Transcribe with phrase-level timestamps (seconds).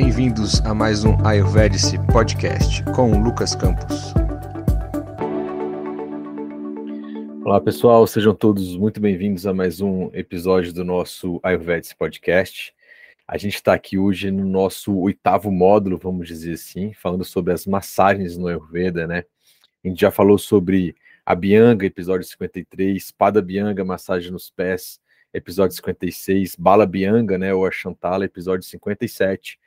[0.00, 4.14] Bem-vindos a mais um Ayurvedic Podcast com Lucas Campos.
[7.44, 12.72] Olá pessoal, sejam todos muito bem-vindos a mais um episódio do nosso Ayurvedic Podcast.
[13.26, 17.66] A gente está aqui hoje no nosso oitavo módulo, vamos dizer assim, falando sobre as
[17.66, 19.24] massagens no Ayurveda, né?
[19.84, 20.94] A gente já falou sobre
[21.26, 25.00] a Bianga, episódio 53, Pada Bianga, massagem nos pés,
[25.34, 29.58] episódio 56, Bala Bianga, né, ou a Chantala, episódio 57,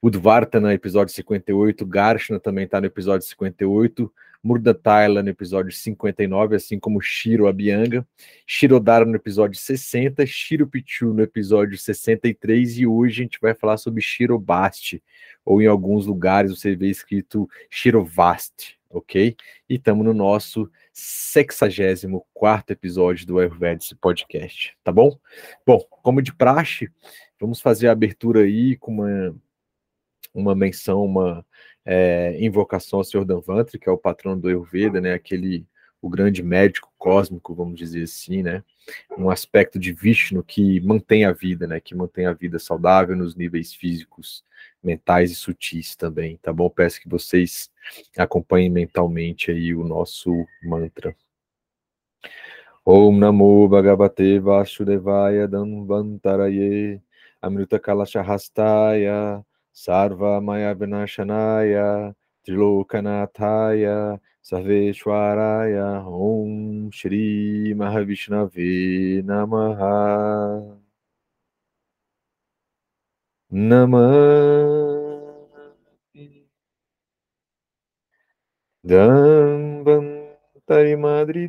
[0.00, 7.00] Udvartana, episódio 58, Garshna também está no episódio 58, Murdatayla no episódio 59, assim como
[7.00, 8.06] Shiro Abianga,
[8.46, 13.76] Shirodara no episódio 60, Shiro Pichu no episódio 63 e hoje a gente vai falar
[13.76, 15.02] sobre Shirobasti,
[15.44, 19.36] ou em alguns lugares você vê escrito Shirovasti, ok?
[19.68, 25.18] E estamos no nosso 64 episódio do Ayurvedic Podcast, tá bom?
[25.66, 26.88] Bom, como de praxe,
[27.40, 29.34] vamos fazer a abertura aí com uma
[30.38, 31.44] uma menção, uma
[31.84, 35.66] é, invocação ao Senhor Danvantri, que é o patrão do Ayurveda, né, aquele
[36.00, 38.62] o grande médico cósmico, vamos dizer assim, né,
[39.18, 43.34] um aspecto de Vishnu que mantém a vida, né, que mantém a vida saudável nos
[43.34, 44.44] níveis físicos,
[44.82, 46.70] mentais e sutis também, tá bom?
[46.70, 47.70] Peço que vocês
[48.16, 51.16] acompanhem mentalmente aí o nosso mantra.
[52.84, 57.02] Om Namo Bhagavate Vasudevaya Danvantaraye
[57.42, 59.44] Amrita Kalashahastaya
[59.78, 62.12] Sarva Maya Vinashanaya,
[62.46, 70.76] Trilokanathaya, Sarveshwaraya, Om Shri Mahavishnave Namaha.
[73.52, 75.28] Namah
[78.86, 81.48] Dambantari Madri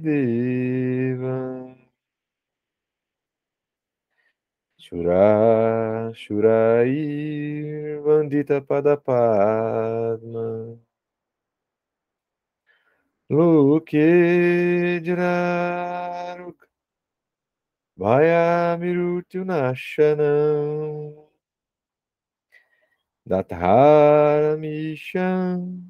[4.91, 10.79] Shura, Shurai, Vandita Padapadma.
[13.29, 13.91] Luke
[15.05, 16.55] Diraruk,
[17.95, 21.13] Vaya Mirutu Nashanam.
[23.29, 25.83] Dathara Misham,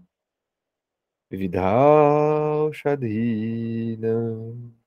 [1.31, 4.78] Vidhal Shadhinam.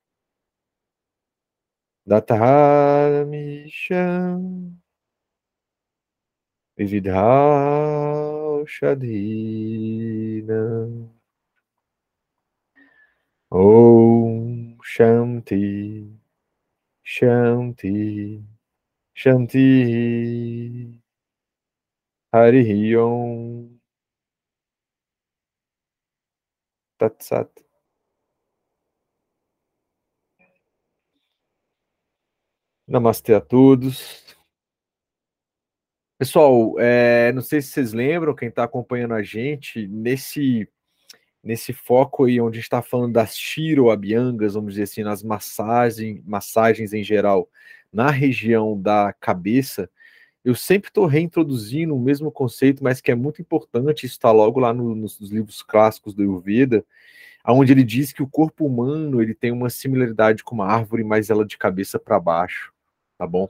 [2.08, 4.74] Datarmisham
[6.76, 10.62] Vividhau Shadhina
[13.52, 16.08] Om Shanti
[17.06, 18.42] Shanti
[19.14, 20.98] Shanti
[22.32, 23.78] Hari Om
[26.98, 27.50] Tatsat
[32.92, 34.22] Namastê a todos.
[36.18, 40.68] Pessoal, é, não sei se vocês lembram, quem está acompanhando a gente, nesse,
[41.42, 47.02] nesse foco aí onde está falando das tiroabiangas, vamos dizer assim, nas massagens, massagens em
[47.02, 47.48] geral,
[47.90, 49.88] na região da cabeça,
[50.44, 54.74] eu sempre estou reintroduzindo o mesmo conceito, mas que é muito importante, está logo lá
[54.74, 56.84] no, nos livros clássicos do Ayurveda,
[57.46, 61.30] onde ele diz que o corpo humano ele tem uma similaridade com uma árvore, mas
[61.30, 62.70] ela de cabeça para baixo
[63.22, 63.48] tá bom?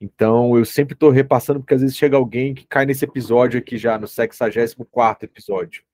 [0.00, 3.78] Então eu sempre estou repassando, porque às vezes chega alguém que cai nesse episódio aqui
[3.78, 5.84] já, no 64 episódio.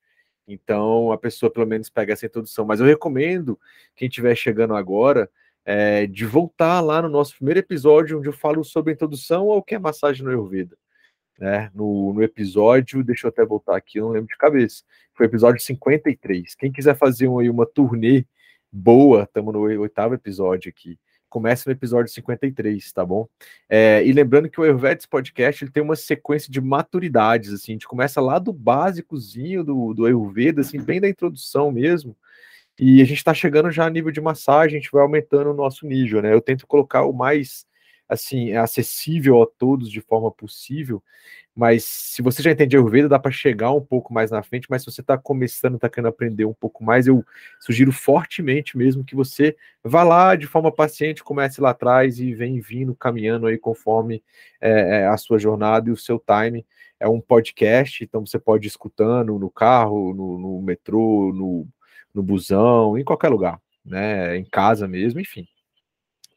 [0.47, 2.65] Então a pessoa pelo menos pega essa introdução.
[2.65, 3.59] Mas eu recomendo,
[3.94, 5.31] quem estiver chegando agora,
[5.62, 9.62] é, de voltar lá no nosso primeiro episódio, onde eu falo sobre a introdução ao
[9.62, 10.77] que é massagem no Ayurveda.
[11.38, 11.71] Né?
[11.75, 14.83] No, no episódio, deixa eu até voltar aqui, eu não lembro de cabeça.
[15.12, 16.55] Foi o episódio 53.
[16.55, 18.25] Quem quiser fazer uma, uma turnê
[18.72, 23.28] boa, estamos no oitavo episódio aqui começa no episódio 53, tá bom?
[23.69, 27.75] É, e lembrando que o Ayurvedics Podcast ele tem uma sequência de maturidades, assim, a
[27.75, 32.17] gente começa lá do básicozinho do, do Ayurveda, assim, bem da introdução mesmo,
[32.78, 35.55] e a gente está chegando já a nível de massagem, a gente vai aumentando o
[35.55, 36.33] nosso nível, né?
[36.33, 37.67] Eu tento colocar o mais,
[38.09, 41.03] assim, acessível a todos de forma possível,
[41.55, 44.82] mas se você já entende Ayurveda, dá para chegar um pouco mais na frente, mas
[44.82, 47.25] se você está começando, está querendo aprender um pouco mais, eu
[47.59, 52.61] sugiro fortemente mesmo que você vá lá de forma paciente, comece lá atrás e vem
[52.61, 54.23] vindo, caminhando aí conforme
[54.61, 56.65] é, a sua jornada e o seu time.
[57.00, 61.67] É um podcast, então você pode ir escutando no carro, no, no metrô, no,
[62.15, 64.37] no busão, em qualquer lugar, né?
[64.37, 65.47] Em casa mesmo, enfim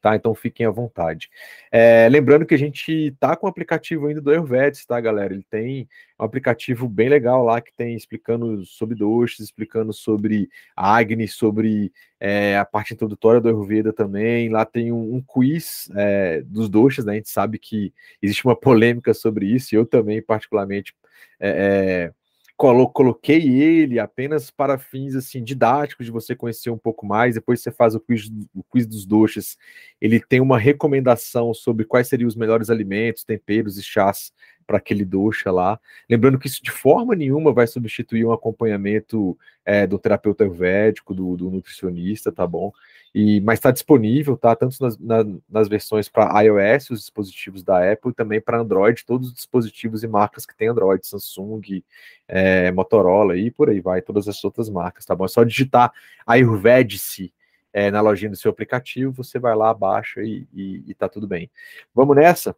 [0.01, 0.15] tá?
[0.15, 1.29] Então fiquem à vontade.
[1.71, 5.33] É, lembrando que a gente tá com o aplicativo ainda do Ayurvedics, tá, galera?
[5.33, 5.87] Ele tem
[6.19, 12.57] um aplicativo bem legal lá que tem explicando sobre doces, explicando sobre Agni, sobre é,
[12.57, 14.49] a parte introdutória do Ayurveda também.
[14.49, 17.13] Lá tem um, um quiz é, dos doces, né?
[17.13, 20.95] A gente sabe que existe uma polêmica sobre isso, e eu também, particularmente,
[21.39, 22.20] é, é
[22.57, 27.35] coloquei ele apenas para fins assim didáticos de você conhecer um pouco mais.
[27.35, 29.57] Depois você faz o quiz, o quiz dos doces.
[29.99, 34.31] Ele tem uma recomendação sobre quais seriam os melhores alimentos, temperos e chás
[34.65, 35.79] para aquele doxa lá.
[36.09, 41.35] Lembrando que isso de forma nenhuma vai substituir um acompanhamento é, do terapeuta ayurvédico, do,
[41.37, 42.71] do, nutricionista, tá bom?
[43.13, 44.55] E, mas está disponível, tá?
[44.55, 49.05] Tanto nas, na, nas versões para iOS, os dispositivos da Apple, e também para Android,
[49.05, 51.83] todos os dispositivos e marcas que tem Android, Samsung,
[52.27, 55.25] é, Motorola e por aí vai, todas as outras marcas, tá bom?
[55.25, 55.91] É só digitar
[56.25, 57.31] Ayurvedic
[57.73, 61.27] é, na lojinha do seu aplicativo, você vai lá, baixa e, e, e tá tudo
[61.27, 61.49] bem.
[61.93, 62.55] Vamos nessa?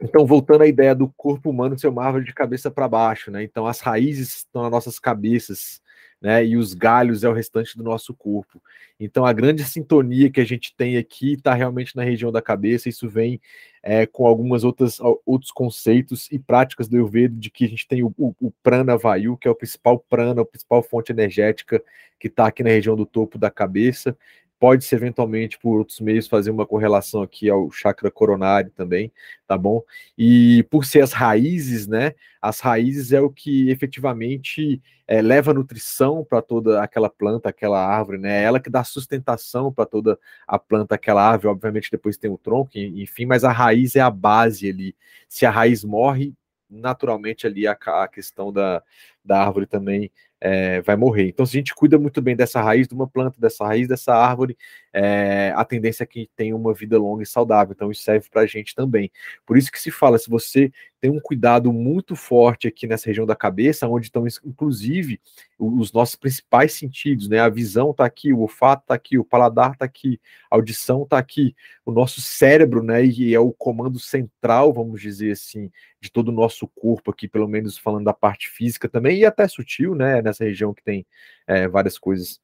[0.00, 3.42] Então, voltando à ideia do corpo humano ser uma árvore de cabeça para baixo, né?
[3.42, 5.80] Então, as raízes estão nas nossas cabeças,
[6.20, 6.44] né?
[6.44, 8.62] E os galhos é o restante do nosso corpo.
[9.00, 12.90] Então, a grande sintonia que a gente tem aqui está realmente na região da cabeça.
[12.90, 13.40] Isso vem
[13.82, 18.02] é, com algumas outras outros conceitos e práticas do Ayurveda, de que a gente tem
[18.02, 21.82] o, o, o prana vayu, que é o principal prana, a principal fonte energética
[22.18, 24.16] que está aqui na região do topo da cabeça
[24.58, 29.12] pode-se eventualmente, por outros meios, fazer uma correlação aqui ao chakra coronário também,
[29.46, 29.82] tá bom?
[30.16, 32.14] E por ser as raízes, né?
[32.40, 38.18] As raízes é o que efetivamente é, leva nutrição para toda aquela planta, aquela árvore,
[38.18, 38.40] né?
[38.40, 41.48] É ela que dá sustentação para toda a planta, aquela árvore.
[41.48, 44.96] Obviamente, depois tem o tronco, enfim, mas a raiz é a base ali.
[45.28, 46.34] Se a raiz morre,
[46.68, 48.82] naturalmente ali a, a questão da,
[49.24, 51.28] da árvore também é, vai morrer.
[51.28, 54.14] Então, se a gente cuida muito bem dessa raiz de uma planta, dessa raiz dessa
[54.14, 54.56] árvore,
[54.98, 57.74] é, a tendência é que tenha uma vida longa e saudável.
[57.74, 59.12] Então, isso serve para a gente também.
[59.44, 63.26] Por isso que se fala, se você tem um cuidado muito forte aqui nessa região
[63.26, 65.20] da cabeça, onde estão, inclusive,
[65.58, 67.40] os nossos principais sentidos, né?
[67.40, 70.18] A visão está aqui, o olfato está aqui, o paladar está aqui,
[70.50, 71.54] a audição está aqui,
[71.84, 73.04] o nosso cérebro, né?
[73.04, 75.70] E é o comando central, vamos dizer assim,
[76.00, 79.46] de todo o nosso corpo aqui, pelo menos falando da parte física também, e até
[79.46, 80.22] sutil, né?
[80.22, 81.06] Nessa região que tem
[81.46, 82.40] é, várias coisas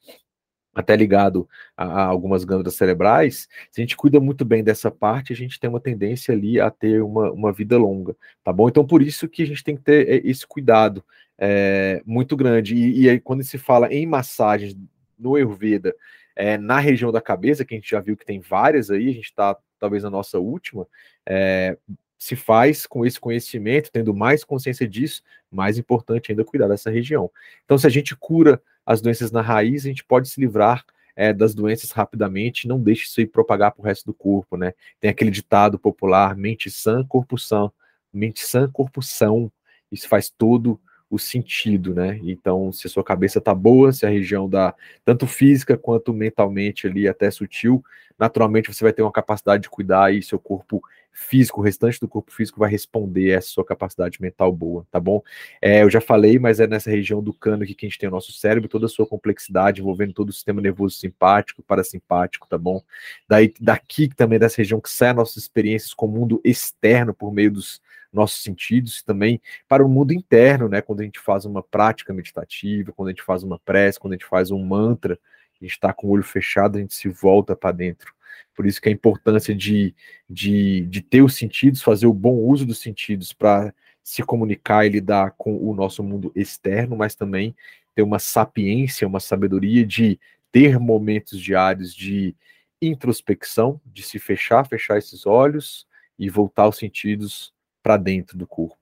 [0.74, 5.32] até ligado a, a, algumas glândulas cerebrais, se a gente cuida muito bem dessa parte,
[5.32, 8.69] a gente tem uma tendência ali a ter uma, uma vida longa, tá bom?
[8.69, 11.04] Então, por isso que a gente tem que ter é, esse cuidado
[11.38, 12.74] é, muito grande.
[12.74, 14.76] E, e aí, quando se fala em massagens
[15.19, 15.94] no Ayurveda,
[16.34, 19.12] é, na região da cabeça, que a gente já viu que tem várias aí, a
[19.12, 20.86] gente está talvez na nossa última,
[21.26, 21.76] é,
[22.16, 27.28] se faz com esse conhecimento, tendo mais consciência disso, mais importante ainda cuidar dessa região.
[27.64, 30.84] Então, se a gente cura as doenças na raiz, a gente pode se livrar
[31.14, 34.73] é, das doenças rapidamente, não deixe isso aí propagar para o resto do corpo, né?
[35.00, 37.73] Tem aquele ditado popular, mente sã, corpo são.
[38.12, 39.50] Mente sã, corpo são.
[39.90, 40.81] Isso faz todo
[41.12, 42.19] o sentido, né?
[42.23, 44.75] Então, se a sua cabeça tá boa, se a região da
[45.05, 47.85] tanto física quanto mentalmente ali até sutil,
[48.19, 50.82] naturalmente você vai ter uma capacidade de cuidar e seu corpo
[51.12, 54.99] físico, o restante do corpo físico vai responder a essa sua capacidade mental boa, tá
[54.99, 55.23] bom?
[55.61, 58.09] É, eu já falei, mas é nessa região do cano aqui que a gente tem
[58.09, 62.56] o nosso cérebro, toda a sua complexidade, envolvendo todo o sistema nervoso simpático, parasimpático, tá
[62.56, 62.81] bom?
[63.29, 67.31] Daí, daqui também dessa região que sai as nossas experiências com o mundo externo por
[67.31, 67.82] meio dos
[68.12, 70.82] nossos sentidos e também para o mundo interno, né?
[70.82, 74.17] Quando a gente faz uma prática meditativa, quando a gente faz uma prece, quando a
[74.17, 75.19] gente faz um mantra,
[75.61, 78.12] a gente está com o olho fechado, a gente se volta para dentro.
[78.55, 79.94] Por isso que a importância de,
[80.29, 84.90] de, de ter os sentidos, fazer o bom uso dos sentidos para se comunicar e
[84.90, 87.54] lidar com o nosso mundo externo, mas também
[87.95, 90.19] ter uma sapiência, uma sabedoria de
[90.50, 92.35] ter momentos diários de
[92.81, 95.87] introspecção, de se fechar, fechar esses olhos
[96.19, 97.51] e voltar os sentidos
[97.82, 98.78] para dentro do corpo,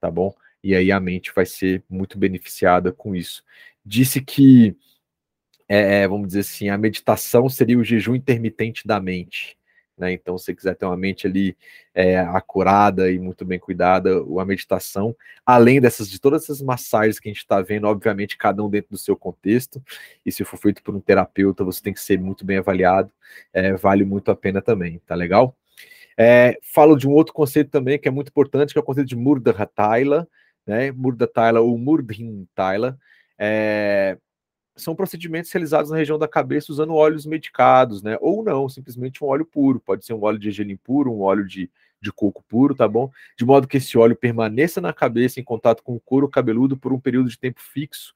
[0.00, 0.34] tá bom?
[0.62, 3.42] E aí a mente vai ser muito beneficiada com isso.
[3.84, 4.76] Disse que
[5.68, 9.56] é, é, vamos dizer assim, a meditação seria o jejum intermitente da mente.
[9.96, 10.12] Né?
[10.12, 11.56] Então, se você quiser ter uma mente ali
[11.94, 15.14] é, acurada e muito bem cuidada, a meditação,
[15.46, 18.90] além dessas de todas essas massagens que a gente está vendo, obviamente, cada um dentro
[18.90, 19.80] do seu contexto,
[20.26, 23.12] e se for feito por um terapeuta, você tem que ser muito bem avaliado,
[23.52, 25.54] é, vale muito a pena também, tá legal?
[26.22, 29.08] É, falo de um outro conceito também que é muito importante, que é o conceito
[29.08, 30.28] de Murdha Taila,
[30.66, 30.92] né?
[30.92, 32.98] Murdha Taila ou Murdhin Taila.
[33.38, 34.18] É,
[34.76, 38.18] são procedimentos realizados na região da cabeça usando óleos medicados, né?
[38.20, 39.80] Ou não, simplesmente um óleo puro.
[39.80, 41.70] Pode ser um óleo de gergelim puro, um óleo de,
[42.02, 43.10] de coco puro, tá bom?
[43.34, 46.92] De modo que esse óleo permaneça na cabeça em contato com o couro cabeludo por
[46.92, 48.14] um período de tempo fixo,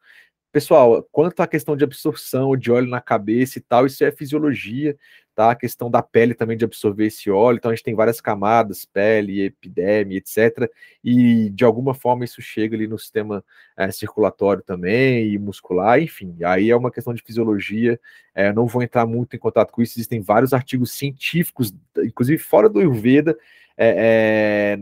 [0.54, 4.96] Pessoal, quanto à questão de absorção de óleo na cabeça e tal, isso é fisiologia,
[5.34, 5.50] tá?
[5.50, 8.84] A questão da pele também de absorver esse óleo, então a gente tem várias camadas,
[8.84, 10.70] pele, epiderme, etc.
[11.02, 13.44] E de alguma forma isso chega ali no sistema
[13.76, 16.36] é, circulatório também e muscular, enfim.
[16.44, 18.00] Aí é uma questão de fisiologia.
[18.34, 19.98] É, não vou entrar muito em contato com isso.
[19.98, 23.36] Existem vários artigos científicos, inclusive fora do Ayurveda,
[23.76, 24.78] é,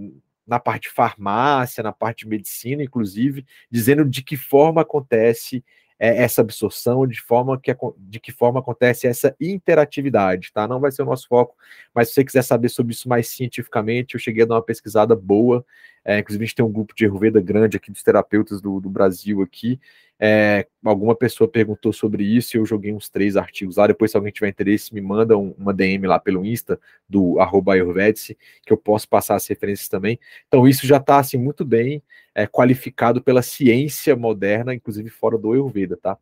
[0.46, 5.64] na parte de farmácia, na parte de medicina, inclusive, dizendo de que forma acontece
[6.02, 10.66] é, essa absorção, de, forma que, de que forma acontece essa interatividade, tá?
[10.66, 11.54] Não vai ser o nosso foco,
[11.94, 15.14] mas se você quiser saber sobre isso mais cientificamente, eu cheguei a dar uma pesquisada
[15.14, 15.64] boa,
[16.04, 18.90] é, inclusive a gente tem um grupo de Ayurveda grande aqui dos terapeutas do, do
[18.90, 19.78] Brasil aqui,
[20.24, 23.88] é, alguma pessoa perguntou sobre isso e eu joguei uns três artigos lá.
[23.88, 28.38] Depois, se alguém tiver interesse, me manda um, uma DM lá pelo Insta do Ayurvedice,
[28.64, 30.20] que eu posso passar as referências também.
[30.46, 32.00] Então, isso já está assim, muito bem
[32.36, 36.16] é, qualificado pela ciência moderna, inclusive fora do Ayurveda, tá?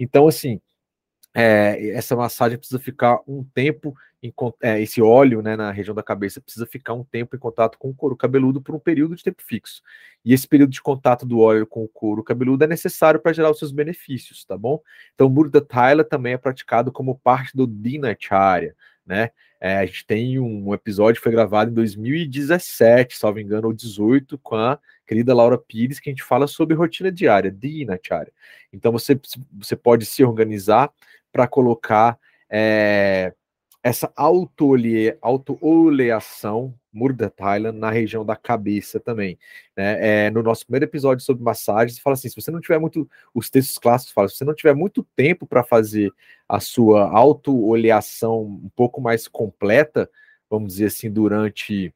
[0.00, 0.60] Então, assim,
[1.32, 4.13] é, essa massagem precisa ficar um tempo em,
[4.78, 7.94] esse óleo né, na região da cabeça precisa ficar um tempo em contato com o
[7.94, 9.82] couro cabeludo por um período de tempo fixo.
[10.24, 13.50] E esse período de contato do óleo com o couro cabeludo é necessário para gerar
[13.50, 14.80] os seus benefícios, tá bom?
[15.14, 19.30] Então, o Murda Thaila também é praticado como parte do Dinacharya, né?
[19.60, 24.38] É, a gente tem um episódio que foi gravado em 2017, salvo engano, ou 18,
[24.38, 28.32] com a querida Laura Pires, que a gente fala sobre rotina diária, Dinacharya.
[28.72, 29.18] Então, você,
[29.52, 30.92] você pode se organizar
[31.32, 32.18] para colocar
[32.50, 33.32] é,
[33.84, 39.38] essa auto-oleação Murda Thailand na região da cabeça também.
[39.76, 40.26] Né?
[40.26, 43.50] É, no nosso primeiro episódio sobre massagens, fala assim: se você não tiver muito, os
[43.50, 46.10] textos clássicos falam, se você não tiver muito tempo para fazer
[46.48, 50.10] a sua auto-oleação um pouco mais completa,
[50.48, 51.94] vamos dizer assim, durante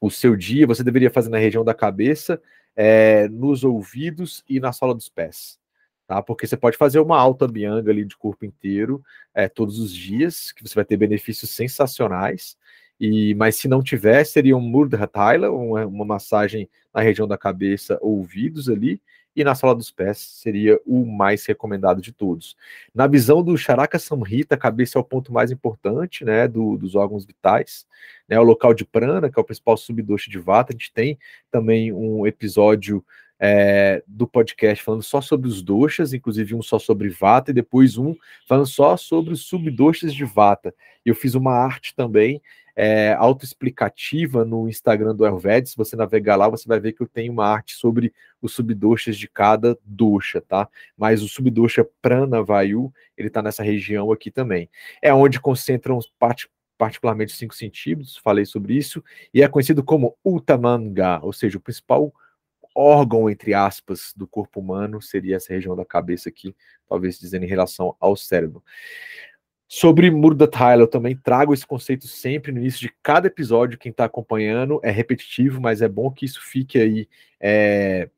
[0.00, 2.40] o seu dia, você deveria fazer na região da cabeça,
[2.74, 5.62] é, nos ouvidos e na sola dos pés
[6.06, 6.22] tá?
[6.22, 9.02] Porque você pode fazer uma alta bianga ali de corpo inteiro
[9.34, 12.56] é, todos os dias, que você vai ter benefícios sensacionais.
[13.00, 17.36] E, mas se não tiver, seria um Murdha Thaila, uma, uma massagem na região da
[17.36, 19.00] cabeça, ouvidos ali,
[19.36, 22.56] e na sala dos pés seria o mais recomendado de todos.
[22.94, 26.94] Na visão do Charaka Samhita, a cabeça é o ponto mais importante, né, do, dos
[26.94, 27.84] órgãos vitais,
[28.28, 31.18] né, o local de prana, que é o principal subdoce de vata, a gente tem
[31.50, 33.04] também um episódio
[33.38, 37.96] é, do podcast falando só sobre os doshas, inclusive um só sobre vata, e depois
[37.96, 38.14] um
[38.46, 40.74] falando só sobre os subdoshas de vata.
[41.04, 42.40] Eu fiz uma arte também
[42.76, 45.66] é, autoexplicativa no Instagram do Ayurveda.
[45.66, 48.12] Se você navegar lá, você vai ver que eu tenho uma arte sobre
[48.42, 50.68] os subdoshas de cada dosha, tá?
[50.96, 54.68] Mas o subdosha Pranavayu, ele tá nessa região aqui também.
[55.00, 61.20] É onde concentram parte particularmente cinco sentidos, falei sobre isso, e é conhecido como Uttamanga,
[61.22, 62.12] ou seja, o principal
[62.74, 66.54] órgão, entre aspas, do corpo humano seria essa região da cabeça aqui,
[66.88, 68.62] talvez dizendo em relação ao cérebro.
[69.66, 73.78] Sobre Murda Tyler, eu também trago esse conceito sempre no início de cada episódio.
[73.78, 77.08] Quem está acompanhando é repetitivo, mas é bom que isso fique aí
[77.40, 78.08] é,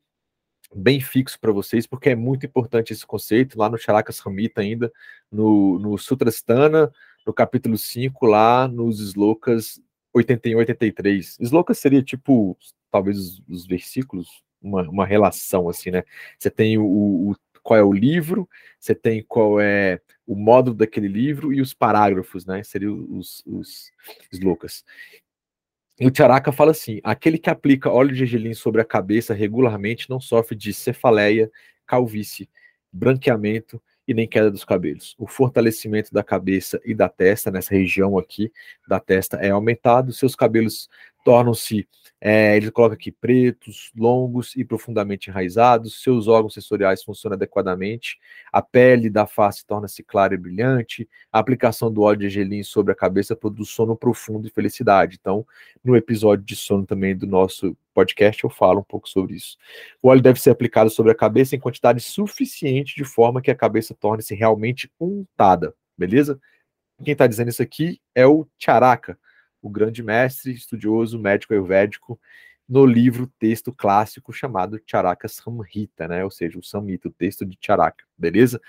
[0.75, 3.57] bem fixo para vocês, porque é muito importante esse conceito.
[3.57, 4.91] Lá no Charakas Ramita, ainda,
[5.31, 6.91] no, no Sutrastana,
[7.25, 9.81] no capítulo 5, lá nos Slokas
[10.13, 11.37] 81 e 83.
[11.39, 12.57] Slokas seria tipo,
[12.91, 14.27] talvez, os, os versículos
[14.61, 16.03] uma, uma relação, assim, né?
[16.37, 18.47] Você tem o, o, qual é o livro,
[18.79, 22.63] você tem qual é o modo daquele livro e os parágrafos, né?
[22.63, 23.91] Seriam os, os,
[24.41, 24.85] loucas.
[25.99, 30.09] E o Tiaraca fala assim: aquele que aplica óleo de gergelim sobre a cabeça regularmente
[30.09, 31.51] não sofre de cefaleia,
[31.85, 32.49] calvície,
[32.91, 35.15] branqueamento e nem queda dos cabelos.
[35.17, 38.51] O fortalecimento da cabeça e da testa, nessa região aqui
[38.87, 40.89] da testa, é aumentado, seus cabelos
[41.27, 41.85] tornam-se
[42.21, 48.17] é, ele coloca aqui pretos, longos e profundamente enraizados, seus órgãos sensoriais funcionam adequadamente,
[48.49, 52.93] a pele da face torna-se clara e brilhante, a aplicação do óleo de gelim sobre
[52.93, 55.17] a cabeça produz sono profundo e felicidade.
[55.19, 55.45] Então,
[55.83, 59.57] no episódio de sono também do nosso podcast, eu falo um pouco sobre isso.
[60.01, 63.55] O óleo deve ser aplicado sobre a cabeça em quantidade suficiente de forma que a
[63.55, 66.39] cabeça torne-se realmente untada, beleza?
[67.03, 69.19] Quem está dizendo isso aqui é o Charaka
[69.61, 72.19] o grande mestre, estudioso, médico ayurvédico,
[72.67, 76.23] no livro texto clássico chamado Charaka Samhita, né?
[76.23, 78.61] Ou seja, o Samhita, o texto de Charaka, beleza?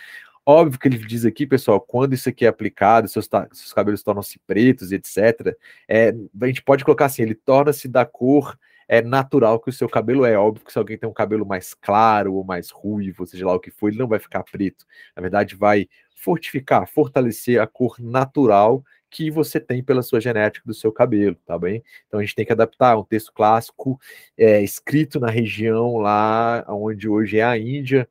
[0.47, 4.39] Óbvio que ele diz aqui, pessoal, quando isso aqui é aplicado, seus, seus cabelos tornam-se
[4.47, 5.55] pretos e etc.
[5.87, 8.57] É, a gente pode colocar assim, ele torna-se da cor
[8.89, 10.37] é natural que o seu cabelo é.
[10.39, 13.61] Óbvio que se alguém tem um cabelo mais claro ou mais ruivo, seja lá o
[13.61, 14.87] que for, ele não vai ficar preto.
[15.15, 20.75] Na verdade, vai fortificar, fortalecer a cor natural que você tem pela sua genética do
[20.75, 21.83] seu cabelo, tá bem?
[22.07, 24.01] Então a gente tem que adaptar um texto clássico
[24.37, 28.09] é, escrito na região lá onde hoje é a Índia,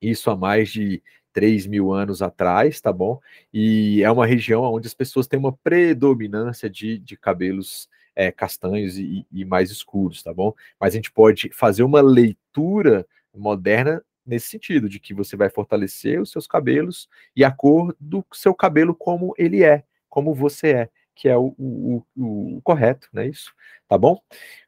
[0.00, 1.02] isso há mais de
[1.32, 3.18] 3 mil anos atrás, tá bom?
[3.52, 8.98] E é uma região onde as pessoas têm uma predominância de, de cabelos é, castanhos
[8.98, 10.54] e, e mais escuros, tá bom?
[10.78, 16.20] Mas a gente pode fazer uma leitura moderna nesse sentido, de que você vai fortalecer
[16.20, 20.88] os seus cabelos e a cor do seu cabelo como ele é como você é.
[21.14, 23.26] que é o, o, o, o correto, né?
[23.26, 23.50] Isso,
[23.88, 24.20] tá bom?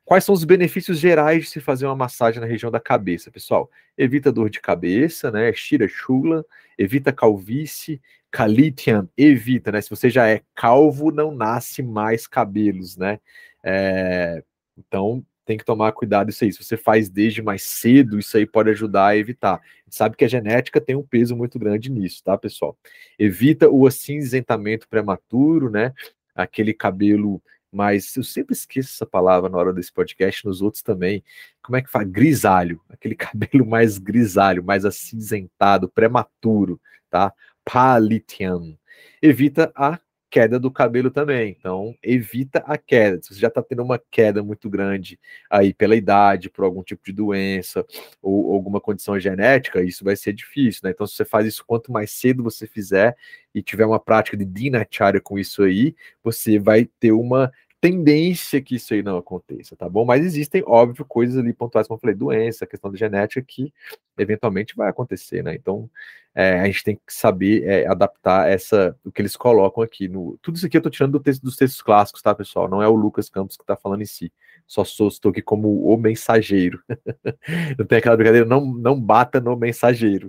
[0.03, 3.71] Quais são os benefícios gerais de se fazer uma massagem na região da cabeça, pessoal?
[3.97, 5.53] Evita dor de cabeça, né?
[5.53, 6.47] Shira chula,
[6.79, 9.83] evita calvície, calitian, evita, né?
[9.83, 13.21] Se você já é calvo, não nasce mais cabelos, né?
[13.63, 14.43] É,
[14.79, 16.53] então, tem que tomar cuidado isso aí.
[16.53, 19.61] Se você faz desde mais cedo, isso aí pode ajudar a evitar.
[19.89, 22.77] Sabe que a genética tem um peso muito grande nisso, tá, pessoal?
[23.19, 25.93] Evita o acinzentamento prematuro, né?
[26.35, 28.17] Aquele cabelo mais.
[28.17, 31.23] Eu sempre esqueço essa palavra na hora desse podcast, nos outros também.
[31.63, 32.05] Como é que fala?
[32.05, 32.81] Grisalho.
[32.89, 37.33] Aquele cabelo mais grisalho, mais acinzentado, prematuro, tá?
[37.65, 38.77] Palitian.
[39.21, 39.99] Evita a
[40.35, 41.55] queda do cabelo também.
[41.57, 43.23] Então, evita a queda.
[43.23, 45.17] Se você já está tendo uma queda muito grande
[45.49, 47.87] aí pela idade, por algum tipo de doença
[48.21, 50.91] ou, ou alguma condição genética, isso vai ser difícil, né?
[50.91, 53.17] Então, se você faz isso quanto mais cedo você fizer
[53.55, 58.75] e tiver uma prática de dinacharya com isso aí, você vai ter uma tendência que
[58.75, 60.05] isso aí não aconteça, tá bom?
[60.05, 63.73] Mas existem, óbvio, coisas ali pontuais, como eu falei, doença, questão da genética, que
[64.19, 65.55] eventualmente vai acontecer, né?
[65.55, 65.89] Então,
[66.35, 70.09] é, a gente tem que saber é, adaptar essa, o que eles colocam aqui.
[70.09, 72.69] No, tudo isso aqui eu tô tirando do texto, dos textos clássicos, tá, pessoal?
[72.69, 74.33] Não é o Lucas Campos que tá falando em si.
[74.67, 76.83] Só sou, estou aqui como o mensageiro.
[77.79, 80.29] não tem aquela brincadeira, não, não bata no mensageiro.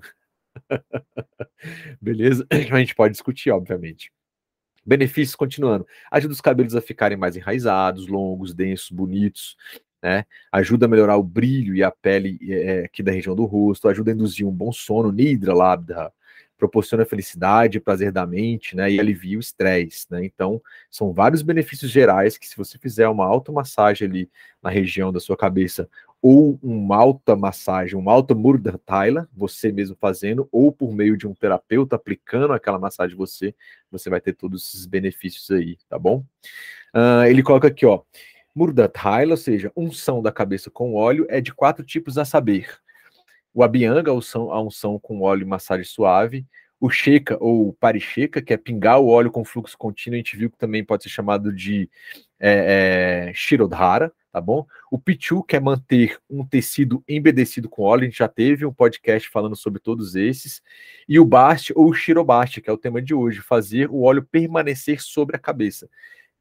[1.99, 2.45] Beleza?
[2.71, 4.11] A gente pode discutir, obviamente.
[4.85, 5.87] Benefícios continuando.
[6.11, 9.57] Ajuda os cabelos a ficarem mais enraizados, longos, densos, bonitos.
[10.05, 10.23] Né?
[10.51, 13.89] Ajuda a melhorar o brilho e a pele é, aqui da região do rosto.
[13.89, 16.13] Ajuda a induzir um bom sono, nidra labda.
[16.59, 18.91] Proporciona felicidade, prazer da mente, né?
[18.91, 20.23] E alivia o estresse, né?
[20.23, 24.29] Então, são vários benefícios gerais que, se você fizer uma automassagem ali
[24.61, 25.89] na região da sua cabeça
[26.21, 31.33] ou uma alta massagem, uma alta murdertaila, você mesmo fazendo, ou por meio de um
[31.33, 33.55] terapeuta aplicando aquela massagem você,
[33.91, 36.23] você vai ter todos esses benefícios aí, tá bom?
[36.95, 38.01] Uh, ele coloca aqui, ó,
[38.55, 42.69] murdertaila, ou seja, unção da cabeça com óleo, é de quatro tipos a saber.
[43.53, 46.45] O Abhyanga, a unção, com óleo e massagem suave,
[46.79, 50.49] o Sheka ou Paricheca, que é pingar o óleo com fluxo contínuo, a gente viu
[50.49, 51.89] que também pode ser chamado de
[52.39, 54.65] é, é, Shirodhara, tá bom?
[54.91, 59.29] O Pichu quer manter um tecido embedecido com óleo, a gente já teve um podcast
[59.29, 60.61] falando sobre todos esses.
[61.07, 64.27] E o Bast ou o Shirobast, que é o tema de hoje, fazer o óleo
[64.29, 65.89] permanecer sobre a cabeça.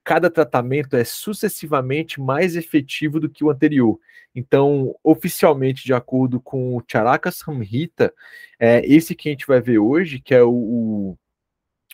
[0.05, 3.99] Cada tratamento é sucessivamente mais efetivo do que o anterior.
[4.35, 8.13] Então, oficialmente, de acordo com o Charaka Samhita,
[8.61, 11.19] é, esse que a gente vai ver hoje, que é o, o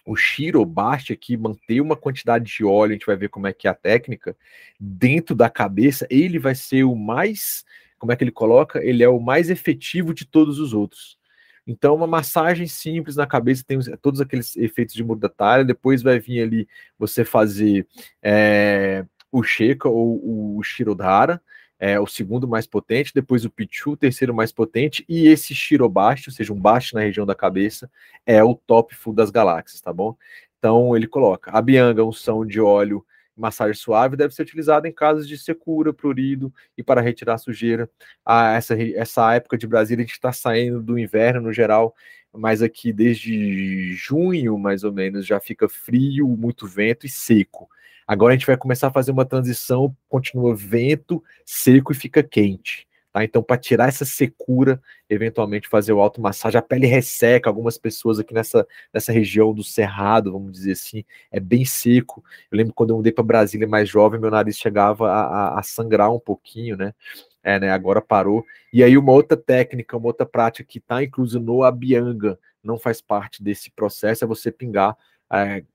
[0.05, 3.53] o Shiro basta aqui manter uma quantidade de óleo, a gente vai ver como é
[3.53, 4.37] que é a técnica,
[4.79, 7.65] dentro da cabeça, ele vai ser o mais,
[7.99, 8.83] como é que ele coloca?
[8.85, 11.19] Ele é o mais efetivo de todos os outros.
[11.67, 16.43] Então, uma massagem simples na cabeça tem todos aqueles efeitos de talha, depois vai vir
[16.43, 16.69] ali
[16.99, 17.87] você fazer
[18.23, 21.41] é, o Sheka ou o Shirodhara,
[21.79, 26.29] é o segundo mais potente, depois o Pichu, o terceiro mais potente, e esse Shirobashi,
[26.29, 27.91] ou seja, um baixo na região da cabeça,
[28.27, 30.15] é o top full das galáxias, tá bom?
[30.59, 33.05] Então ele coloca a Bianga, unção de óleo,
[33.41, 37.89] massagem suave, deve ser utilizada em casos de secura, prurido e para retirar sujeira.
[38.25, 41.95] Ah, essa, essa época de Brasília, a gente está saindo do inverno no geral,
[42.33, 47.69] mas aqui desde junho, mais ou menos, já fica frio, muito vento e seco.
[48.07, 52.90] Agora a gente vai começar a fazer uma transição, continua vento, seco e fica quente.
[53.13, 53.25] Tá?
[53.25, 57.51] Então, para tirar essa secura, eventualmente fazer o automassagem, a pele resseca.
[57.51, 62.23] Algumas pessoas aqui nessa, nessa região do Cerrado, vamos dizer assim, é bem seco.
[62.51, 65.63] Eu lembro quando eu mudei para Brasília mais jovem, meu nariz chegava a, a, a
[65.63, 66.95] sangrar um pouquinho, né?
[67.43, 67.71] É, né?
[67.71, 68.45] Agora parou.
[68.73, 73.01] E aí, uma outra técnica, uma outra prática que está inclusa no Abianga, não faz
[73.01, 74.97] parte desse processo, é você pingar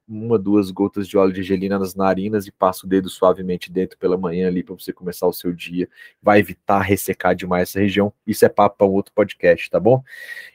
[0.05, 3.97] uma, duas gotas de óleo de gelina nas narinas e passa o dedo suavemente dentro
[3.97, 5.87] pela manhã ali para você começar o seu dia.
[6.21, 8.11] Vai evitar ressecar demais essa região.
[8.27, 10.03] Isso é papo para um outro podcast, tá bom?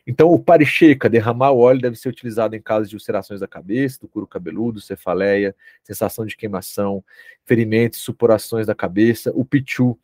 [0.07, 4.01] Então, o paricheca, derramar o óleo, deve ser utilizado em casos de ulcerações da cabeça,
[4.01, 7.03] do couro cabeludo, cefaleia, sensação de queimação,
[7.47, 9.33] ferimentos, supurações da cabeça.
[9.35, 9.99] O pichu,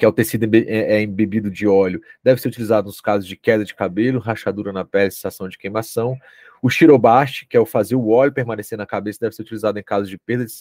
[0.00, 3.36] que é o tecido é, é embebido de óleo, deve ser utilizado nos casos de
[3.36, 6.16] queda de cabelo, rachadura na pele, sensação de queimação.
[6.62, 9.82] O shirobashi, que é o fazer o óleo permanecer na cabeça, deve ser utilizado em
[9.82, 10.52] casos de perda, de,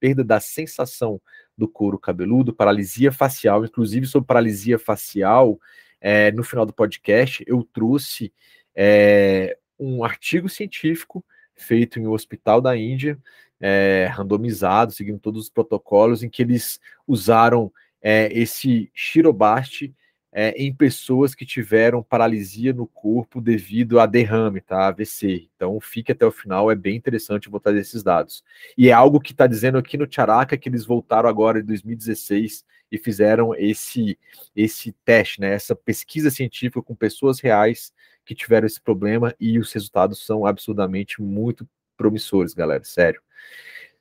[0.00, 1.22] perda da sensação
[1.56, 5.60] do couro cabeludo, paralisia facial, inclusive sobre paralisia facial,
[6.00, 8.32] é, no final do podcast eu trouxe
[8.74, 13.16] é, um artigo científico feito em um hospital da Índia,
[13.60, 19.94] é, randomizado, seguindo todos os protocolos, em que eles usaram é, esse shirobashi
[20.32, 24.88] é, em pessoas que tiveram paralisia no corpo devido a derrame, tá?
[24.88, 25.48] AVC.
[25.54, 28.42] Então, fique até o final, é bem interessante voltar esses dados.
[28.76, 32.64] E é algo que está dizendo aqui no Tcharaka que eles voltaram agora em 2016
[32.90, 34.18] e fizeram esse,
[34.56, 35.52] esse teste, né?
[35.52, 37.92] Essa pesquisa científica com pessoas reais
[38.24, 43.20] que tiveram esse problema e os resultados são absurdamente muito promissores, galera, sério.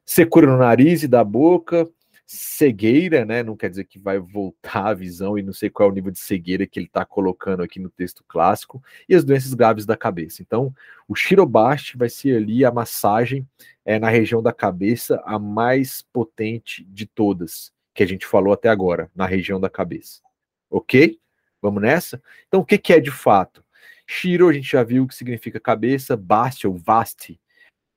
[0.05, 1.89] Secura no nariz e da boca,
[2.25, 3.43] cegueira, né?
[3.43, 6.11] Não quer dizer que vai voltar a visão e não sei qual é o nível
[6.11, 9.97] de cegueira que ele está colocando aqui no texto clássico, e as doenças graves da
[9.97, 10.41] cabeça.
[10.41, 10.73] Então,
[11.07, 13.47] o Shirobasti vai ser ali a massagem
[13.83, 18.69] é, na região da cabeça a mais potente de todas que a gente falou até
[18.69, 20.21] agora, na região da cabeça.
[20.69, 21.19] Ok?
[21.61, 22.21] Vamos nessa?
[22.47, 23.63] Então, o que, que é de fato?
[24.07, 27.39] Shiro, a gente já viu que significa cabeça, Basti ou Vasti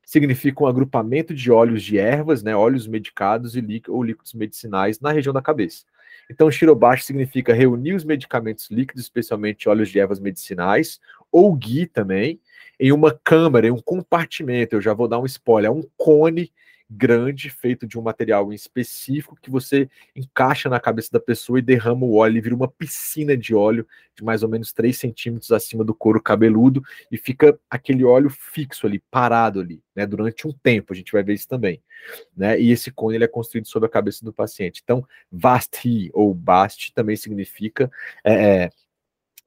[0.05, 5.13] significa um agrupamento de óleos de ervas, né, óleos medicados e ou líquidos medicinais na
[5.13, 5.85] região da cabeça.
[6.31, 12.41] Então, Shirobashi significa reunir os medicamentos líquidos, especialmente óleos de ervas medicinais, ou ghee também,
[12.79, 14.77] em uma câmara, em um compartimento.
[14.77, 16.51] Eu já vou dar um spoiler, é um cone
[16.91, 22.05] grande, feito de um material específico, que você encaixa na cabeça da pessoa e derrama
[22.05, 25.85] o óleo, e vira uma piscina de óleo de mais ou menos 3 centímetros acima
[25.85, 30.93] do couro cabeludo, e fica aquele óleo fixo ali, parado ali, né, durante um tempo,
[30.93, 31.83] a gente vai ver isso também,
[32.37, 34.81] né, e esse cone ele é construído sobre a cabeça do paciente.
[34.85, 37.91] Então, Vasti ou Basti também significa,
[38.23, 38.71] é, é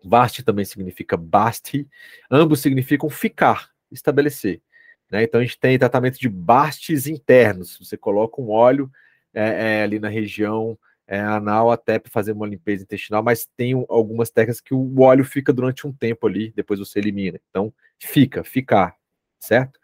[0.03, 1.87] Vasti também significa Basti,
[2.29, 4.61] ambos significam ficar, estabelecer.
[5.11, 5.23] Né?
[5.23, 7.77] Então a gente tem tratamento de bastes internos.
[7.79, 8.91] Você coloca um óleo
[9.33, 13.73] é, é, ali na região é, anal até para fazer uma limpeza intestinal, mas tem
[13.87, 17.39] algumas técnicas que o óleo fica durante um tempo ali, depois você elimina.
[17.49, 18.95] Então fica, ficar,
[19.39, 19.79] certo?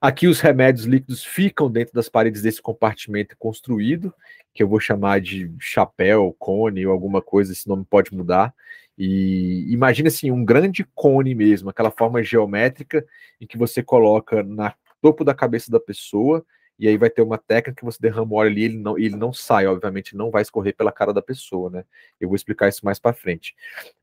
[0.00, 4.12] Aqui os remédios líquidos ficam dentro das paredes desse compartimento construído,
[4.52, 8.54] que eu vou chamar de chapéu, cone ou alguma coisa, esse nome pode mudar.
[9.02, 13.02] E imagina assim, um grande cone mesmo, aquela forma geométrica
[13.40, 16.44] em que você coloca na topo da cabeça da pessoa,
[16.78, 19.16] e aí vai ter uma técnica que você derrama o óleo ali, ele não, ele
[19.16, 21.84] não sai, obviamente, não vai escorrer pela cara da pessoa, né?
[22.20, 23.54] Eu vou explicar isso mais para frente.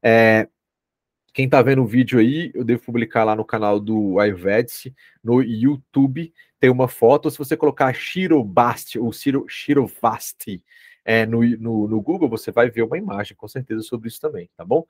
[0.02, 0.48] É,
[1.32, 5.44] quem está vendo o vídeo aí, eu devo publicar lá no canal do Ayurvedic, no
[5.44, 10.64] YouTube, tem uma foto, se você colocar Shirobasti ou Shiro, Shirovasti,
[11.08, 14.50] é, no, no, no Google, você vai ver uma imagem, com certeza, sobre isso também,
[14.58, 14.86] tá bom?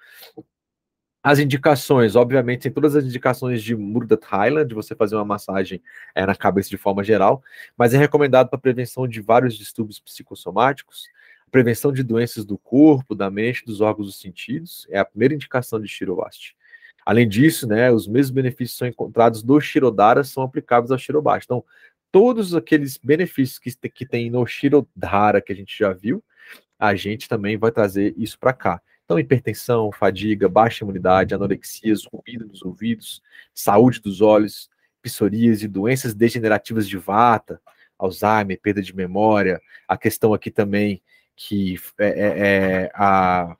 [1.21, 5.79] As indicações, obviamente, tem todas as indicações de Murdat Highland, de você fazer uma massagem
[6.15, 7.43] é, na cabeça de forma geral,
[7.77, 11.07] mas é recomendado para prevenção de vários distúrbios psicossomáticos,
[11.51, 15.79] prevenção de doenças do corpo, da mente, dos órgãos dos sentidos, é a primeira indicação
[15.79, 16.57] de Shirovasti.
[17.05, 21.45] Além disso, né, os mesmos benefícios são encontrados do Shirodara são aplicáveis ao Shirobasti.
[21.45, 21.63] Então,
[22.11, 26.23] todos aqueles benefícios que, que tem no Shirodhara que a gente já viu,
[26.79, 28.81] a gente também vai trazer isso para cá.
[29.05, 33.21] Então, hipertensão, fadiga, baixa imunidade, anorexias, ruído nos ouvidos,
[33.53, 34.69] saúde dos olhos,
[35.01, 37.61] psoríase, doenças degenerativas de vata,
[37.97, 41.01] Alzheimer, perda de memória, a questão aqui também
[41.35, 43.55] que é, é, é a,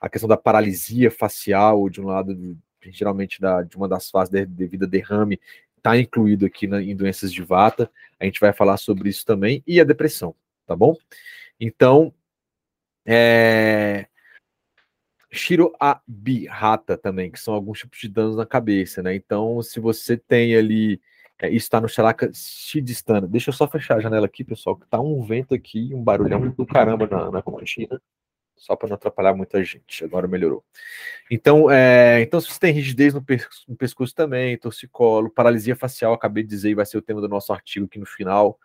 [0.00, 4.84] a questão da paralisia facial, de um lado, geralmente da, de uma das fases devido
[4.84, 5.40] a derrame,
[5.78, 7.90] está incluído aqui na, em doenças de vata.
[8.20, 10.34] A gente vai falar sobre isso também e a depressão,
[10.66, 10.94] tá bom?
[11.58, 12.12] Então,
[13.06, 14.06] é...
[15.30, 19.14] Shiro Abihata também, que são alguns tipos de danos na cabeça, né?
[19.14, 21.00] Então, se você tem ali,
[21.38, 23.26] é, isso está no Shalaka Shidistana.
[23.26, 26.50] Deixa eu só fechar a janela aqui, pessoal, que tá um vento aqui, um barulhão
[26.50, 27.42] do caramba na, na
[28.58, 30.04] só para não atrapalhar muita gente.
[30.04, 30.64] Agora melhorou.
[31.30, 33.24] Então, é, então se você tem rigidez no,
[33.68, 37.52] no, pescoço também, torcicolo, paralisia facial, acabei de dizer, vai ser o tema do nosso
[37.52, 38.58] artigo aqui no final.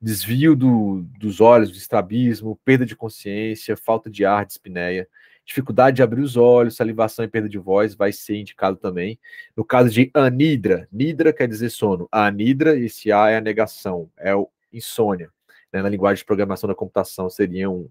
[0.00, 5.08] Desvio do, dos olhos, estrabismo, perda de consciência, falta de ar, dispneia,
[5.44, 9.18] dificuldade de abrir os olhos, salivação e perda de voz vai ser indicado também.
[9.56, 12.06] No caso de anidra, nidra quer dizer sono.
[12.12, 15.30] A anidra, esse A é a negação, é o insônia.
[15.72, 17.88] Né, na linguagem de programação da computação seria um,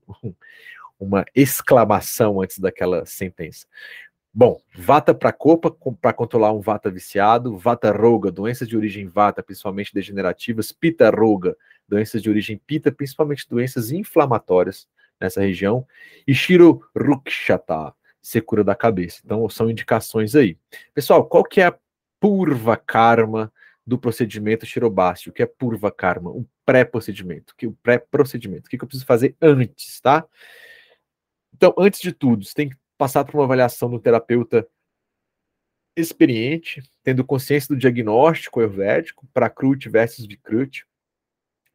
[1.00, 3.66] uma exclamação antes daquela sentença.
[4.34, 9.42] Bom, vata para copa, para controlar um vata viciado, vata roga, doenças de origem vata,
[9.42, 11.56] principalmente degenerativas, pita roga,
[11.88, 14.88] doenças de origem pita, principalmente doenças inflamatórias
[15.20, 15.88] nessa região,
[16.28, 19.22] e shiro rukshata, secura da cabeça.
[19.26, 20.56] Então, são indicações aí.
[20.94, 21.78] Pessoal, qual que é a
[22.20, 23.52] purva karma
[23.86, 25.30] do procedimento Shirobasti?
[25.30, 26.30] O que é purva karma?
[26.30, 27.56] Um pré-procedimento.
[27.64, 28.68] O pré-procedimento.
[28.68, 30.26] O que eu preciso fazer antes, tá?
[31.58, 34.68] Então, antes de tudo, você tem que passar por uma avaliação do terapeuta
[35.96, 40.86] experiente, tendo consciência do diagnóstico ayurvédico, para Krut versus Vikrut.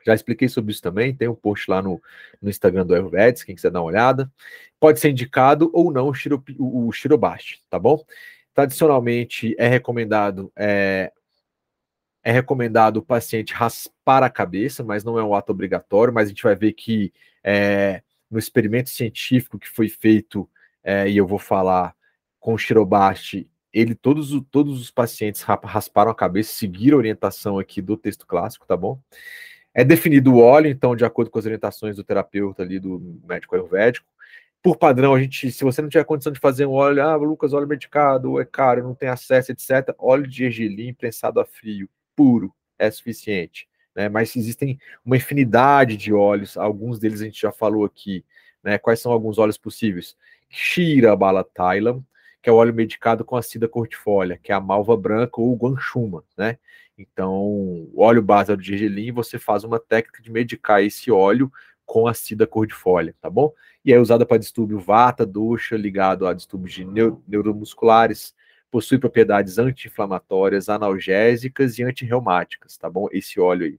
[0.06, 2.00] Já expliquei sobre isso também, tem um post lá no,
[2.40, 4.32] no Instagram do Ayurvedics, quem quiser dar uma olhada.
[4.78, 6.90] Pode ser indicado ou não o, shiro, o, o
[7.68, 8.04] tá bom?
[8.54, 11.12] Tradicionalmente é recomendado é,
[12.22, 16.28] é recomendado o paciente raspar a cabeça, mas não é um ato obrigatório, mas a
[16.28, 20.48] gente vai ver que é, no experimento científico que foi feito,
[20.82, 21.94] é, e eu vou falar
[22.40, 27.80] com o Shirobasti, ele, todos, todos os pacientes rasparam a cabeça, seguiram a orientação aqui
[27.80, 29.00] do texto clássico, tá bom?
[29.74, 33.54] É definido o óleo, então, de acordo com as orientações do terapeuta ali, do médico
[33.54, 34.06] ayurvédico.
[34.62, 37.52] Por padrão, a gente, se você não tiver condição de fazer um óleo, ah, Lucas,
[37.52, 39.94] óleo medicado, é caro, não tem acesso, etc.
[39.98, 43.66] Óleo de gergelim prensado a frio, puro, é suficiente.
[43.94, 44.08] Né?
[44.08, 48.24] Mas existem uma infinidade de óleos, alguns deles a gente já falou aqui.
[48.62, 48.78] Né?
[48.78, 50.16] Quais são alguns óleos possíveis?
[50.48, 51.44] Shira Bala
[52.42, 56.24] que é o óleo medicado com acida cortifólia, que é a malva branca ou guanchuma,
[56.36, 56.58] né?
[56.98, 61.50] Então, óleo base de gergelim, você faz uma técnica de medicar esse óleo
[61.86, 63.52] com acida cortifólia, tá bom?
[63.84, 66.84] E é usada para distúrbio vata, dosha, ligado a distúrbios de
[67.26, 68.34] neuromusculares,
[68.70, 73.08] possui propriedades anti-inflamatórias, analgésicas e antirreumáticas, tá bom?
[73.12, 73.78] Esse óleo aí.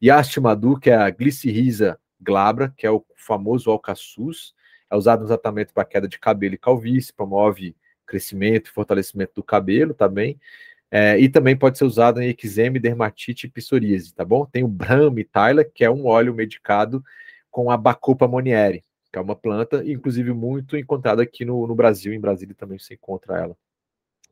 [0.00, 4.54] E a Astimadu, que é a glicirrisa glabra, que é o famoso alcaçuz,
[4.90, 9.42] é usado no tratamento para queda de cabelo e calvície, promove crescimento e fortalecimento do
[9.42, 10.38] cabelo também.
[10.90, 14.46] É, e também pode ser usado em eczema, dermatite e psoríase, tá bom?
[14.46, 17.02] Tem o Brahmi Tyla, que é um óleo medicado
[17.50, 22.12] com a Bacopa monieri, que é uma planta, inclusive muito encontrada aqui no, no Brasil,
[22.12, 23.56] em Brasília também se encontra ela.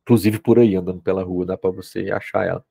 [0.05, 2.65] Inclusive por aí, andando pela rua, dá para você achar ela.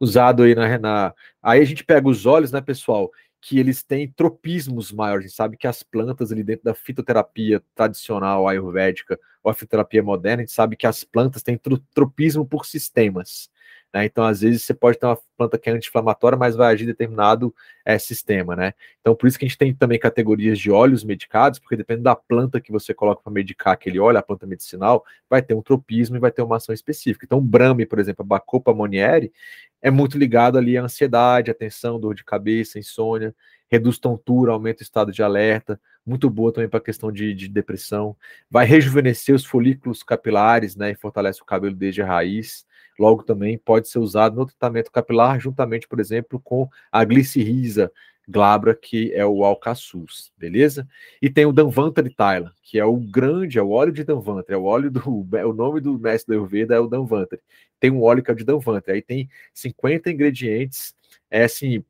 [0.00, 1.14] Usado aí na, na.
[1.42, 3.10] Aí a gente pega os óleos, né, pessoal?
[3.48, 5.26] que eles têm tropismos maiores.
[5.26, 10.02] A gente sabe que as plantas ali dentro da fitoterapia tradicional ayurvédica ou a fitoterapia
[10.02, 11.56] moderna, a gente sabe que as plantas têm
[11.94, 13.48] tropismo por sistemas.
[13.96, 14.04] Né?
[14.04, 16.88] Então, às vezes, você pode ter uma planta que é anti-inflamatória, mas vai agir em
[16.88, 18.54] determinado é, sistema.
[18.54, 18.74] Né?
[19.00, 22.14] Então, por isso que a gente tem também categorias de óleos medicados, porque depende da
[22.14, 26.14] planta que você coloca para medicar aquele óleo, a planta medicinal, vai ter um tropismo
[26.16, 27.24] e vai ter uma ação específica.
[27.24, 29.32] Então, o Brahmi, por exemplo, a Bacopa monieri,
[29.80, 33.34] é muito ligado ali à ansiedade, à tensão, dor de cabeça, insônia,
[33.66, 37.48] reduz tontura, aumenta o estado de alerta, muito boa também para a questão de, de,
[37.48, 38.14] depressão.
[38.50, 42.66] Vai rejuvenescer os folículos capilares, né, e fortalece o cabelo desde a raiz.
[42.98, 47.92] Logo também pode ser usado no tratamento capilar, juntamente, por exemplo, com a glicirrisa
[48.28, 50.88] glabra, que é o alcaçuz, beleza?
[51.22, 54.56] E tem o Danvantari Thailand, que é o grande, é o óleo de Danvantari, é
[54.56, 57.40] o óleo do, é o nome do mestre do Ayurveda é o Danvantari
[57.80, 58.90] tem um óleo que é o de Danvante.
[58.90, 60.94] Aí tem 50 ingredientes,
[61.30, 61.84] é assim,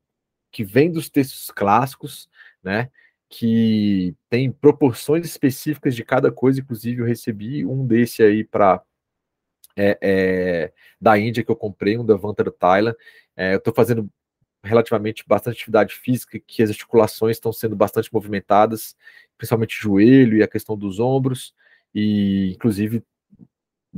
[0.51, 2.29] que vem dos textos clássicos,
[2.63, 2.91] né?
[3.29, 6.61] Que tem proporções específicas de cada coisa.
[6.61, 8.83] Inclusive, eu recebi um desse aí para
[9.77, 12.97] é, é, da Índia que eu comprei, um da Vantar Thailand.
[13.37, 14.09] É, eu estou fazendo
[14.65, 18.97] relativamente bastante atividade física, que as articulações estão sendo bastante movimentadas,
[19.39, 21.55] principalmente o joelho e a questão dos ombros,
[21.95, 23.03] e inclusive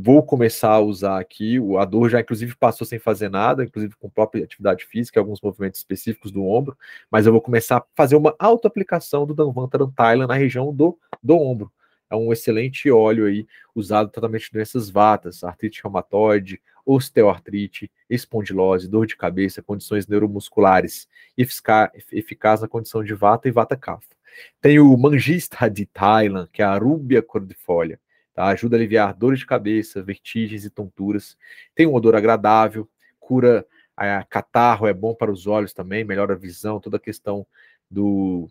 [0.00, 1.58] vou começar a usar aqui.
[1.58, 5.40] O, a dor já, inclusive, passou sem fazer nada, inclusive com própria atividade física, alguns
[5.40, 6.76] movimentos específicos do ombro,
[7.10, 11.36] mas eu vou começar a fazer uma auto-aplicação do Danvantaran Thailand na região do, do
[11.36, 11.72] ombro.
[12.10, 19.06] É um excelente óleo aí, usado tratamento de doenças vatas, artrite reumatoide, osteoartrite, espondilose, dor
[19.06, 24.16] de cabeça, condições neuromusculares, eficaz, eficaz na condição de vata e vata kapha.
[24.60, 28.00] Tem o mangista de Thailand, que é a rúbia cordifolia
[28.38, 28.46] Tá?
[28.46, 31.36] Ajuda a aliviar dores de cabeça, vertigens e tonturas.
[31.74, 33.66] Tem um odor agradável, cura
[33.96, 37.44] a catarro, é bom para os olhos também, melhora a visão, toda a questão
[37.90, 38.48] do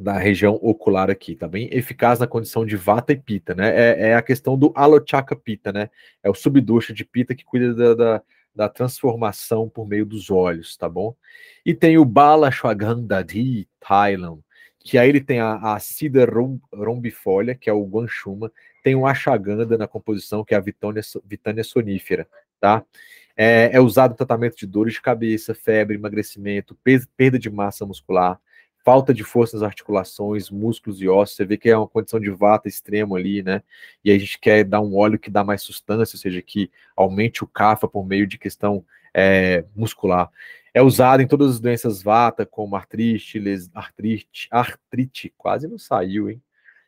[0.00, 1.68] da região ocular aqui, tá bem?
[1.70, 3.68] Eficaz na condição de vata e pita, né?
[3.68, 5.90] É, é a questão do alochaka pita, né?
[6.22, 8.22] É o subdoxa de pita que cuida da, da,
[8.54, 11.14] da, transformação por meio dos olhos, tá bom?
[11.64, 14.40] E tem o Bala Shwagandhari Thailand,
[14.78, 16.26] que aí ele tem a, a Cida
[16.72, 18.50] rombifolia, que é o guanchuma,
[18.82, 22.26] tem o ashwagandha na composição, que é a vitânia, vitânia sonífera,
[22.58, 22.82] tá?
[23.36, 26.76] É, é, usado no tratamento de dores de cabeça, febre, emagrecimento,
[27.16, 28.40] perda de massa muscular,
[28.84, 31.36] falta de força nas articulações, músculos e ossos.
[31.36, 33.62] Você vê que é uma condição de vata extremo ali, né?
[34.04, 37.44] E a gente quer dar um óleo que dá mais sustância, ou seja, que aumente
[37.44, 40.30] o CAFA por meio de questão é, muscular.
[40.72, 46.30] É usado em todas as doenças vata, como artrite, les, artrite, artrite, quase não saiu,
[46.30, 46.40] hein?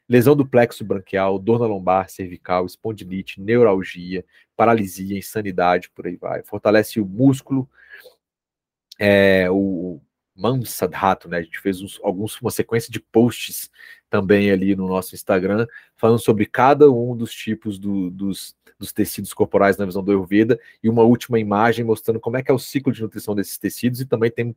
[0.09, 4.25] Lesão do plexo branquial, dor na lombar, cervical, espondilite, neuralgia,
[4.57, 6.43] paralisia, insanidade, por aí vai.
[6.43, 7.69] Fortalece o músculo,
[8.99, 10.01] é, o,
[10.35, 11.39] Mansa Rato, né?
[11.39, 13.71] A gente fez uns, alguns, uma sequência de posts
[14.09, 15.67] também ali no nosso Instagram,
[15.97, 20.59] falando sobre cada um dos tipos do, dos, dos tecidos corporais na visão do Ayurveda
[20.83, 24.01] e uma última imagem mostrando como é que é o ciclo de nutrição desses tecidos
[24.01, 24.55] e também tem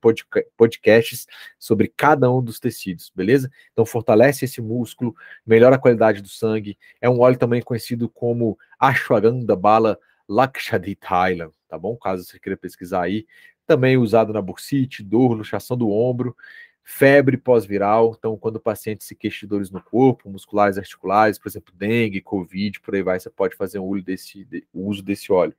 [0.57, 3.49] podcasts sobre cada um dos tecidos, beleza?
[3.71, 8.57] Então fortalece esse músculo, melhora a qualidade do sangue, é um óleo também conhecido como
[8.79, 11.95] Ashwagandha Bala Lakshadithaila, tá bom?
[11.95, 13.25] Caso você queira pesquisar aí,
[13.65, 16.35] também usado na bursite, dor, luxação do ombro,
[16.83, 21.49] febre pós-viral, então quando o paciente se queixa de dores no corpo, musculares, articulares, por
[21.49, 25.55] exemplo, dengue, covid, por aí vai, você pode fazer um desse, o uso desse óleo.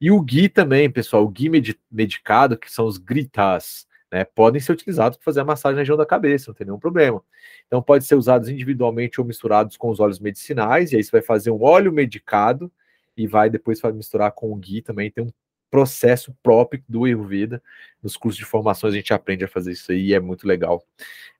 [0.00, 1.50] E o ghee também, pessoal, o ghee
[1.90, 5.96] medicado, que são os gritas, né, podem ser utilizados para fazer a massagem na região
[5.96, 7.22] da cabeça, não tem nenhum problema.
[7.66, 11.22] Então pode ser usados individualmente ou misturados com os óleos medicinais, e aí você vai
[11.22, 12.70] fazer um óleo medicado
[13.16, 15.32] e vai depois vai misturar com o ghee também, tem um
[15.72, 17.62] processo próprio do Ayurveda.
[18.02, 20.84] Nos cursos de formação a gente aprende a fazer isso aí e é muito legal.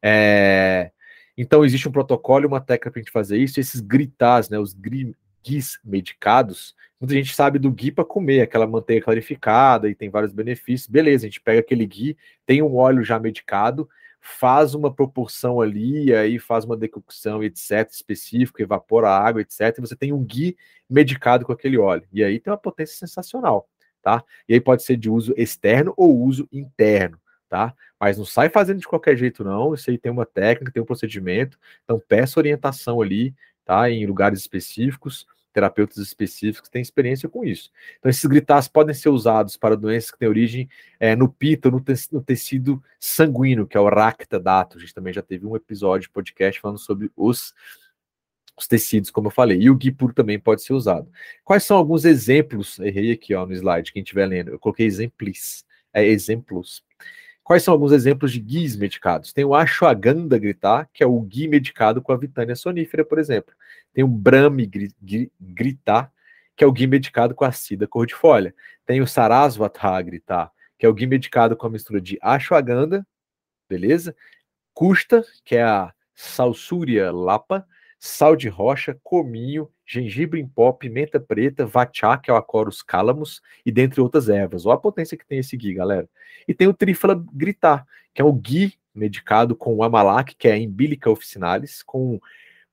[0.03, 0.91] É...
[1.37, 3.61] Então, existe um protocolo e uma técnica para a gente fazer isso.
[3.61, 9.05] Esses gritas, né, os guis medicados, muita gente sabe do ghee para comer, aquela manteiga
[9.05, 10.89] clarificada e tem vários benefícios.
[10.89, 12.17] Beleza, a gente pega aquele ghee,
[12.47, 13.89] tem um óleo já medicado,
[14.21, 19.81] faz uma proporção ali, aí faz uma decocção, etc., específico, evapora a água, etc., e
[19.81, 20.57] você tem um ghee
[20.89, 22.07] medicado com aquele óleo.
[22.13, 23.69] E aí tem uma potência sensacional
[24.03, 24.23] tá?
[24.49, 27.75] E aí pode ser de uso externo ou uso interno, tá?
[27.99, 29.75] Mas não sai fazendo de qualquer jeito, não.
[29.75, 31.59] Isso aí tem uma técnica, tem um procedimento.
[31.85, 33.35] Então peça orientação ali,
[33.65, 33.89] tá?
[33.89, 37.71] Em lugares específicos, terapeutas específicos que têm experiência com isso.
[37.99, 41.81] Então, esses gritas podem ser usados para doenças que têm origem é, no pito, no,
[41.81, 44.79] te no tecido sanguíneo, que é o racta dato.
[44.79, 47.55] A gente também já teve um episódio de podcast falando sobre os
[48.57, 51.11] os tecidos, como eu falei, e o ghee puro também pode ser usado.
[51.45, 52.79] Quais são alguns exemplos?
[52.79, 56.83] Errei aqui ó, no slide, quem estiver lendo, eu coloquei exemplos, é exemplos.
[57.43, 59.33] Quais são alguns exemplos de guis medicados?
[59.33, 63.53] Tem o ashwagandha gritar, que é o ghee medicado com a vitânia sonífera, por exemplo.
[63.93, 64.71] Tem o brahmi
[65.41, 66.13] gritar,
[66.55, 68.55] que é o ghee medicado com a cida cordifólia.
[68.87, 73.05] Tem o sarasvata gritar, que é o ghee medicado com a mistura de ashwagandha,
[73.69, 74.15] beleza?
[74.73, 77.67] Custa, que é a salsúria lapa,
[78.05, 83.41] sal de rocha, cominho, gengibre em pó, pimenta preta, vatchá, que é o Acorus calamus,
[83.65, 84.67] e dentre outras ervas.
[84.67, 86.09] Olha a potência que tem esse ghee, galera.
[86.49, 90.53] E tem o trífala gritar, que é o ghee medicado com o amalak, que é
[90.53, 92.19] a Imbilica officinalis, com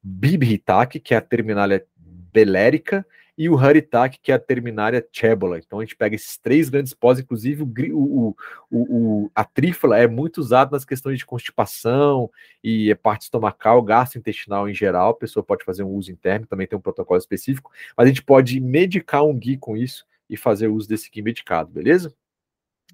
[0.02, 1.86] bibhitak, que é a terminália
[2.34, 3.06] belérica,
[3.39, 5.58] e o Haritak, que é a terminária Chebola.
[5.58, 8.36] Então a gente pega esses três grandes pós, inclusive o, o,
[8.69, 12.30] o, a trífala é muito usada nas questões de constipação
[12.62, 15.12] e parte estomacal, gastrointestinal em geral.
[15.12, 18.21] A pessoa pode fazer um uso interno, também tem um protocolo específico, mas a gente
[18.21, 22.13] pode medicar um gui com isso e fazer uso desse gui medicado, beleza?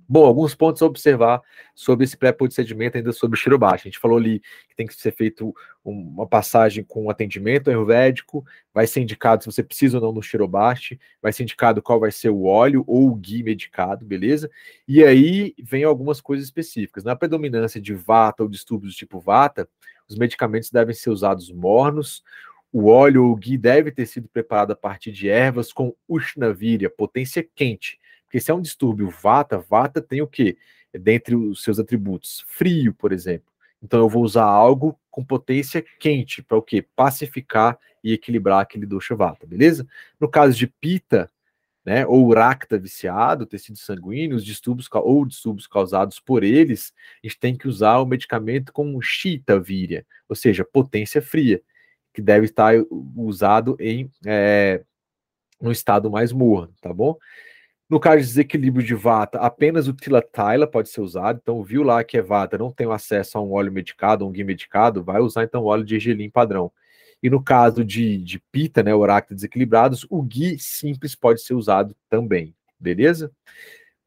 [0.08, 1.42] Bom, alguns pontos a observar
[1.74, 3.88] sobre esse pré-procedimento ainda sobre o Shirobasha.
[3.88, 4.40] A gente falou ali
[4.70, 9.64] que tem que ser feito uma passagem com atendimento ayurvédico, vai ser indicado se você
[9.64, 13.16] precisa ou não no Shirobasha, vai ser indicado qual vai ser o óleo ou o
[13.16, 14.50] ghee medicado, beleza?
[14.88, 17.04] E aí vem algumas coisas específicas.
[17.04, 19.68] Na predominância de vata ou distúrbios do tipo vata,
[20.08, 22.24] os medicamentos devem ser usados mornos,
[22.72, 26.90] o óleo ou o ghee deve ter sido preparado a partir de ervas com Ushnavirya,
[26.90, 28.00] potência quente,
[28.36, 30.58] porque se é um distúrbio vata, vata tem o quê?
[30.94, 33.50] Dentre os seus atributos, frio, por exemplo.
[33.82, 36.86] Então eu vou usar algo com potência quente para o quê?
[36.98, 39.88] Pacificar e equilibrar aquele dosha vata, beleza?
[40.20, 41.32] No caso de pita,
[41.86, 46.94] né, ou racta viciado, tecido sanguíneo, os distúrbios ou distúrbios causados por eles,
[47.24, 51.62] a gente tem que usar o medicamento com shita víria, ou seja, potência fria,
[52.14, 52.74] que deve estar
[53.16, 54.84] usado em é,
[55.72, 57.18] estado mais morno, tá bom?
[57.90, 61.40] No caso de desequilíbrio de vata, apenas o tilataila pode ser usado.
[61.42, 64.44] Então, viu lá que é vata, não tem acesso a um óleo medicado, um ghee
[64.44, 66.72] medicado, vai usar então o óleo de gergelim padrão.
[67.22, 71.96] E no caso de, de pita, né, oráculos desequilibrados, o ghee simples pode ser usado
[72.10, 73.32] também, beleza?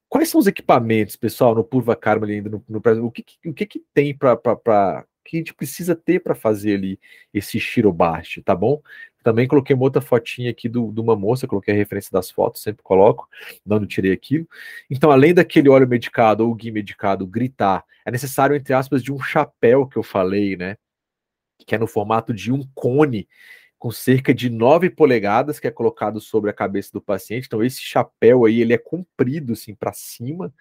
[0.09, 3.53] Quais são os equipamentos, pessoal, no Purva Karma ali ainda no, no o que, o
[3.53, 6.99] que, que tem para que a gente precisa ter para fazer ali
[7.35, 8.81] esse shirobashi, tá bom?
[9.23, 12.63] Também coloquei uma outra fotinha aqui do, de uma moça, coloquei a referência das fotos,
[12.63, 13.29] sempre coloco,
[13.67, 14.49] não tirei aquilo.
[14.89, 19.21] Então, além daquele óleo medicado ou gui medicado gritar, é necessário, entre aspas, de um
[19.21, 20.77] chapéu que eu falei, né?
[21.67, 23.29] Que é no formato de um cone,
[23.79, 27.47] com cerca de 9 polegadas, que é colocado sobre a cabeça do paciente.
[27.47, 30.53] Então, esse chapéu aí, ele é comprido, assim, para cima,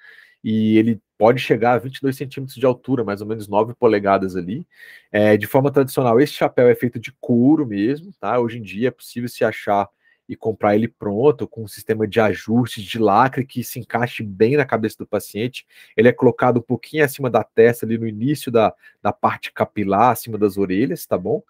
[0.43, 4.65] e ele pode chegar a 22 centímetros de altura, mais ou menos 9 polegadas ali.
[5.11, 8.39] É, de forma tradicional, esse chapéu é feito de couro mesmo, tá?
[8.39, 9.89] Hoje em dia é possível se achar
[10.27, 14.57] e comprar ele pronto, com um sistema de ajuste, de lacre que se encaixe bem
[14.57, 15.65] na cabeça do paciente.
[15.95, 20.11] Ele é colocado um pouquinho acima da testa, ali no início da, da parte capilar,
[20.11, 21.41] acima das orelhas, tá bom?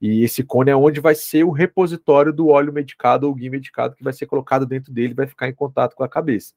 [0.00, 3.94] E esse cone é onde vai ser o repositório do óleo medicado ou guia medicado
[3.94, 6.54] que vai ser colocado dentro dele vai ficar em contato com a cabeça.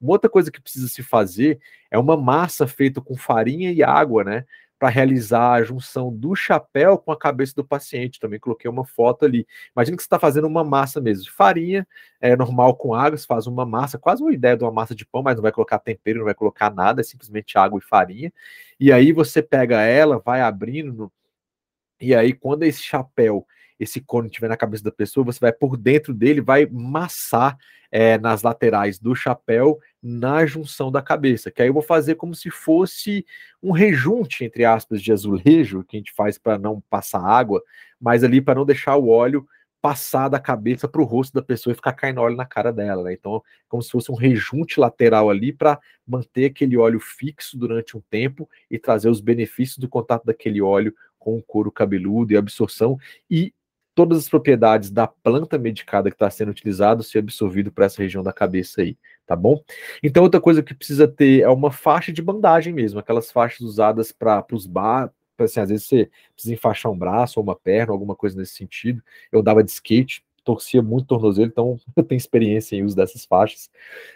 [0.00, 1.60] Uma outra coisa que precisa se fazer
[1.90, 4.44] é uma massa feita com farinha e água, né?
[4.78, 8.20] Para realizar a junção do chapéu com a cabeça do paciente.
[8.20, 9.46] Também coloquei uma foto ali.
[9.74, 11.86] Imagina que você está fazendo uma massa mesmo de farinha,
[12.20, 15.04] é normal com água, você faz uma massa, quase uma ideia de uma massa de
[15.04, 18.32] pão, mas não vai colocar tempero, não vai colocar nada, é simplesmente água e farinha.
[18.78, 21.12] E aí você pega ela, vai abrindo,
[22.00, 23.46] e aí quando esse chapéu
[23.78, 27.56] esse cone estiver na cabeça da pessoa, você vai por dentro dele, vai massar
[27.90, 31.50] é, nas laterais do chapéu, na junção da cabeça.
[31.50, 33.24] Que aí eu vou fazer como se fosse
[33.62, 37.62] um rejunte, entre aspas, de azulejo, que a gente faz para não passar água,
[38.00, 39.46] mas ali para não deixar o óleo
[39.80, 43.04] passar da cabeça para o rosto da pessoa e ficar caindo óleo na cara dela.
[43.04, 43.12] Né?
[43.12, 48.02] Então, como se fosse um rejunte lateral ali para manter aquele óleo fixo durante um
[48.10, 52.98] tempo e trazer os benefícios do contato daquele óleo com o couro cabeludo e absorção
[53.30, 53.52] e
[53.98, 58.22] todas as propriedades da planta medicada que está sendo utilizado ser absorvido para essa região
[58.22, 58.96] da cabeça aí,
[59.26, 59.60] tá bom?
[60.00, 64.12] Então, outra coisa que precisa ter é uma faixa de bandagem mesmo, aquelas faixas usadas
[64.12, 68.14] para os bar, assim, às vezes você precisa enfaixar um braço ou uma perna, alguma
[68.14, 69.02] coisa nesse sentido.
[69.32, 73.70] Eu dava de skate, torcia muito tornozelo, então eu tenho experiência em uso dessas faixas.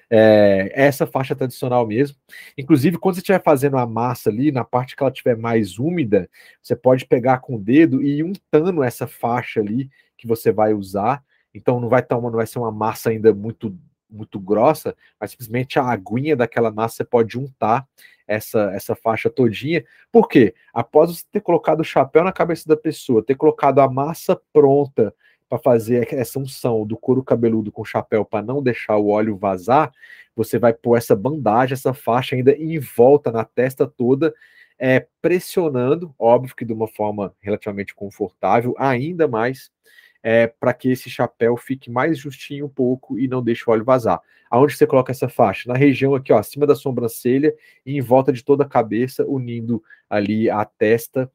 [0.09, 2.17] É, essa faixa tradicional mesmo.
[2.57, 6.31] Inclusive, quando você estiver fazendo a massa ali, na parte que ela estiver mais úmida,
[6.63, 10.73] você pode pegar com o dedo e ir untando essa faixa ali que você vai
[10.73, 11.23] usar.
[11.55, 13.77] Então não vai, estar uma, não vai ser uma massa ainda muito
[14.15, 17.89] muito grossa, mas simplesmente a aguinha daquela massa você pode untar
[18.27, 19.83] essa, essa faixa todinha.
[20.11, 20.55] Por quê?
[20.73, 25.15] Após você ter colocado o chapéu na cabeça da pessoa, ter colocado a massa pronta,
[25.53, 29.93] para fazer essa unção do couro cabeludo com chapéu para não deixar o óleo vazar,
[30.35, 34.33] você vai pôr essa bandagem, essa faixa ainda em volta na testa toda,
[34.79, 39.71] é, pressionando, óbvio que de uma forma relativamente confortável, ainda mais
[40.23, 43.85] é, para que esse chapéu fique mais justinho um pouco e não deixe o óleo
[43.85, 44.23] vazar.
[44.51, 45.71] Aonde você coloca essa faixa?
[45.71, 49.83] Na região aqui, ó, acima da sobrancelha e em volta de toda a cabeça, unindo
[50.09, 51.31] ali a testa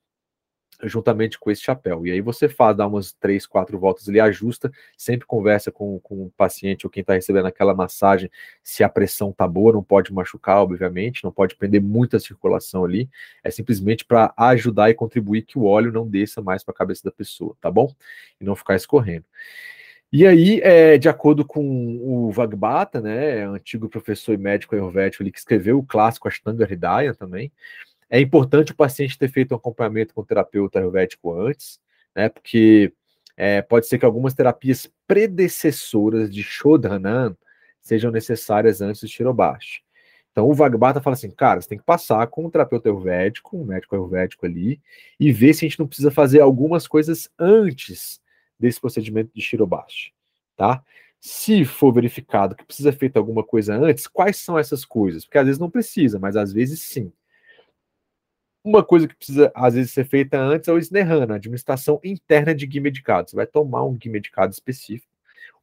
[0.83, 2.05] juntamente com esse chapéu.
[2.05, 6.25] E aí você faz, dá umas três, quatro voltas ali, ajusta, sempre conversa com, com
[6.25, 8.29] o paciente ou quem está recebendo aquela massagem,
[8.63, 13.09] se a pressão tá boa, não pode machucar, obviamente, não pode prender muita circulação ali,
[13.43, 17.03] é simplesmente para ajudar e contribuir que o óleo não desça mais para a cabeça
[17.03, 17.93] da pessoa, tá bom?
[18.39, 19.25] E não ficar escorrendo.
[20.11, 25.31] E aí, é, de acordo com o Vagbata, né, antigo professor e médico ayurvédico ali,
[25.33, 27.51] que escreveu o clássico Ashtanga Hridaya também,
[28.09, 31.79] é importante o paciente ter feito um acompanhamento com o terapeuta ayurvédico antes,
[32.15, 32.29] né?
[32.29, 32.93] Porque
[33.35, 37.35] é, pode ser que algumas terapias predecessoras de Shodhanan
[37.81, 39.81] sejam necessárias antes do Shirobashi.
[40.31, 43.65] Então o Vagbata fala assim, cara, você tem que passar com um terapeuta ayurvédico, um
[43.65, 44.79] médico ayurvédico ali,
[45.19, 48.21] e ver se a gente não precisa fazer algumas coisas antes
[48.59, 50.13] desse procedimento de Shirobashi,
[50.55, 50.83] tá?
[51.19, 55.25] Se for verificado que precisa ser feita alguma coisa antes, quais são essas coisas?
[55.25, 57.11] Porque às vezes não precisa, mas às vezes sim.
[58.67, 62.53] Uma coisa que precisa, às vezes, ser feita antes é o SNERAN, a administração interna
[62.53, 63.29] de guia medicado.
[63.29, 65.09] Você vai tomar um guia medicado específico,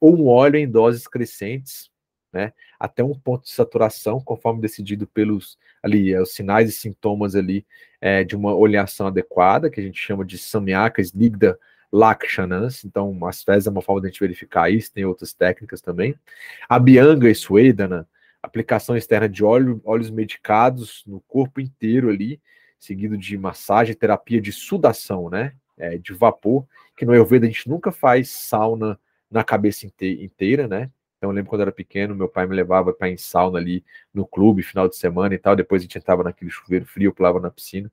[0.01, 1.91] ou um óleo em doses crescentes,
[2.33, 7.37] né, até um ponto de saturação, conforme decidido pelos ali, é, os sinais e sintomas
[7.37, 7.67] ali
[8.01, 11.59] é, de uma oleação adequada, que a gente chama de samyaka, snigda
[11.93, 15.83] lakshanas, então as fezes é uma forma de a gente verificar isso, tem outras técnicas
[15.83, 16.15] também.
[16.67, 18.09] A bianga e suedana,
[18.43, 22.41] aplicação externa de óleo, óleos medicados no corpo inteiro ali,
[22.85, 25.55] seguido de massagem, terapia de sudação, né?
[25.77, 26.67] É, de vapor,
[26.97, 30.91] que no Ayurveda a gente nunca faz sauna na cabeça inteira, né?
[31.17, 33.85] Então eu lembro quando eu era pequeno, meu pai me levava para em sauna ali
[34.13, 37.41] no clube, final de semana e tal, depois a gente entrava naquele chuveiro frio, pulava
[37.41, 37.91] na piscina.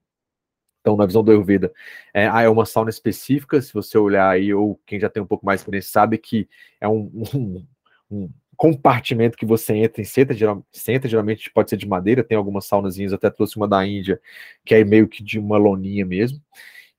[0.81, 1.71] Então, na visão do Ayurveda,
[2.13, 5.27] é, ah, é uma sauna específica, se você olhar aí, ou quem já tem um
[5.27, 7.67] pouco mais de experiência sabe que é um, um,
[8.09, 8.29] um
[8.61, 12.67] compartimento que você entra e senta, geral, senta, geralmente pode ser de madeira, tem algumas
[12.67, 14.21] saunazinhas, até trouxe uma da Índia,
[14.63, 16.39] que é meio que de uma loninha mesmo,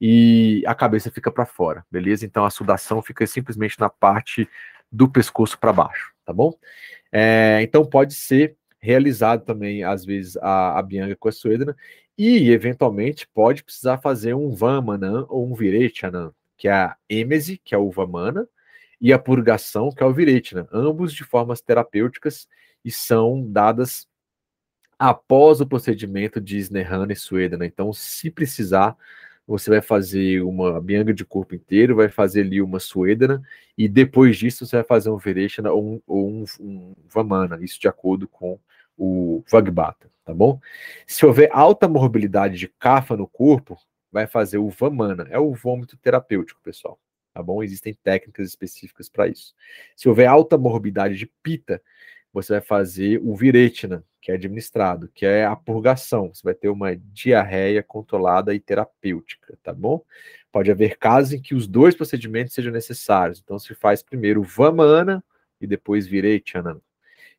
[0.00, 2.26] e a cabeça fica para fora, beleza?
[2.26, 4.48] Então a sudação fica simplesmente na parte
[4.90, 6.52] do pescoço para baixo, tá bom?
[7.12, 11.76] É, então pode ser realizado também, às vezes, a, a Bianca com a Suedana,
[12.18, 17.72] e eventualmente pode precisar fazer um Vamana ou um Virechanan, que é a êmese, que
[17.72, 18.48] é o Vamana,
[19.02, 22.48] e a purgação, que é o viretina, ambos de formas terapêuticas
[22.84, 24.06] e são dadas
[24.96, 27.66] após o procedimento de Snehan e Suedana.
[27.66, 28.96] Então, se precisar,
[29.44, 33.42] você vai fazer uma bianga de corpo inteiro, vai fazer ali uma suedana,
[33.76, 37.80] e depois disso você vai fazer um Vireshana ou um, ou um, um Vamana, isso
[37.80, 38.56] de acordo com
[38.96, 40.60] o Vagbata, tá bom?
[41.08, 43.76] Se houver alta morbilidade de kafa no corpo,
[44.12, 46.96] vai fazer o Vamana, é o vômito terapêutico, pessoal,
[47.32, 47.62] tá bom?
[47.62, 49.54] Existem técnicas específicas para isso.
[49.96, 51.82] Se houver alta morbidade de pita,
[52.32, 56.32] você vai fazer o Viretina, que é administrado, que é a purgação.
[56.32, 60.02] Você vai ter uma diarreia controlada e terapêutica, tá bom?
[60.50, 63.40] Pode haver casos em que os dois procedimentos sejam necessários.
[63.42, 65.22] Então, se faz primeiro o Vamana
[65.60, 66.80] e depois Viretana.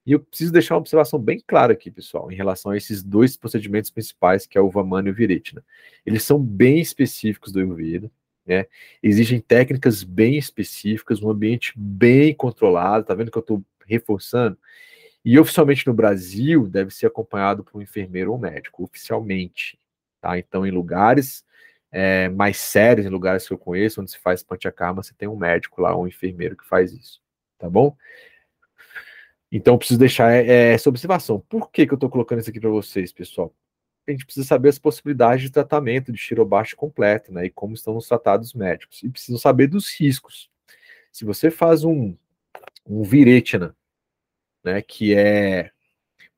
[0.06, 3.38] E eu preciso deixar uma observação bem clara aqui, pessoal, em relação a esses dois
[3.38, 5.64] procedimentos principais, que é o Vamana e o Viretana.
[6.06, 8.12] Eles são bem específicos do Ayurveda,
[8.46, 8.66] né?
[9.48, 14.58] Técnicas bem específicas, um ambiente bem controlado, tá vendo que eu estou reforçando?
[15.26, 19.80] E oficialmente no Brasil deve ser acompanhado por um enfermeiro ou médico, oficialmente.
[20.20, 20.38] Tá?
[20.38, 21.46] Então, em lugares
[21.92, 25.38] é, mais sérios, em lugares que eu conheço, onde se faz panchakarma, você tem um
[25.38, 27.22] médico lá, um enfermeiro que faz isso.
[27.58, 27.96] Tá bom?
[29.52, 31.40] Então, preciso deixar é, essa observação.
[31.48, 33.54] Por que, que eu estou colocando isso aqui para vocês, pessoal?
[34.08, 37.46] A gente precisa saber as possibilidades de tratamento de shirobashi completo, né?
[37.46, 39.02] E como estão os tratados médicos.
[39.04, 40.50] E precisam saber dos riscos.
[41.12, 42.16] Se você faz um,
[42.86, 43.76] um viretina,
[44.64, 45.72] né, que é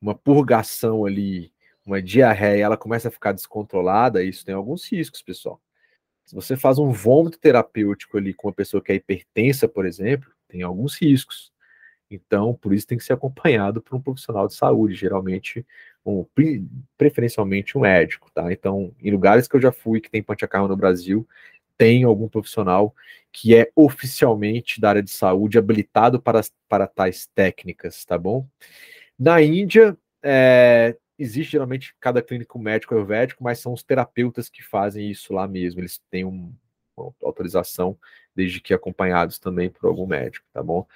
[0.00, 1.52] uma purgação ali,
[1.84, 5.60] uma diarreia, ela começa a ficar descontrolada, isso tem alguns riscos, pessoal.
[6.24, 10.30] Se você faz um vômito terapêutico ali com uma pessoa que é hipertensa, por exemplo,
[10.48, 11.52] tem alguns riscos.
[12.10, 15.64] Então, por isso tem que ser acompanhado por um profissional de saúde, geralmente,
[16.10, 16.26] um,
[16.96, 18.52] preferencialmente um médico, tá?
[18.52, 21.26] Então, em lugares que eu já fui, que tem panchakarma no Brasil,
[21.76, 22.94] tem algum profissional
[23.32, 28.46] que é oficialmente da área de saúde habilitado para, para tais técnicas, tá bom?
[29.18, 35.10] Na Índia, é, existe geralmente cada clínico médico ayurvédico, mas são os terapeutas que fazem
[35.10, 36.52] isso lá mesmo, eles têm um,
[36.96, 37.96] uma autorização,
[38.34, 40.86] desde que acompanhados também por algum médico, tá bom?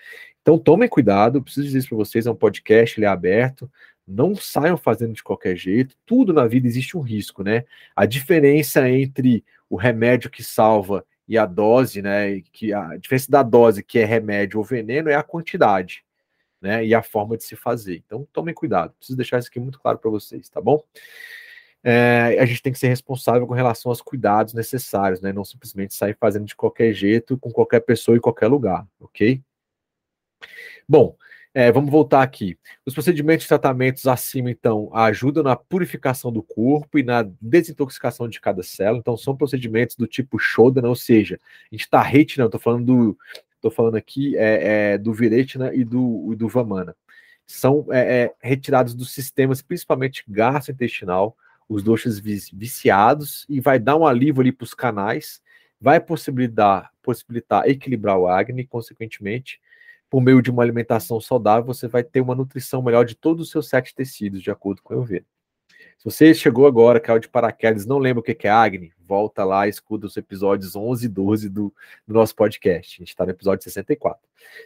[0.43, 3.71] Então tomem cuidado, preciso dizer isso para vocês, é um podcast, ele é aberto,
[4.11, 7.65] não saiam fazendo de qualquer jeito, tudo na vida existe um risco, né?
[7.95, 12.41] A diferença entre o remédio que salva e a dose, né?
[12.53, 16.05] Que a diferença da dose, que é remédio ou veneno, é a quantidade,
[16.61, 16.85] né?
[16.85, 18.03] E a forma de se fazer.
[18.05, 18.93] Então, tomem cuidado.
[18.99, 20.83] Preciso deixar isso aqui muito claro para vocês, tá bom?
[21.83, 25.33] É, a gente tem que ser responsável com relação aos cuidados necessários, né?
[25.33, 29.41] Não simplesmente sair fazendo de qualquer jeito, com qualquer pessoa em qualquer lugar, ok?
[30.89, 31.17] Bom,
[31.53, 32.57] é, vamos voltar aqui.
[32.87, 38.41] Os procedimentos de tratamentos acima, então, ajudam na purificação do corpo e na desintoxicação de
[38.41, 39.01] cada célula.
[39.01, 41.41] Então, são procedimentos do tipo Shodana, ou seja,
[41.71, 43.19] a gente está retinando, estou falando do.
[43.57, 46.97] Estou falando aqui é, é, do Viretina e do, do Vamana.
[47.47, 51.37] São é, é, retirados dos sistemas, principalmente gastrointestinal,
[51.69, 55.43] os doxas viciados, e vai dar um alívio ali para os canais,
[55.79, 59.61] vai possibilitar, possibilitar equilibrar o Agni, consequentemente,
[60.11, 63.51] por meio de uma alimentação saudável, você vai ter uma nutrição melhor de todos os
[63.53, 65.25] seus sete tecidos, de acordo com o Ayurveda.
[66.01, 69.67] Se você chegou agora, caiu de paraquedas, não lembra o que é Agni, volta lá
[69.67, 71.75] e escuta os episódios 11 e 12 do,
[72.09, 72.97] do nosso podcast.
[72.97, 74.19] A gente está no episódio 64.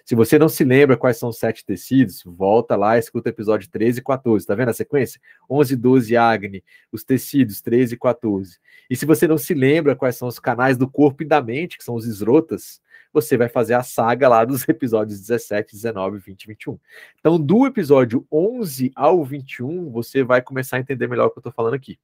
[0.04, 3.32] Se você não se lembra quais são os sete tecidos, volta lá e escuta o
[3.32, 4.46] episódio 13 e 14.
[4.46, 5.20] Tá vendo a sequência?
[5.50, 8.58] 11, 12 Agni, os tecidos 13 e 14.
[8.88, 11.76] E se você não se lembra quais são os canais do corpo e da mente,
[11.76, 12.80] que são os esrotas,
[13.14, 16.78] você vai fazer a saga lá dos episódios 17, 19, 20 e 21.
[17.18, 21.40] Então, do episódio 11 ao 21, você vai começar a entender melhor o que eu
[21.40, 21.98] estou falando aqui.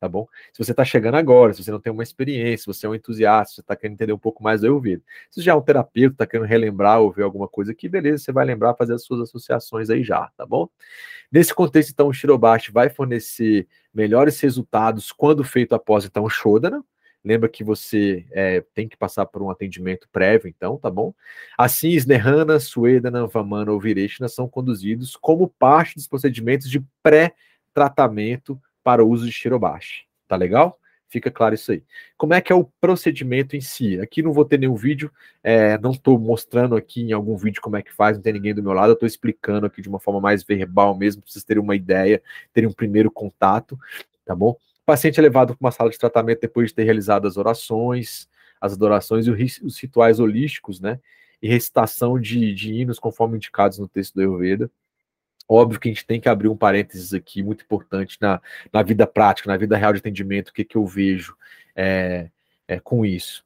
[0.00, 0.26] Tá bom?
[0.52, 2.94] Se você está chegando agora, se você não tem uma experiência, se você é um
[2.94, 5.02] entusiasta, se você está querendo entender um pouco mais do ouvido.
[5.30, 8.32] Se já é um terapeuta, está querendo relembrar ou ver alguma coisa aqui, beleza, você
[8.32, 10.68] vai lembrar, fazer as suas associações aí já, tá bom?
[11.32, 16.84] Nesse contexto, então, o Shirobashi vai fornecer melhores resultados quando feito após, então, o Shodana,
[17.24, 21.14] Lembra que você é, tem que passar por um atendimento prévio, então, tá bom?
[21.56, 29.02] Assim, Snehana, Suedana, Vamana ou Vireshna são conduzidos como parte dos procedimentos de pré-tratamento para
[29.02, 30.04] o uso de Shirobashi.
[30.28, 30.78] Tá legal?
[31.08, 31.82] Fica claro isso aí.
[32.16, 34.00] Como é que é o procedimento em si?
[34.00, 35.10] Aqui não vou ter nenhum vídeo,
[35.42, 38.52] é, não estou mostrando aqui em algum vídeo como é que faz, não tem ninguém
[38.52, 41.44] do meu lado, eu estou explicando aqui de uma forma mais verbal mesmo, para vocês
[41.44, 42.20] terem uma ideia,
[42.52, 43.78] terem um primeiro contato,
[44.24, 44.56] tá bom?
[44.84, 48.28] O paciente é levado para uma sala de tratamento depois de ter realizado as orações,
[48.60, 49.30] as adorações e
[49.62, 51.00] os rituais holísticos, né?
[51.40, 54.70] E recitação de, de hinos conforme indicados no texto do Ayurveda.
[55.48, 59.06] Óbvio que a gente tem que abrir um parênteses aqui muito importante na, na vida
[59.06, 61.34] prática, na vida real de atendimento, o que, que eu vejo
[61.74, 62.28] é,
[62.68, 63.42] é, com isso.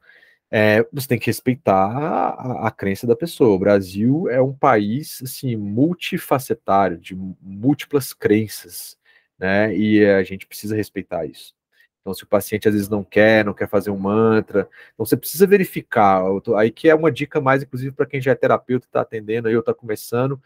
[0.51, 3.55] É, você tem que respeitar a, a, crença da pessoa.
[3.55, 8.98] O Brasil é um país assim multifacetário, de múltiplas crenças
[9.39, 9.75] né?
[9.77, 11.55] E a gente precisa respeitar isso.
[12.01, 15.17] Então, se o paciente às vezes não quer, não quer fazer um mantra, então você
[15.17, 16.23] precisa verificar.
[16.57, 19.55] Aí que é uma dica mais, inclusive, para quem já é terapeuta está atendendo aí
[19.55, 20.41] ou está começando,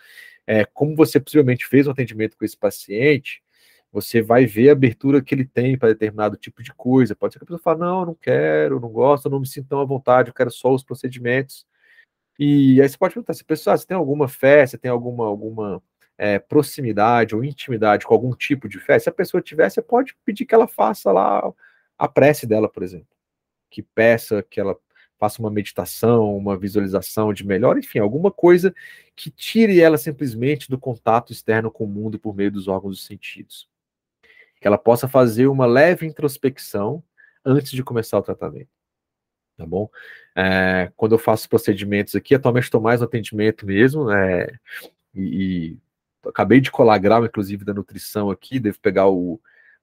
[0.47, 3.43] é, como você possivelmente fez um atendimento com esse paciente,
[3.93, 7.14] você vai ver a abertura que ele tem para determinado tipo de coisa.
[7.14, 9.80] Pode ser que a pessoa fale, não, não quero, não gosto, não me sinto tão
[9.80, 11.66] à vontade, eu quero só os procedimentos.
[12.38, 15.82] E aí você pode perguntar se pessoal, você tem alguma fé, você tem alguma, alguma
[16.23, 20.14] é, proximidade ou intimidade com algum tipo de fé, se a pessoa tiver, você pode
[20.25, 21.53] pedir que ela faça lá
[21.99, 23.09] a prece dela, por exemplo.
[23.68, 24.79] Que peça que ela
[25.18, 28.73] faça uma meditação, uma visualização de melhor, enfim, alguma coisa
[29.16, 33.05] que tire ela simplesmente do contato externo com o mundo por meio dos órgãos dos
[33.05, 33.68] sentidos.
[34.61, 37.03] Que ela possa fazer uma leve introspecção
[37.45, 38.70] antes de começar o tratamento.
[39.57, 39.91] Tá bom?
[40.37, 44.47] É, quando eu faço procedimentos aqui, atualmente estou mais no atendimento mesmo, né?
[45.14, 45.82] E, e
[46.27, 49.41] acabei de colar grau, inclusive, da nutrição aqui, devo pegar o,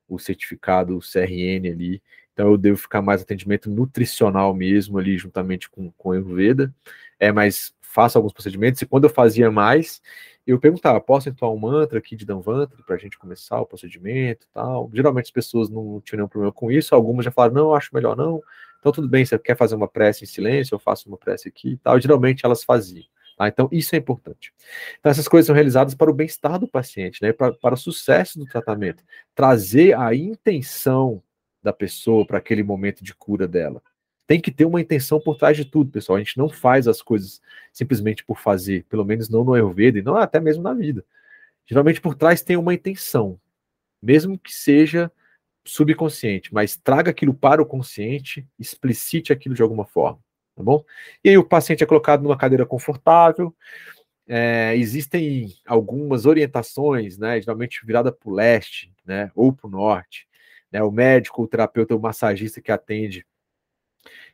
[0.08, 2.02] o certificado o CRN ali,
[2.34, 6.74] então eu devo ficar mais atendimento nutricional mesmo ali, juntamente com, com a Ayurveda,
[7.20, 10.02] é, mas faço alguns procedimentos, e quando eu fazia mais,
[10.46, 14.48] eu perguntava, posso entrar um mantra aqui de Danvantra para a gente começar o procedimento
[14.54, 14.90] tal?
[14.94, 18.16] Geralmente as pessoas não tinham nenhum problema com isso, algumas já falaram, não, acho melhor
[18.16, 18.42] não,
[18.80, 21.72] então tudo bem, você quer fazer uma prece em silêncio, eu faço uma prece aqui
[21.72, 23.06] e tal, geralmente elas faziam.
[23.40, 23.48] Tá?
[23.48, 24.52] Então, isso é importante.
[25.00, 27.32] Então, essas coisas são realizadas para o bem-estar do paciente, né?
[27.32, 29.02] para, para o sucesso do tratamento.
[29.34, 31.24] Trazer a intenção
[31.64, 33.82] da pessoa para aquele momento de cura dela.
[34.28, 36.18] Tem que ter uma intenção por trás de tudo, pessoal.
[36.18, 40.02] A gente não faz as coisas simplesmente por fazer, pelo menos não no Ayurveda e
[40.02, 41.06] não até mesmo na vida.
[41.66, 43.40] Geralmente por trás tem uma intenção,
[44.02, 45.10] mesmo que seja
[45.64, 50.20] subconsciente, mas traga aquilo para o consciente, explicite aquilo de alguma forma
[50.60, 50.84] tá bom?
[51.24, 53.56] E aí o paciente é colocado numa cadeira confortável,
[54.28, 60.28] é, existem algumas orientações, né, geralmente virada para o leste, né, ou para o norte,
[60.70, 63.26] né, o médico, o terapeuta, o massagista que atende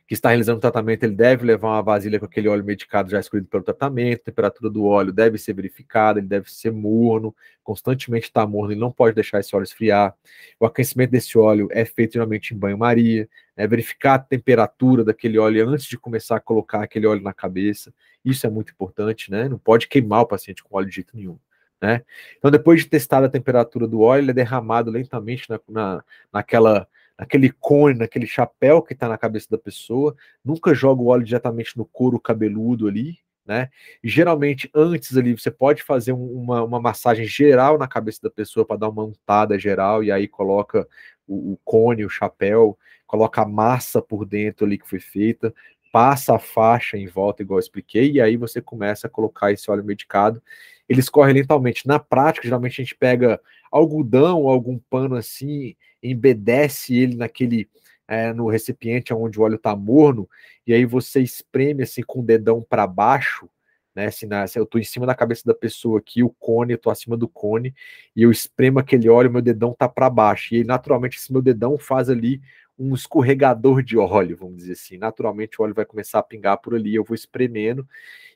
[0.06, 3.18] que está realizando o tratamento, ele deve levar uma vasilha com aquele óleo medicado já
[3.18, 7.34] escolhido pelo tratamento, a temperatura do óleo deve ser verificada, ele deve ser morno,
[7.64, 10.14] constantemente está morno, ele não pode deixar esse óleo esfriar.
[10.60, 15.68] O aquecimento desse óleo é feito geralmente em banho-maria, né, verificar a temperatura daquele óleo
[15.68, 17.92] antes de começar a colocar aquele óleo na cabeça,
[18.24, 19.48] isso é muito importante, né?
[19.48, 21.38] Não pode queimar o paciente com óleo de jeito nenhum.
[21.80, 22.02] Né?
[22.38, 26.88] Então, depois de testar a temperatura do óleo, ele é derramado lentamente na, na, naquela
[27.18, 30.14] naquele cone, naquele chapéu que está na cabeça da pessoa,
[30.44, 33.70] nunca joga o óleo diretamente no couro cabeludo ali, né?
[34.02, 38.66] E geralmente antes ali você pode fazer uma, uma massagem geral na cabeça da pessoa
[38.66, 40.86] para dar uma untada geral e aí coloca
[41.26, 45.54] o, o, cone, o chapéu, coloca a massa por dentro ali que foi feita,
[45.92, 49.70] passa a faixa em volta, igual eu expliquei, e aí você começa a colocar esse
[49.70, 50.42] óleo medicado.
[50.88, 51.86] Ele escorre lentamente.
[51.86, 53.40] Na prática, geralmente a gente pega
[53.70, 57.68] algodão algum pano assim embedece ele naquele
[58.08, 60.28] é, no recipiente onde o óleo está morno,
[60.66, 63.48] e aí você espreme assim com o dedão para baixo,
[63.94, 64.10] né?
[64.10, 66.92] Se, na, eu estou em cima da cabeça da pessoa aqui, o cone, eu estou
[66.92, 67.74] acima do cone,
[68.14, 70.54] e eu espremo aquele óleo, meu dedão está para baixo.
[70.54, 72.40] E aí, naturalmente, esse meu dedão faz ali
[72.78, 74.98] um escorregador de óleo, vamos dizer assim.
[74.98, 77.86] Naturalmente, o óleo vai começar a pingar por ali, eu vou espremendo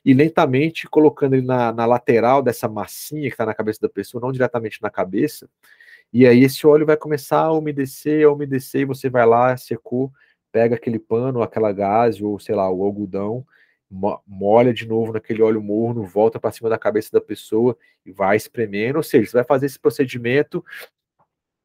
[0.03, 4.21] e lentamente colocando ele na, na lateral dessa massinha que está na cabeça da pessoa,
[4.21, 5.47] não diretamente na cabeça,
[6.13, 10.11] e aí esse óleo vai começar a umedecer, a umedecer, e você vai lá, secou,
[10.51, 13.45] pega aquele pano, aquela gase, ou sei lá, o algodão,
[14.27, 18.35] molha de novo naquele óleo morno, volta para cima da cabeça da pessoa e vai
[18.37, 18.97] espremendo.
[18.97, 20.63] Ou seja, você vai fazer esse procedimento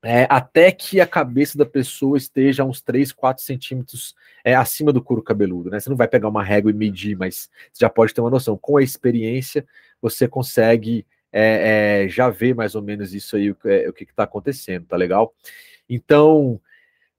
[0.02, 5.02] é, até que a cabeça da pessoa esteja uns 3, 4 centímetros é, acima do
[5.02, 5.70] couro cabeludo.
[5.70, 5.80] Né?
[5.80, 8.56] Você não vai pegar uma régua e medir, mas você já pode ter uma noção.
[8.56, 9.66] Com a experiência,
[10.00, 14.04] você consegue é, é, já vê mais ou menos isso aí, o, é, o que
[14.04, 15.34] está acontecendo, tá legal?
[15.88, 16.60] Então,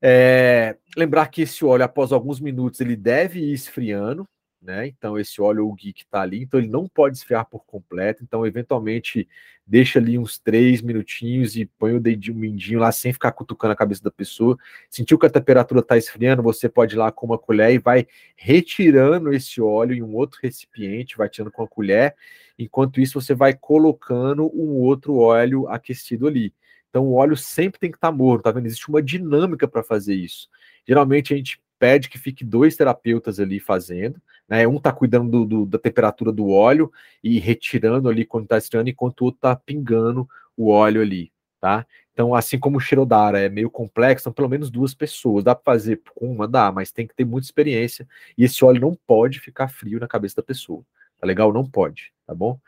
[0.01, 4.28] é, lembrar que esse óleo, após alguns minutos, ele deve ir esfriando,
[4.68, 4.86] né?
[4.88, 8.22] Então, esse óleo, geek está ali, então ele não pode esfriar por completo.
[8.24, 9.28] Então, eventualmente,
[9.65, 13.72] deixa ali uns três minutinhos e põe o dedinho, o mindinho lá, sem ficar cutucando
[13.72, 14.57] a cabeça da pessoa.
[14.89, 18.05] Sentiu que a temperatura está esfriando, você pode ir lá com uma colher e vai
[18.36, 22.13] retirando esse óleo em um outro recipiente, vai tirando com a colher
[22.57, 26.53] Enquanto isso, você vai colocando um outro óleo aquecido ali.
[26.89, 28.65] Então, o óleo sempre tem que estar tá morno, tá vendo?
[28.65, 30.49] Existe uma dinâmica para fazer isso.
[30.88, 34.68] Geralmente, a gente pede que fique dois terapeutas ali fazendo, né?
[34.68, 36.91] Um está cuidando do, do, da temperatura do óleo
[37.24, 41.86] e retirando ali quando está estirando, enquanto o outro está pingando o óleo ali, tá?
[42.14, 45.43] Então, assim como o Shirodara é meio complexo, são pelo menos duas pessoas.
[45.43, 46.48] Dá para fazer com uma?
[46.48, 48.08] Dá, mas tem que ter muita experiência.
[48.36, 50.84] E esse óleo não pode ficar frio na cabeça da pessoa.
[51.20, 51.54] Tá legal?
[51.54, 52.60] Não pode, tá bom?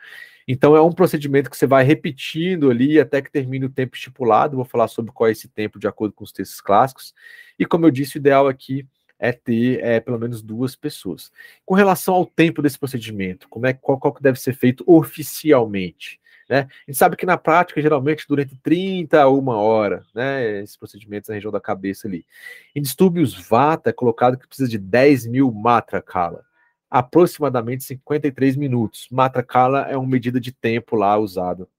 [0.48, 4.56] Então é um procedimento que você vai repetindo ali até que termine o tempo estipulado.
[4.56, 7.14] Vou falar sobre qual é esse tempo de acordo com os textos clássicos.
[7.58, 8.86] E como eu disse, o ideal aqui é
[9.34, 11.32] ter é, pelo menos duas pessoas.
[11.66, 16.20] Com relação ao tempo desse procedimento, como é qual, qual que deve ser feito oficialmente?
[16.50, 16.62] Né?
[16.62, 21.30] A gente sabe que na prática, geralmente, durante 30 a uma hora, né, esses procedimentos
[21.30, 22.26] na região da cabeça ali.
[22.76, 26.44] Em distúrbios Vata, é colocado que precisa de 10 mil matrakala,
[26.90, 29.08] aproximadamente 53 minutos.
[29.12, 31.70] Matrakala é uma medida de tempo lá usado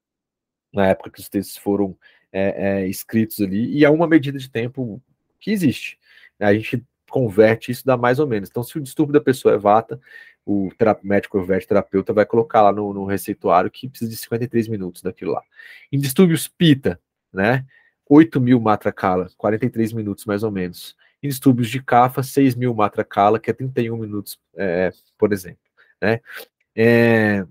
[0.72, 1.96] na época que os textos foram
[2.32, 5.02] é, é, escritos ali, e é uma medida de tempo
[5.40, 5.98] que existe.
[6.38, 8.48] A gente converte isso dá mais ou menos.
[8.48, 10.00] Então, se o distúrbio da pessoa é vata,
[10.46, 10.70] o
[11.02, 15.02] médico ou o terapeuta vai colocar lá no, no, receituário que precisa de 53 minutos
[15.02, 15.42] daquilo lá.
[15.92, 17.00] Em distúrbios pita,
[17.32, 17.64] né?
[18.08, 20.96] 8 mil matracala, 43 minutos mais ou menos.
[21.22, 25.60] Em distúrbios de cafa, 6 mil matracala, que é 31 minutos, é, por exemplo.
[26.00, 26.20] Né?
[26.74, 27.46] É,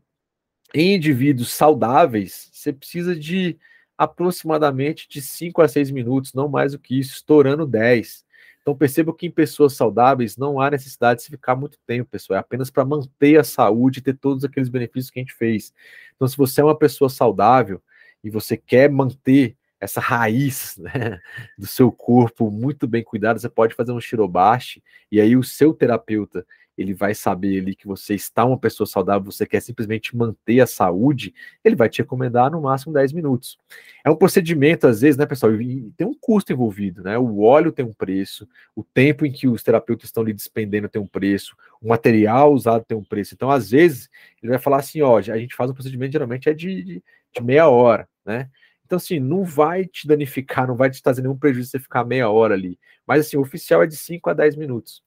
[0.73, 3.57] em indivíduos saudáveis, você precisa de
[3.97, 8.25] aproximadamente de 5 a 6 minutos, não mais do que isso, estourando 10.
[8.69, 12.37] Então perceba que em pessoas saudáveis não há necessidade de se ficar muito tempo, pessoal.
[12.37, 15.73] É apenas para manter a saúde e ter todos aqueles benefícios que a gente fez.
[16.15, 17.81] Então, se você é uma pessoa saudável
[18.23, 21.19] e você quer manter essa raiz né,
[21.57, 25.73] do seu corpo muito bem cuidada, você pode fazer um shirobashi e aí o seu
[25.73, 26.45] terapeuta
[26.79, 30.65] ele vai saber ali que você está uma pessoa saudável, você quer simplesmente manter a
[30.65, 33.59] saúde, ele vai te recomendar no máximo 10 minutos.
[34.03, 37.17] É um procedimento, às vezes, né, pessoal, e tem um custo envolvido, né?
[37.17, 41.01] O óleo tem um preço, o tempo em que os terapeutas estão lhe despendendo tem
[41.01, 43.33] um preço, o material usado tem um preço.
[43.33, 44.09] Então, às vezes,
[44.41, 47.03] ele vai falar assim: ó, a gente faz um procedimento, geralmente é de, de,
[47.33, 48.49] de meia hora, né?
[48.85, 52.29] Então, assim, não vai te danificar, não vai te trazer nenhum prejuízo você ficar meia
[52.29, 52.79] hora ali.
[53.05, 55.03] Mas, assim, o oficial é de 5 a 10 minutos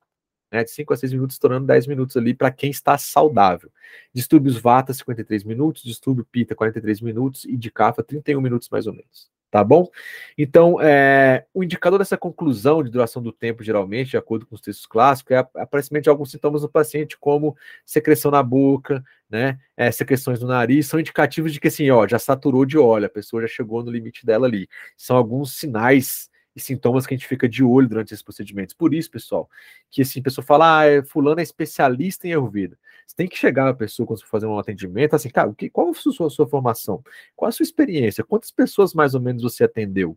[0.53, 3.71] né, de 5 a 6 minutos, estourando 10 minutos ali para quem está saudável.
[4.13, 8.93] Distúrbios Vata, 53 minutos, distúrbio Pita, 43 minutos, e de Kapha, 31 minutos mais ou
[8.93, 9.33] menos.
[9.51, 9.87] Tá bom?
[10.37, 14.63] Então, é, o indicador dessa conclusão de duração do tempo, geralmente, de acordo com os
[14.63, 19.91] textos clássicos, é aparecimento de alguns sintomas no paciente, como secreção na boca, né, é,
[19.91, 23.43] secreções no nariz, são indicativos de que, assim, ó, já saturou de óleo, a pessoa
[23.43, 24.67] já chegou no limite dela ali.
[24.97, 28.75] São alguns sinais e sintomas que a gente fica de olho durante esses procedimentos.
[28.75, 29.49] Por isso, pessoal,
[29.91, 32.79] que assim, a pessoa fala, ah, é, fulano é especialista em Ayurveda.
[33.07, 35.91] Você tem que chegar a pessoa quando você for fazer um atendimento, assim, cara, qual
[35.91, 37.03] a sua, a sua formação?
[37.35, 38.25] Qual a sua experiência?
[38.25, 40.17] Quantas pessoas mais ou menos você atendeu?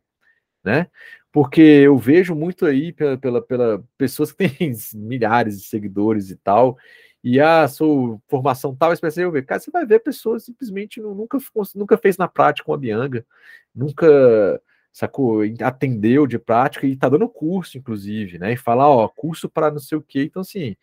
[0.63, 0.88] Né?
[1.31, 6.36] Porque eu vejo muito aí pela, pela, pela pessoas que têm milhares de seguidores e
[6.36, 6.77] tal,
[7.23, 11.39] e a sua formação tal, especial, eu ver, cara, você vai ver pessoas simplesmente nunca,
[11.73, 13.25] nunca fez na prática uma bianga,
[13.73, 14.61] nunca
[14.95, 15.41] sacou?
[15.61, 18.53] Atendeu de prática e tá dando curso, inclusive, né?
[18.53, 20.23] E fala, ó, curso para não sei o quê.
[20.23, 20.75] Então, assim,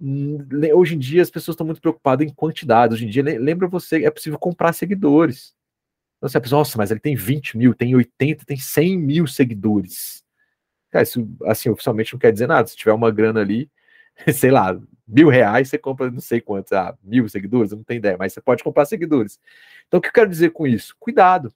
[0.00, 0.38] hum,
[0.74, 2.94] hoje em dia as pessoas estão muito preocupadas em quantidade.
[2.94, 5.54] Hoje em dia, lembra você, é possível comprar seguidores.
[6.16, 9.26] Então, assim, a pessoa, nossa, mas ele tem 20 mil, tem 80, tem 100 mil
[9.26, 10.24] seguidores.
[10.90, 12.66] Cara, isso, assim, oficialmente não quer dizer nada.
[12.68, 13.70] Se tiver uma grana ali,
[14.34, 18.16] sei lá, mil reais, você compra não sei quantos, ah, mil seguidores, não tenho ideia,
[18.18, 19.38] mas você pode comprar seguidores.
[19.88, 20.96] Então, o que eu quero dizer com isso?
[20.98, 21.52] Cuidado.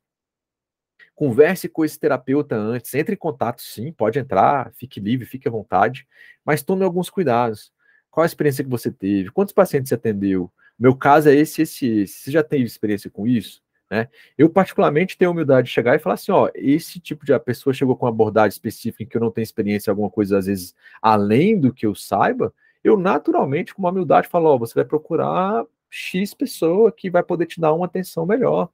[1.21, 5.51] Converse com esse terapeuta antes, entre em contato, sim, pode entrar, fique livre, fique à
[5.51, 6.09] vontade,
[6.43, 7.71] mas tome alguns cuidados.
[8.11, 9.31] Qual a experiência que você teve?
[9.31, 10.51] Quantos pacientes você atendeu?
[10.79, 12.15] Meu caso é esse, esse, esse.
[12.15, 13.63] Você já teve experiência com isso?
[13.91, 14.09] Né?
[14.39, 17.75] Eu, particularmente, tenho a humildade de chegar e falar assim: ó, esse tipo de pessoa
[17.75, 20.75] chegou com uma abordagem específica em que eu não tenho experiência, alguma coisa, às vezes,
[21.03, 22.51] além do que eu saiba,
[22.83, 27.45] eu naturalmente, com uma humildade, falo: ó, você vai procurar X pessoa que vai poder
[27.45, 28.71] te dar uma atenção melhor.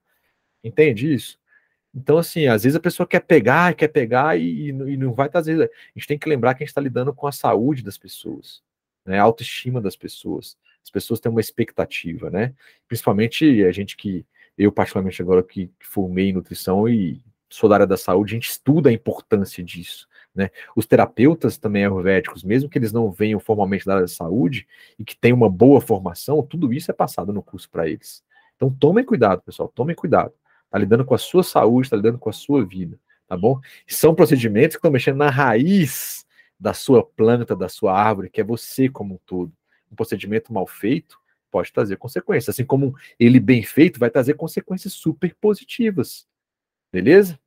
[0.62, 1.40] Entende isso?
[1.96, 5.38] Então, assim, às vezes a pessoa quer pegar, quer pegar e, e não vai estar.
[5.38, 5.68] Às vezes, a
[5.98, 8.62] gente tem que lembrar que a gente está lidando com a saúde das pessoas,
[9.04, 9.18] né?
[9.18, 10.58] A autoestima das pessoas.
[10.84, 12.52] As pessoas têm uma expectativa, né?
[12.86, 14.26] Principalmente a gente que,
[14.58, 18.36] eu particularmente agora que, que formei em nutrição e sou da área da saúde, a
[18.36, 20.06] gente estuda a importância disso.
[20.34, 20.50] Né?
[20.76, 24.66] Os terapeutas também ayurvédicos, mesmo que eles não venham formalmente da área da saúde
[24.98, 28.22] e que tenham uma boa formação, tudo isso é passado no curso para eles.
[28.54, 30.34] Então tomem cuidado, pessoal, tomem cuidado.
[30.66, 33.60] Está lidando com a sua saúde, está lidando com a sua vida, tá bom?
[33.86, 36.26] São procedimentos que estão mexendo na raiz
[36.58, 39.52] da sua planta, da sua árvore, que é você como um todo.
[39.90, 41.18] Um procedimento mal feito
[41.50, 46.26] pode trazer consequências, assim como ele bem feito vai trazer consequências super positivas,
[46.92, 47.38] beleza?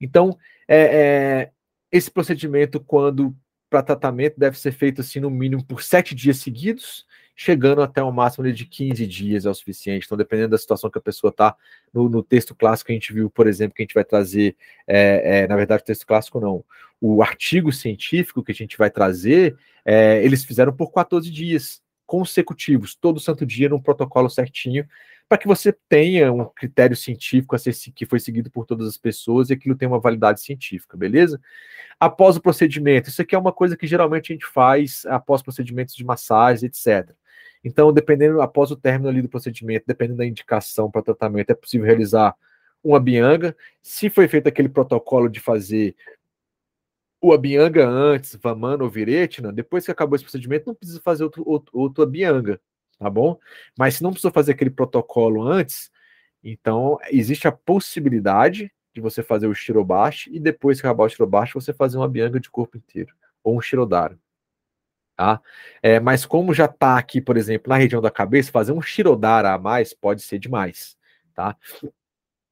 [0.00, 0.36] Então,
[0.66, 1.52] é, é,
[1.92, 3.36] esse procedimento, quando
[3.70, 7.06] para tratamento, deve ser feito assim no mínimo por sete dias seguidos,
[7.40, 10.04] chegando até um máximo de 15 dias é o suficiente.
[10.04, 11.54] Então, dependendo da situação que a pessoa está,
[11.94, 14.56] no, no, texto clássico a gente viu, por exemplo, que a gente vai trazer,
[14.88, 16.64] é, é, na verdade, o texto clássico não,
[17.00, 22.96] o artigo científico que a gente vai trazer, é, eles fizeram por 14 dias consecutivos,
[22.96, 24.84] todo santo dia, num protocolo certinho,
[25.28, 28.96] para que você tenha um critério científico a ser, que foi seguido por todas as
[28.96, 31.40] pessoas e aquilo tenha uma validade científica, beleza?
[32.00, 35.94] Após o procedimento, isso aqui é uma coisa que geralmente a gente faz após procedimentos
[35.94, 37.14] de massagem, etc.
[37.64, 41.86] Então, dependendo, após o término ali do procedimento, dependendo da indicação para tratamento, é possível
[41.86, 42.34] realizar
[42.82, 43.56] uma bianga.
[43.82, 45.94] Se foi feito aquele protocolo de fazer
[47.20, 51.42] o abianga antes, Vamana ou Viretina, depois que acabou esse procedimento, não precisa fazer outro,
[51.72, 52.60] outro, abianga,
[52.98, 53.38] tá bom?
[53.76, 55.90] Mas se não precisou fazer aquele protocolo antes,
[56.42, 61.54] então existe a possibilidade de você fazer o shirobashi e depois que acabar o shirobashi,
[61.54, 64.18] você fazer uma bianga de corpo inteiro, ou um shirodara.
[65.18, 65.40] Tá?
[65.82, 69.52] É, mas como já está aqui, por exemplo, na região da cabeça, fazer um shirodara
[69.52, 70.96] a mais pode ser demais,
[71.34, 71.56] tá?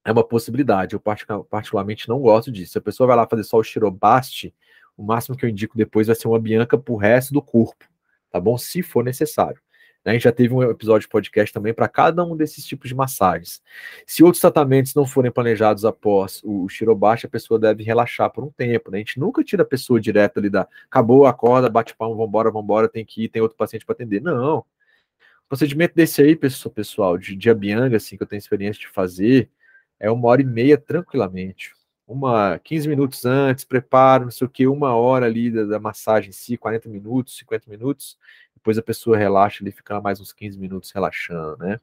[0.04, 0.94] é uma possibilidade.
[0.94, 2.72] Eu particularmente não gosto disso.
[2.72, 4.52] Se a pessoa vai lá fazer só o Shirobaste,
[4.96, 7.84] o máximo que eu indico depois vai ser uma Bianca pro resto do corpo,
[8.30, 8.58] tá bom?
[8.58, 9.60] Se for necessário.
[10.06, 12.94] A gente já teve um episódio de podcast também para cada um desses tipos de
[12.94, 13.60] massagens.
[14.06, 18.50] Se outros tratamentos não forem planejados após o Shirobashi, a pessoa deve relaxar por um
[18.50, 18.90] tempo.
[18.90, 18.98] Né?
[18.98, 22.88] A gente nunca tira a pessoa direto ali da acabou, acorda, bate palmo, vambora, vambora,
[22.88, 24.22] tem que ir, tem outro paciente para atender.
[24.22, 24.58] Não.
[24.58, 29.50] O procedimento desse aí, pessoal, de, de Abianga, assim, que eu tenho experiência de fazer,
[29.98, 31.72] é uma hora e meia tranquilamente.
[32.06, 36.30] Uma 15 minutos antes, preparo, não sei o que, uma hora ali da, da, massagem
[36.30, 38.16] em si, 40 minutos, 50 minutos,
[38.54, 41.80] depois a pessoa relaxa ali, fica mais uns 15 minutos relaxando, né?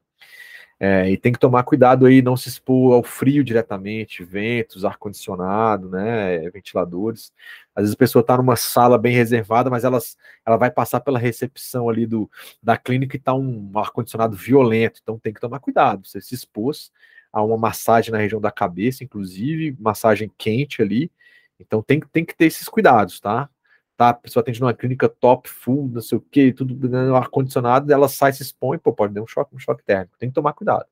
[0.79, 5.89] É, e tem que tomar cuidado aí, não se expor ao frio diretamente, ventos, ar-condicionado,
[5.89, 7.31] né, ventiladores.
[7.75, 11.17] Às vezes a pessoa está numa sala bem reservada, mas elas, ela vai passar pela
[11.19, 12.29] recepção ali do,
[12.61, 16.05] da clínica e está um ar-condicionado violento, então tem que tomar cuidado.
[16.05, 16.91] Você se expôs,
[17.33, 21.11] a uma massagem na região da cabeça, inclusive, massagem quente ali.
[21.59, 23.49] Então tem, tem que ter esses cuidados, tá?
[23.97, 27.91] Tá, a pessoa atende numa clínica top, full, não sei o que, tudo no ar-condicionado,
[27.93, 30.17] ela sai, se expõe, pô, pode dar um choque, um choque térmico.
[30.17, 30.85] Tem que tomar cuidado.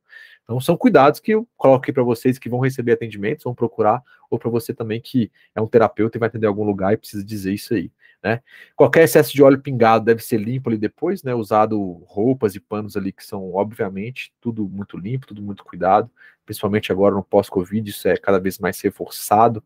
[0.44, 4.38] Então são cuidados que eu coloquei para vocês que vão receber atendimentos, vão procurar, ou
[4.38, 7.54] para você também que é um terapeuta e vai atender algum lugar e precisa dizer
[7.54, 7.92] isso aí.
[8.24, 8.42] Né?
[8.76, 11.34] Qualquer excesso de óleo pingado deve ser limpo ali depois, né?
[11.34, 16.10] Usado roupas e panos ali que são, obviamente, tudo muito limpo, tudo muito cuidado,
[16.46, 19.64] principalmente agora no pós-Covid, isso é cada vez mais reforçado.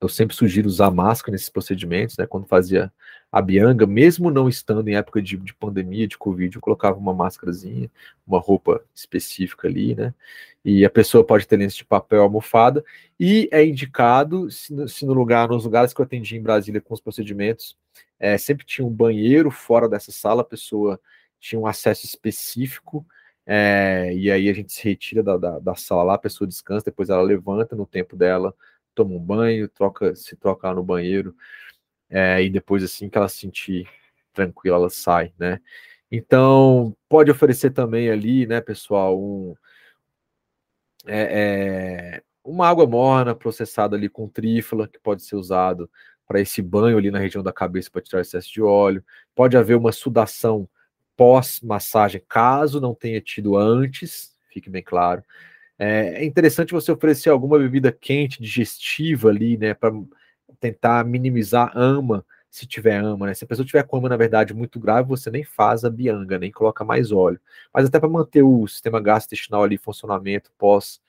[0.00, 2.26] Eu sempre sugiro usar máscara nesses procedimentos, né?
[2.26, 2.90] Quando fazia
[3.30, 7.14] a bianga, mesmo não estando em época de, de pandemia, de Covid, eu colocava uma
[7.14, 7.90] máscarazinha,
[8.26, 10.14] uma roupa específica ali, né?
[10.64, 12.84] E a pessoa pode ter lenço de papel almofada,
[13.18, 16.80] e é indicado, se no, se no, lugar, nos lugares que eu atendi em Brasília
[16.80, 17.76] com os procedimentos,
[18.18, 21.00] é, sempre tinha um banheiro fora dessa sala, a pessoa
[21.38, 23.06] tinha um acesso específico,
[23.46, 26.84] é, e aí a gente se retira da, da, da sala lá, a pessoa descansa,
[26.86, 28.54] depois ela levanta no tempo dela,
[28.94, 31.34] toma um banho, troca, se troca lá no banheiro,
[32.08, 33.88] é, e depois assim que ela se sentir
[34.32, 35.60] tranquila, ela sai, né?
[36.10, 39.54] Então, pode oferecer também ali, né, pessoal, um,
[41.06, 45.88] é, é, uma água morna processada ali com trífala, que pode ser usado
[46.26, 49.04] para esse banho ali na região da cabeça para tirar excesso de óleo.
[49.34, 50.68] Pode haver uma sudação
[51.16, 55.22] pós-massagem, caso não tenha tido antes, fique bem claro.
[55.82, 59.90] É, é interessante você oferecer alguma bebida quente, digestiva ali, né, para
[60.60, 63.34] tentar minimizar ama, se tiver ama, né?
[63.34, 66.38] Se a pessoa tiver com ama, na verdade, muito grave, você nem faz a bianga,
[66.38, 67.40] nem coloca mais óleo.
[67.72, 71.00] Mas até para manter o sistema gastrointestinal ali funcionamento pós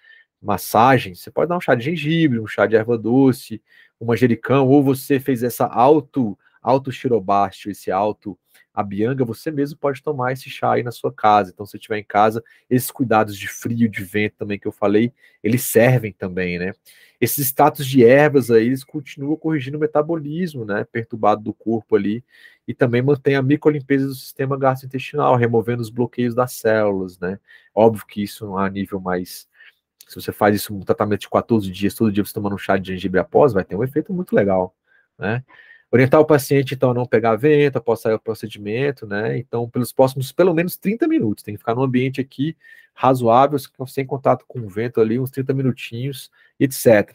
[0.41, 3.61] massagem, você pode dar um chá de gengibre, um chá de erva doce,
[3.99, 8.37] um manjericão, ou você fez essa auto auto xirobástio, esse auto
[8.73, 11.51] a bianga, você mesmo pode tomar esse chá aí na sua casa.
[11.53, 15.11] Então, se estiver em casa, esses cuidados de frio, de vento também que eu falei,
[15.43, 16.73] eles servem também, né?
[17.19, 20.85] Esses status de ervas aí, eles continuam corrigindo o metabolismo, né?
[20.89, 22.23] Perturbado do corpo ali,
[22.67, 27.39] e também mantém a microlimpeza do sistema gastrointestinal, removendo os bloqueios das células, né?
[27.75, 29.47] Óbvio que isso a nível mais.
[30.07, 32.77] Se você faz isso um tratamento de 14 dias, todo dia você tomando um chá
[32.77, 34.75] de gengibre após, vai ter um efeito muito legal,
[35.17, 35.43] né?
[35.91, 39.37] Orientar o paciente, então, a não pegar vento após sair o procedimento, né?
[39.37, 42.55] Então, pelos próximos, pelo menos 30 minutos, tem que ficar num ambiente aqui
[42.93, 47.13] razoável, sem contato com o vento ali, uns 30 minutinhos, etc.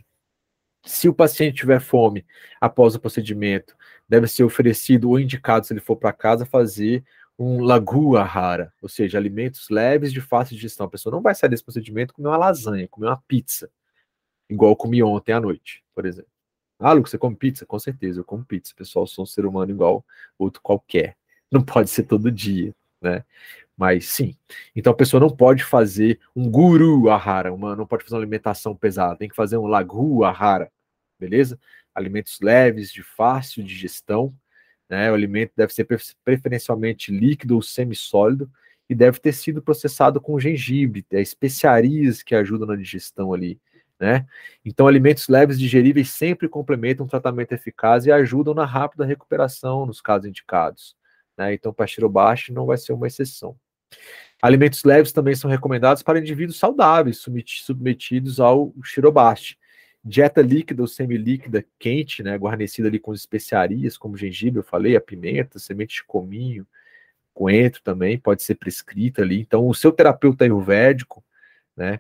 [0.85, 2.25] Se o paciente tiver fome
[2.61, 3.75] após o procedimento,
[4.09, 7.03] deve ser oferecido ou indicado, se ele for para casa, fazer
[7.39, 10.87] um lagua rara, ou seja, alimentos leves de fácil digestão.
[10.87, 13.71] A pessoa não vai sair desse procedimento comer uma lasanha, comer uma pizza,
[14.51, 16.36] igual eu comi ontem à noite, por exemplo.
[16.79, 17.65] Ah, Lucas, você come pizza?
[17.65, 18.75] Com certeza, eu como pizza.
[18.75, 20.05] Pessoal, sou um ser humano igual
[20.39, 21.17] outro qualquer.
[21.51, 23.25] Não pode ser todo dia, né?
[23.77, 24.37] Mas sim.
[24.77, 28.77] Então a pessoa não pode fazer um guru ahara, uma, não pode fazer uma alimentação
[28.77, 30.73] pesada, tem que fazer um lagu ahara,
[31.21, 31.59] beleza?
[31.95, 34.35] Alimentos leves, de fácil digestão,
[34.89, 35.11] né?
[35.11, 35.87] O alimento deve ser
[36.25, 38.51] preferencialmente líquido ou semissólido
[38.89, 43.61] e deve ter sido processado com gengibre, é especiarias que ajudam na digestão ali,
[43.99, 44.27] né?
[44.65, 50.01] Então, alimentos leves digeríveis sempre complementam um tratamento eficaz e ajudam na rápida recuperação nos
[50.01, 50.97] casos indicados.
[51.37, 51.55] Né?
[51.55, 53.57] Então, pastirobaste não vai ser uma exceção.
[54.41, 59.59] Alimentos leves também são recomendados para indivíduos saudáveis, submetidos ao xirobaste.
[60.05, 65.01] Dieta líquida ou semilíquida quente, né, guarnecida ali com especiarias, como gengibre, eu falei, a
[65.01, 66.67] pimenta, semente de cominho,
[67.35, 69.41] coentro também, pode ser prescrita ali.
[69.41, 71.25] Então, o seu terapeuta ayurvédico,
[71.77, 71.99] né,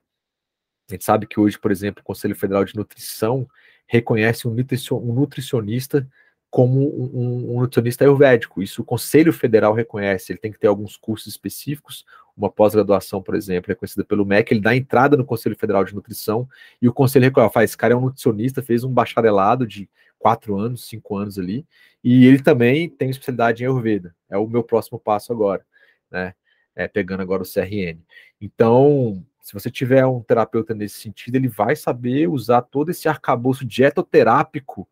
[0.89, 3.49] a gente sabe que hoje, por exemplo, o Conselho Federal de Nutrição
[3.87, 6.07] reconhece um nutricionista
[6.51, 8.63] como um, um, nutricionista ayurvédico.
[8.63, 10.33] Isso o Conselho Federal reconhece.
[10.33, 12.05] Ele tem que ter alguns cursos específicos,
[12.37, 14.53] uma pós-graduação, por exemplo, reconhecida pelo MEC.
[14.53, 16.49] Ele dá entrada no Conselho Federal de Nutrição
[16.81, 20.57] e o Conselho reconhece: faz, esse cara é um nutricionista, fez um bacharelado de quatro
[20.57, 21.67] anos, cinco anos ali,
[22.03, 24.15] e ele também tem especialidade em Ayurveda.
[24.31, 25.65] É o meu próximo passo agora,
[26.11, 26.35] né?
[26.75, 27.99] É, pegando agora o CRN.
[28.41, 33.65] Então, se você tiver um terapeuta nesse sentido, ele vai saber usar todo esse arcabouço
[33.65, 34.89] dietoterápico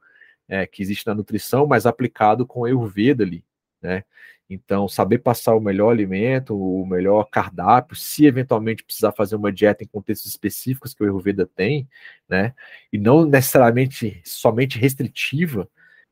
[0.46, 3.44] é, que existe na nutrição, mas aplicado com Ayurveda ali,
[3.82, 4.04] né?
[4.48, 9.82] Então, saber passar o melhor alimento, o melhor cardápio, se eventualmente precisar fazer uma dieta
[9.82, 11.88] em contextos específicos que o Ayurveda tem,
[12.28, 12.54] né?
[12.92, 15.68] E não necessariamente somente restritiva,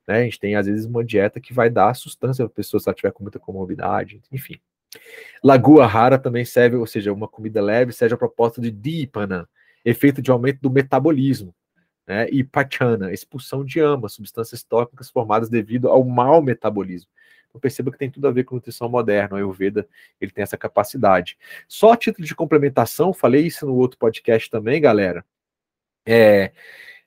[0.08, 0.22] né?
[0.22, 2.88] A gente tem, às vezes, uma dieta que vai dar sustância para a pessoa se
[2.88, 4.58] ela tiver com muita comorbidade, enfim.
[5.42, 9.48] Lagua rara também serve, ou seja, uma comida leve, serve a proposta de Dipana,
[9.84, 11.54] efeito de aumento do metabolismo
[12.06, 17.10] né, e pachana, expulsão de ama, substâncias tóxicas formadas devido ao mau metabolismo.
[17.48, 19.86] Então perceba que tem tudo a ver com nutrição moderna, o Ayurveda
[20.20, 21.36] ele tem essa capacidade.
[21.68, 25.24] Só a título de complementação, falei isso no outro podcast também, galera,
[26.06, 26.52] é,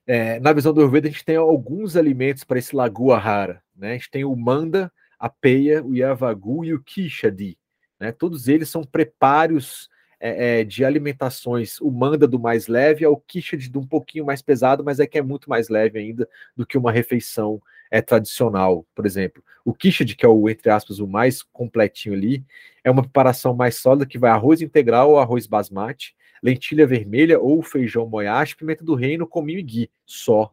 [0.06, 3.92] é, na visão do Ayurveda a gente tem alguns alimentos para esse lagua rara, né,
[3.92, 7.58] a gente tem o manda, a peia, o yavagu e o kishadi,
[8.00, 9.90] né, todos eles são preparos
[10.20, 14.42] é, é, de alimentações, o manda do mais leve ao quiche de um pouquinho mais
[14.42, 18.86] pesado, mas é que é muito mais leve ainda do que uma refeição é, tradicional,
[18.96, 19.44] por exemplo.
[19.64, 22.44] O quiche de que é o, entre aspas, o mais completinho ali,
[22.84, 27.62] é uma preparação mais sólida que vai arroz integral ou arroz basmati, lentilha vermelha ou
[27.62, 30.52] feijão moyashi, pimenta do reino, cominho e ghee, só.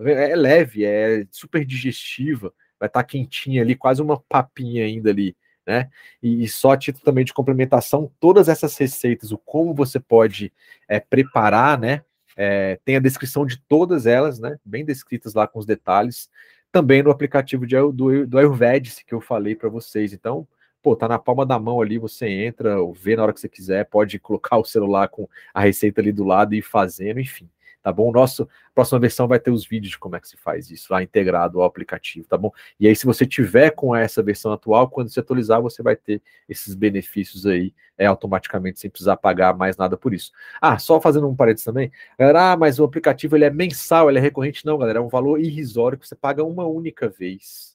[0.00, 5.10] É, é leve, é super digestiva, vai estar tá quentinha ali, quase uma papinha ainda
[5.10, 5.36] ali
[5.66, 5.88] né?
[6.22, 10.52] E, e, só a título também de complementação, todas essas receitas, o como você pode
[10.88, 12.02] é, preparar, né?
[12.36, 14.58] É, tem a descrição de todas elas, né?
[14.64, 16.30] Bem descritas lá com os detalhes,
[16.70, 20.12] também no aplicativo de, do, do Ayurvedic que eu falei para vocês.
[20.12, 20.46] Então,
[20.82, 23.84] pô, tá na palma da mão ali, você entra, vê na hora que você quiser,
[23.84, 27.48] pode colocar o celular com a receita ali do lado e ir fazendo, enfim
[27.82, 28.12] tá bom?
[28.12, 31.02] Nosso próxima versão vai ter os vídeos de como é que se faz isso lá
[31.02, 32.50] integrado ao aplicativo, tá bom?
[32.78, 36.22] E aí, se você tiver com essa versão atual, quando se atualizar, você vai ter
[36.48, 40.32] esses benefícios aí é, automaticamente, sem precisar pagar mais nada por isso.
[40.60, 44.18] Ah, só fazendo um parênteses também, galera, ah, mas o aplicativo ele é mensal, ele
[44.18, 47.71] é recorrente, não, galera, é um valor irrisório que você paga uma única vez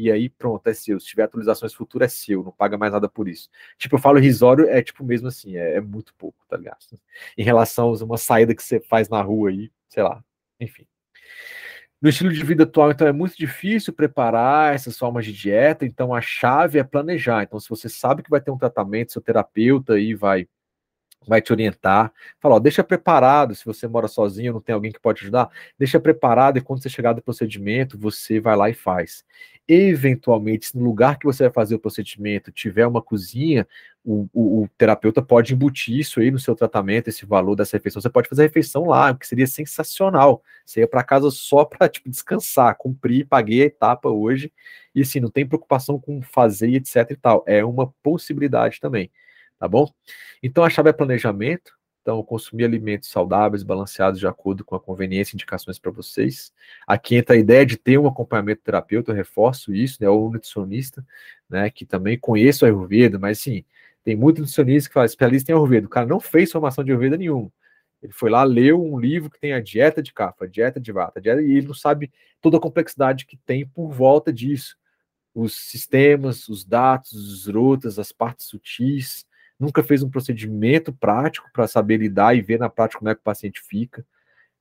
[0.00, 0.98] e aí pronto, é seu.
[1.00, 3.48] Se tiver atualizações futuras, é seu, não paga mais nada por isso.
[3.78, 6.78] Tipo, eu falo risório, é tipo mesmo assim, é, é muito pouco, tá ligado?
[7.36, 10.22] Em relação a uma saída que você faz na rua aí, sei lá,
[10.58, 10.86] enfim.
[12.00, 16.14] No estilo de vida atual, então, é muito difícil preparar essas formas de dieta, então
[16.14, 17.42] a chave é planejar.
[17.42, 20.48] Então, se você sabe que vai ter um tratamento, seu terapeuta aí vai
[21.26, 22.12] vai te orientar.
[22.40, 26.00] Fala, ó, deixa preparado, se você mora sozinho, não tem alguém que pode ajudar, deixa
[26.00, 29.24] preparado e quando você chegar do procedimento, você vai lá e faz.
[29.68, 33.66] Eventualmente, se no lugar que você vai fazer o procedimento tiver uma cozinha,
[34.04, 38.00] o, o, o, terapeuta pode embutir isso aí no seu tratamento, esse valor dessa refeição.
[38.00, 40.42] Você pode fazer a refeição lá, que seria sensacional.
[40.64, 44.52] Você ia para casa só para tipo, descansar, cumprir, paguei a etapa hoje,
[44.94, 47.44] e assim, não tem preocupação com fazer, etc e tal.
[47.46, 49.10] É uma possibilidade também,
[49.60, 49.86] tá bom?
[50.42, 55.34] Então a chave é planejamento, então, consumir alimentos saudáveis, balanceados, de acordo com a conveniência
[55.34, 56.50] e indicações para vocês.
[56.86, 61.06] Aqui entra a ideia de ter um acompanhamento terapeuta, eu reforço isso, né, ou nutricionista,
[61.48, 63.64] né, que também conheço a Ayurveda, mas sim,
[64.02, 65.86] tem muito nutricionista que fala especialista em Ayurveda.
[65.86, 67.52] O cara não fez formação de Ayurveda nenhuma.
[68.02, 71.20] Ele foi lá, leu um livro que tem a dieta de capa, dieta de vata,
[71.20, 74.74] dieta, e ele não sabe toda a complexidade que tem por volta disso.
[75.34, 79.26] Os sistemas, os dados, os rotas, as partes sutis,
[79.60, 83.20] nunca fez um procedimento prático para saber lidar e ver na prática como é que
[83.20, 84.04] o paciente fica.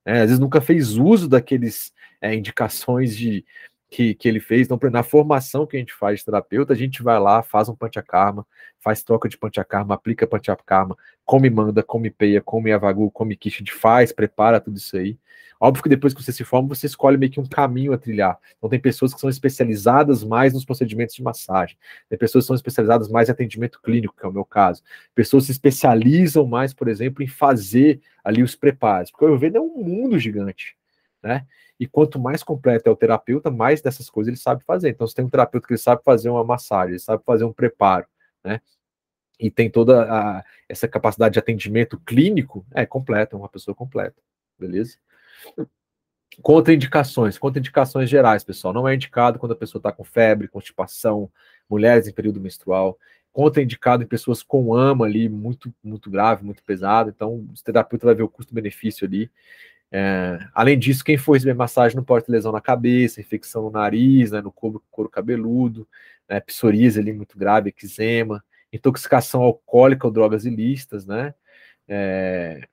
[0.05, 3.45] É, às vezes nunca fez uso daqueles é, indicações de
[3.89, 4.67] que, que ele fez.
[4.69, 7.75] Então, na formação que a gente faz de terapeuta, a gente vai lá, faz um
[7.75, 8.45] panchakarma,
[8.79, 14.11] faz troca de panchakarma, aplica panchakarma, come manda, come peia, come avagu, come quiche, faz,
[14.11, 15.17] prepara tudo isso aí.
[15.59, 18.39] Óbvio que depois que você se forma, você escolhe meio que um caminho a trilhar.
[18.57, 22.55] Então, tem pessoas que são especializadas mais nos procedimentos de massagem, tem pessoas que são
[22.55, 24.81] especializadas mais em atendimento clínico, que é o meu caso.
[25.13, 29.61] Pessoas se especializam mais, por exemplo, em fazer ali os preparos, porque o Ayurveda é
[29.61, 30.77] um mundo gigante,
[31.21, 31.45] né?
[31.77, 34.89] E quanto mais completo é o terapeuta, mais dessas coisas ele sabe fazer.
[34.89, 37.53] Então, se tem um terapeuta que ele sabe fazer uma massagem, ele sabe fazer um
[37.53, 38.05] preparo,
[38.43, 38.61] né?
[39.39, 44.21] E tem toda a, essa capacidade de atendimento clínico, é completa, é uma pessoa completa,
[44.57, 44.97] beleza?
[46.41, 48.73] Contraindicações, contraindicações gerais, pessoal.
[48.73, 51.29] Não é indicado quando a pessoa está com febre, constipação,
[51.69, 52.97] mulheres em período menstrual.
[53.31, 57.09] Contraindicado em pessoas com ama ali, muito, muito grave, muito pesado.
[57.09, 59.29] Então, o terapeuta vai ver o custo-benefício ali.
[59.91, 63.71] É, além disso, quem for receber massagem não pode ter lesão na cabeça, infecção no
[63.71, 65.87] nariz, né, no couro, couro cabeludo,
[66.27, 71.33] né, psoríase ali muito grave, eczema, intoxicação alcoólica ou drogas ilícitas, né?
[71.87, 72.67] É,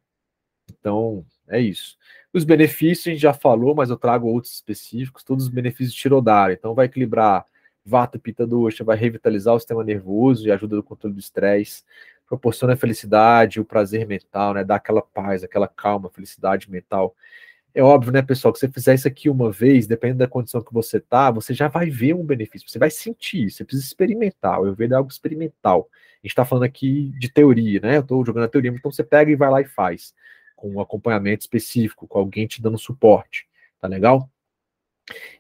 [0.71, 1.97] então, é isso.
[2.37, 5.99] Os benefícios a gente já falou, mas eu trago outros específicos, todos os benefícios de
[5.99, 6.53] Tirodara.
[6.53, 7.47] Então, vai equilibrar
[7.83, 11.83] vata, pita, doxa, vai revitalizar o sistema nervoso e ajuda no controle do estresse,
[12.29, 14.63] proporciona a felicidade, o prazer mental, né?
[14.63, 17.17] Dá aquela paz, aquela calma, felicidade mental.
[17.75, 20.75] É óbvio, né, pessoal, que você fizer isso aqui uma vez, dependendo da condição que
[20.75, 24.59] você tá, você já vai ver um benefício, você vai sentir, você precisa experimentar.
[24.59, 25.89] Eu vejo algo experimental.
[25.93, 27.97] A gente está falando aqui de teoria, né?
[27.97, 30.13] Eu estou jogando a teoria, então você pega e vai lá e faz
[30.57, 33.47] com um acompanhamento específico, com alguém te dando suporte,
[33.79, 34.29] tá legal?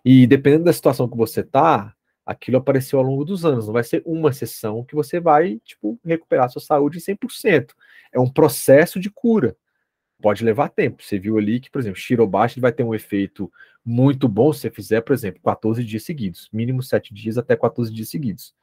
[0.05, 1.95] E dependendo da situação que você tá,
[2.25, 5.99] aquilo apareceu ao longo dos anos, não vai ser uma sessão que você vai, tipo,
[6.05, 7.75] recuperar sua saúde em 100%.
[8.13, 9.57] É um processo de cura.
[10.23, 11.03] Pode levar tempo.
[11.03, 13.53] Você viu ali que, por exemplo, Shirobashi vai ter um efeito
[13.85, 17.93] muito bom se você fizer, por exemplo, 14 dias seguidos, mínimo 7 dias até 14
[17.93, 18.55] dias seguidos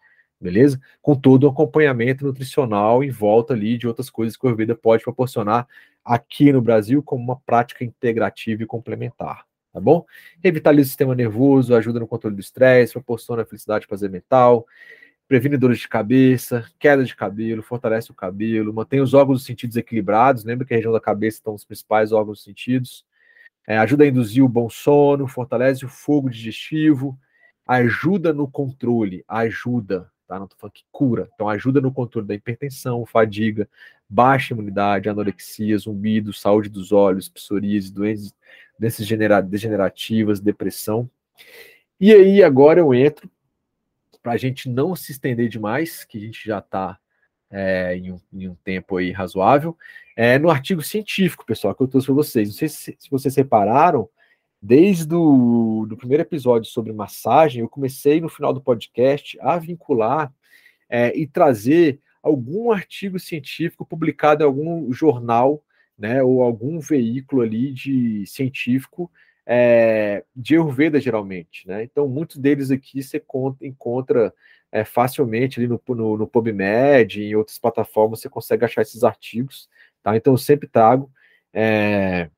[0.44, 0.80] beleza?
[1.02, 5.04] Com todo o acompanhamento nutricional em volta ali de outras coisas que o Ayurveda pode
[5.04, 5.68] proporcionar
[6.04, 10.06] aqui no Brasil como uma prática integrativa e complementar, tá bom?
[10.44, 14.66] Revitaliza o sistema nervoso, ajuda no controle do estresse, proporciona felicidade e prazer mental,
[15.28, 19.78] previne dores de cabeça, queda de cabelo, fortalece o cabelo, mantém os órgãos dos sentidos
[19.78, 23.06] equilibrados, lembra que a região da cabeça estão os principais órgãos dos sentidos,
[23.66, 27.18] é, ajuda a induzir o bom sono, fortalece o fogo digestivo,
[27.66, 30.38] ajuda no controle, ajuda, tá?
[30.38, 31.30] Não tô falando que cura.
[31.34, 33.70] Então, ajuda no controle da hipertensão, fadiga,
[34.14, 38.36] baixa imunidade, anorexia, zumbido, saúde dos olhos, psoríase, doenças,
[38.80, 39.08] doenças
[39.50, 41.10] degenerativas, depressão.
[42.00, 43.30] E aí, agora eu entro,
[44.22, 47.00] para a gente não se estender demais, que a gente já está
[47.50, 49.78] é, em, um, em, um, tempo aí razoável,
[50.16, 52.50] é, no artigo científico, pessoal, que eu trouxe para vocês.
[52.50, 54.10] Não sei se, se vocês repararam,
[54.66, 60.34] Desde o do primeiro episódio sobre massagem, eu comecei no final do podcast a vincular
[60.88, 65.64] é, e trazer algum artigo científico publicado em algum jornal,
[65.98, 69.12] né, ou algum veículo ali de científico
[69.46, 71.84] é, de Ayurveda, geralmente, né?
[71.84, 73.22] Então, muitos deles aqui você
[73.62, 74.34] encontra
[74.72, 79.70] é, facilmente ali no, no, no PubMed, em outras plataformas, você consegue achar esses artigos,
[80.02, 80.16] tá?
[80.16, 81.12] Então, eu sempre trago
[81.54, 82.30] é,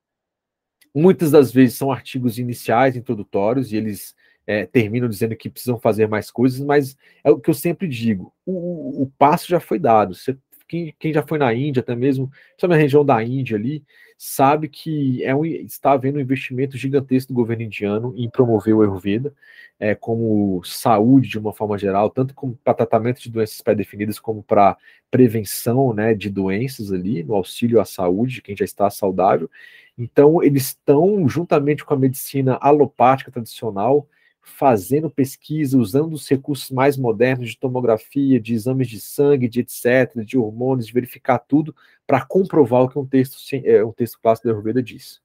[0.95, 4.15] Muitas das vezes são artigos iniciais, introdutórios, e eles
[4.47, 8.33] é, terminam dizendo que precisam fazer mais coisas, mas é o que eu sempre digo:
[8.45, 10.13] o, o passo já foi dado.
[10.13, 10.37] Você,
[10.67, 13.83] quem, quem, já foi na Índia, até mesmo, só na região da Índia ali,
[14.17, 18.81] sabe que é um, está havendo um investimento gigantesco do governo indiano em promover o
[18.81, 19.33] Ayurveda
[19.79, 22.33] é, como saúde de uma forma geral, tanto
[22.63, 24.77] para tratamento de doenças pré-definidas como para
[25.11, 29.49] prevenção né, de doenças ali, no auxílio à saúde, de quem já está saudável.
[29.97, 34.07] Então, eles estão, juntamente com a medicina alopática tradicional,
[34.45, 40.23] fazendo pesquisa, usando os recursos mais modernos de tomografia, de exames de sangue, de etc.,
[40.23, 41.75] de hormônios, de verificar tudo,
[42.05, 45.21] para comprovar o que um texto, é, um texto clássico da Ayurveda diz.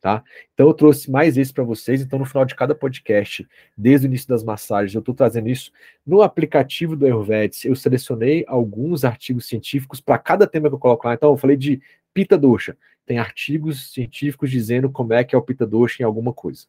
[0.00, 0.22] Tá?
[0.52, 2.00] Então eu trouxe mais esse para vocês.
[2.00, 5.72] Então, no final de cada podcast, desde o início das massagens, eu estou trazendo isso
[6.06, 7.66] no aplicativo do Ayurvedic.
[7.66, 11.14] Eu selecionei alguns artigos científicos para cada tema que eu coloco lá.
[11.14, 11.80] Então, eu falei de
[12.12, 16.32] pita doxa tem artigos científicos dizendo como é que é o pita doxa em alguma
[16.32, 16.66] coisa.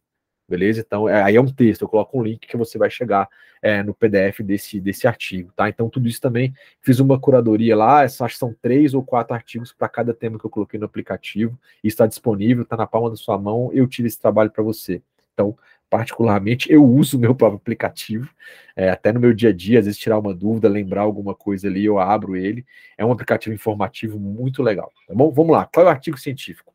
[0.48, 0.82] Beleza?
[0.86, 3.28] Então, é, aí é um texto, eu coloco um link que você vai chegar
[3.62, 5.68] é, no PDF desse, desse artigo, tá?
[5.68, 9.74] Então, tudo isso também, fiz uma curadoria lá, acho que são três ou quatro artigos
[9.74, 13.38] para cada tema que eu coloquei no aplicativo, está disponível, está na palma da sua
[13.38, 15.02] mão, eu tive esse trabalho para você.
[15.34, 15.58] Então,
[15.90, 18.30] particularmente, eu uso o meu próprio aplicativo,
[18.76, 21.68] é, até no meu dia a dia, às vezes tirar uma dúvida, lembrar alguma coisa
[21.68, 22.66] ali, eu abro ele.
[22.98, 25.32] É um aplicativo informativo muito legal, tá bom?
[25.32, 26.74] Vamos lá, qual é o artigo científico?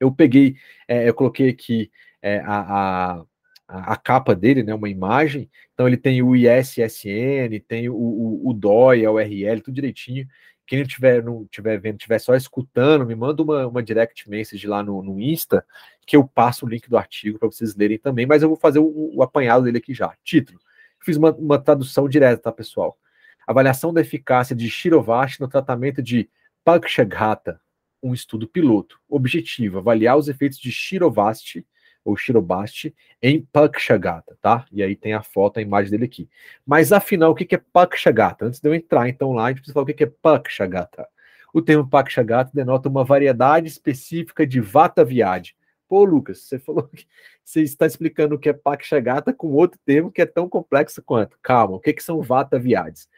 [0.00, 0.56] Eu peguei,
[0.88, 1.90] é, eu coloquei aqui
[2.24, 3.20] é, a,
[3.68, 8.48] a, a, capa dele, né, uma imagem, então ele tem o ISSN, tem o, o,
[8.48, 10.26] o DOI, a URL, tudo direitinho,
[10.66, 14.66] Quem não tiver, não tiver vendo, tiver só escutando, me manda uma, uma direct message
[14.66, 15.66] lá no, no Insta,
[16.06, 18.78] que eu passo o link do artigo para vocês lerem também, mas eu vou fazer
[18.78, 20.16] o, o apanhado dele aqui já.
[20.24, 20.58] Título.
[21.00, 22.98] Fiz uma, uma tradução direta, tá, pessoal?
[23.46, 26.30] Avaliação da eficácia de Shirovashi no tratamento de
[26.64, 27.60] Pakshaghata,
[28.02, 28.98] um estudo piloto.
[29.06, 31.66] Objetivo: avaliar os efeitos de Shirovasti
[32.04, 34.66] ou Shirobasti em Pakshaghata, tá?
[34.70, 36.28] E aí tem a foto, a imagem dele aqui.
[36.66, 38.44] Mas afinal, o que é Pakshaghata?
[38.44, 41.08] Antes de eu entrar então lá, a gente precisa falar o que é Pakshaghata.
[41.52, 45.56] O termo Pakshaghata denota uma variedade específica de Vata Viade.
[45.88, 47.06] Pô, Lucas, você falou que
[47.44, 51.38] você está explicando o que é Pakshaghata com outro termo que é tão complexo quanto.
[51.40, 53.08] Calma, o que, que são Vata Viades?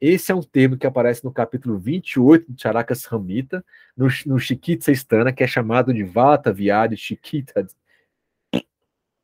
[0.00, 3.62] Esse é um termo que aparece no capítulo 28 de Charakas Ramita,
[3.94, 7.66] no, no Shikitsa Stana, que é chamado de Vata Viade Shikita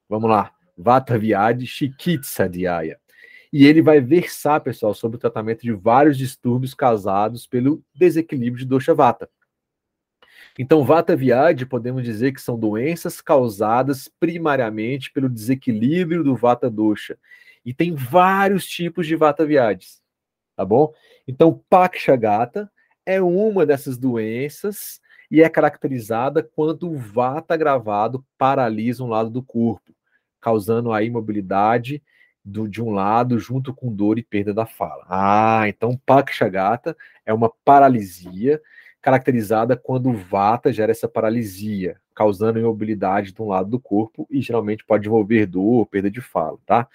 [0.08, 0.52] Vamos lá.
[0.76, 2.98] Vata Vyadi Shikitsa Dhyaya.
[3.52, 8.68] E ele vai versar, pessoal, sobre o tratamento de vários distúrbios causados pelo desequilíbrio de
[8.68, 9.28] dosha vata.
[10.58, 17.18] Então, vata viade, podemos dizer que são doenças causadas primariamente pelo desequilíbrio do vata dosha.
[17.64, 20.00] E tem vários tipos de vata viades,
[20.54, 20.92] tá bom?
[21.26, 22.70] Então, pakshagata
[23.04, 25.00] é uma dessas doenças
[25.30, 29.95] e é caracterizada quando o vata agravado paralisa um lado do corpo
[30.46, 32.00] causando a imobilidade
[32.44, 35.04] do, de um lado, junto com dor e perda da fala.
[35.08, 38.62] Ah, então Pakshagata é uma paralisia
[39.02, 44.40] caracterizada quando o Vata gera essa paralisia, causando imobilidade de um lado do corpo e
[44.40, 46.86] geralmente pode envolver dor, perda de fala, tá?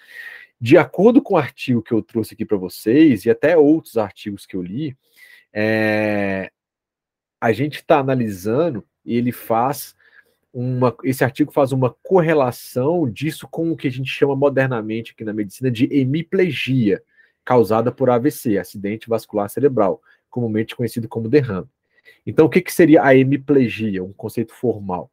[0.58, 4.46] De acordo com o artigo que eu trouxe aqui para vocês e até outros artigos
[4.46, 4.96] que eu li,
[5.52, 6.50] é,
[7.38, 9.94] a gente está analisando e ele faz
[10.52, 15.24] uma, esse artigo faz uma correlação disso com o que a gente chama modernamente aqui
[15.24, 17.02] na medicina de hemiplegia,
[17.44, 21.68] causada por AVC, acidente vascular cerebral, comumente conhecido como derrame.
[22.26, 25.10] Então, o que, que seria a hemiplegia, um conceito formal?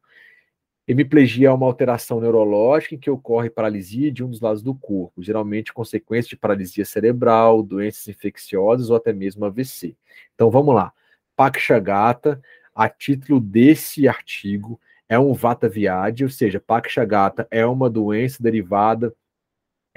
[0.86, 5.22] Hemiplegia é uma alteração neurológica em que ocorre paralisia de um dos lados do corpo,
[5.22, 9.96] geralmente consequência de paralisia cerebral, doenças infecciosas ou até mesmo AVC.
[10.34, 10.92] Então vamos lá.
[11.36, 12.42] Pakshagata,
[12.74, 14.80] a título desse artigo,
[15.10, 19.12] é um vata viade, ou seja, Pakshagata é uma doença derivada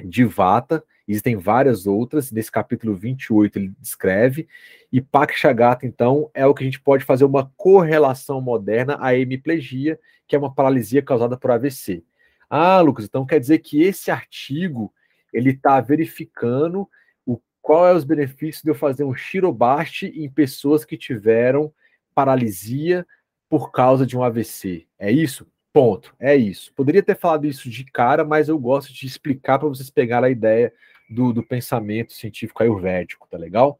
[0.03, 4.47] de vata, existem várias outras, nesse capítulo 28 ele descreve,
[4.91, 9.99] e Pakshagata, então, é o que a gente pode fazer uma correlação moderna à hemiplegia,
[10.27, 12.03] que é uma paralisia causada por AVC.
[12.49, 14.91] Ah, Lucas, então quer dizer que esse artigo,
[15.31, 16.89] ele está verificando
[17.23, 21.71] o, qual é os benefícios de eu fazer um shirobasti em pessoas que tiveram
[22.15, 23.05] paralisia
[23.53, 24.87] por causa de um AVC.
[24.97, 25.45] É isso?
[25.71, 26.15] Ponto.
[26.19, 26.73] É isso.
[26.73, 30.31] Poderia ter falado isso de cara, mas eu gosto de explicar para vocês pegarem a
[30.31, 30.73] ideia
[31.07, 33.79] do, do pensamento científico ayurvédico, tá legal?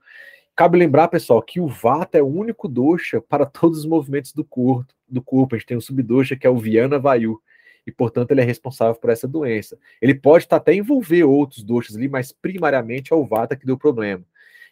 [0.56, 4.46] Cabe lembrar, pessoal, que o Vata é o único dosha para todos os movimentos do
[4.46, 4.94] corpo.
[5.10, 5.56] Do corpo.
[5.56, 7.42] A gente tem um subdosha que é o Vyana Vayu,
[7.84, 9.76] e, portanto, ele é responsável por essa doença.
[10.00, 13.76] Ele pode tá, até envolver outros doshas ali, mas primariamente é o Vata que deu
[13.76, 14.24] problema.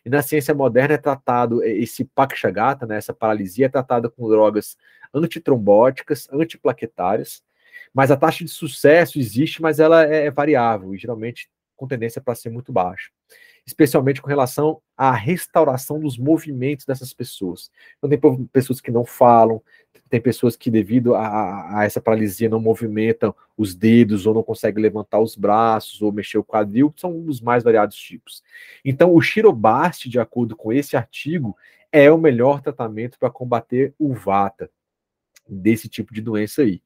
[0.05, 4.77] E na ciência moderna é tratado, esse Pakshagata, né, essa paralisia, é tratada com drogas
[5.13, 7.43] antitrombóticas, antiplaquetárias,
[7.93, 12.21] mas a taxa de sucesso existe, mas ela é, é variável e geralmente com tendência
[12.21, 13.09] para ser muito baixa,
[13.65, 17.71] especialmente com relação à restauração dos movimentos dessas pessoas.
[17.97, 19.61] Então, tem pessoas que não falam,
[20.09, 24.83] tem pessoas que, devido a, a, essa paralisia, não movimentam os dedos, ou não conseguem
[24.83, 28.43] levantar os braços, ou mexer o quadril, são um dos mais variados tipos.
[28.83, 31.55] Então, o Shirobasti, de acordo com esse artigo,
[31.91, 34.69] é o melhor tratamento para combater o Vata,
[35.47, 36.81] desse tipo de doença aí.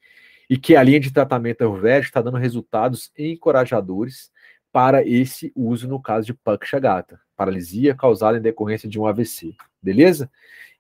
[0.47, 4.31] E que a linha de tratamento ayurvédico está dando resultados encorajadores
[4.75, 9.55] para esse uso no caso de Pakshagata, paralisia causada em decorrência de um AVC.
[9.81, 10.29] Beleza?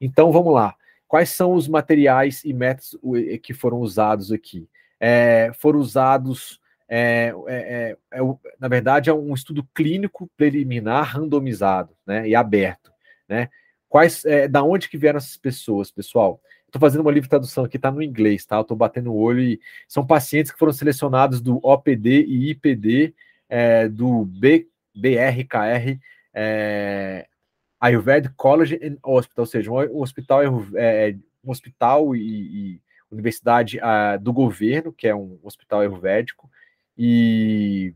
[0.01, 0.75] Então, vamos lá.
[1.07, 2.99] Quais são os materiais e métodos
[3.41, 4.67] que foram usados aqui?
[4.99, 6.59] É, foram usados,
[6.89, 12.91] é, é, é, é na verdade, é um estudo clínico preliminar randomizado né, e aberto.
[13.29, 13.47] Né?
[13.87, 16.41] Quais, é, da onde que vieram essas pessoas, pessoal?
[16.65, 18.59] Estou fazendo uma livre tradução aqui, está no inglês, tá?
[18.59, 23.15] Estou batendo o olho e são pacientes que foram selecionados do OPD e IPD,
[23.49, 25.99] é, do B, BRKR,
[26.33, 27.27] é,
[27.79, 30.41] Ayurvedic College and Hospital, ou seja, um, hospital,
[30.75, 32.19] é, um hospital e,
[32.75, 32.81] e
[33.11, 36.49] universidade uh, do governo, que é um hospital ayurvédico,
[36.97, 37.93] e,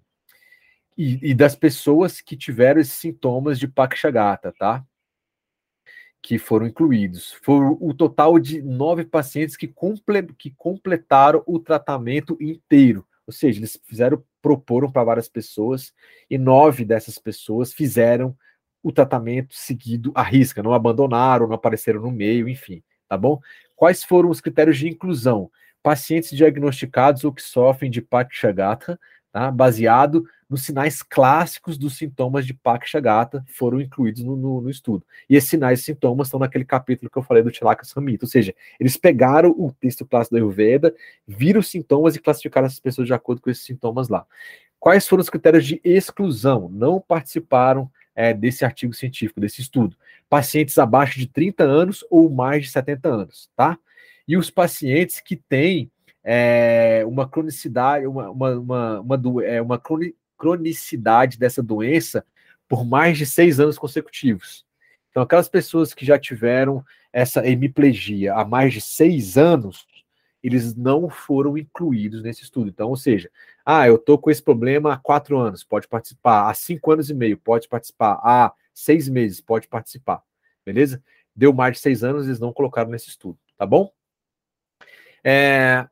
[0.97, 4.85] e, e, das pessoas que tiveram esses sintomas de Pakshagata, tá?
[6.21, 7.33] Que foram incluídos.
[7.43, 13.07] Foram o total de nove pacientes que, comple que completaram o tratamento inteiro.
[13.29, 15.93] Ou seja, eles fizeram, proporam para várias pessoas,
[16.27, 18.35] e nove dessas pessoas fizeram
[18.81, 23.39] o tratamento seguido à risca, não abandonaram, não apareceram no meio, enfim, tá bom?
[23.75, 25.51] Quais foram os critérios de inclusão?
[25.83, 28.99] Pacientes diagnosticados ou que sofrem de Pakshagata,
[29.31, 29.51] tá?
[29.51, 35.05] baseado nos sinais clássicos dos sintomas de Pakshagata foram incluídos no, no, no, estudo.
[35.29, 38.29] E esses sinais e sintomas estão naquele capítulo que eu falei do Tilaka Samhita, ou
[38.29, 40.95] seja, eles pegaram o texto clássico da Ayurveda,
[41.27, 44.25] viram os sintomas e classificaram essas pessoas de acordo com esses sintomas lá.
[44.79, 46.69] Quais foram os critérios de exclusão?
[46.71, 49.95] Não participaram é, desse artigo científico, desse estudo.
[50.29, 53.77] Pacientes abaixo de 30 anos ou mais de 70 anos, tá?
[54.27, 55.91] E os pacientes que têm
[56.23, 59.79] é, uma cronicidade, uma, uma, uma, uma, é, uma
[60.39, 62.25] cronicidade dessa doença
[62.67, 64.65] por mais de seis anos consecutivos.
[65.09, 69.85] Então, aquelas pessoas que já tiveram essa hemiplegia há mais de seis anos,
[70.41, 72.69] eles não foram incluídos nesse estudo.
[72.69, 73.29] Então, ou seja,
[73.65, 76.49] ah, eu estou com esse problema há quatro anos, pode participar.
[76.49, 78.19] Há cinco anos e meio, pode participar.
[78.23, 80.21] Há seis meses, pode participar.
[80.63, 81.03] Beleza?
[81.35, 83.91] Deu mais de seis anos, eles não colocaram nesse estudo, tá bom?
[85.23, 85.87] É,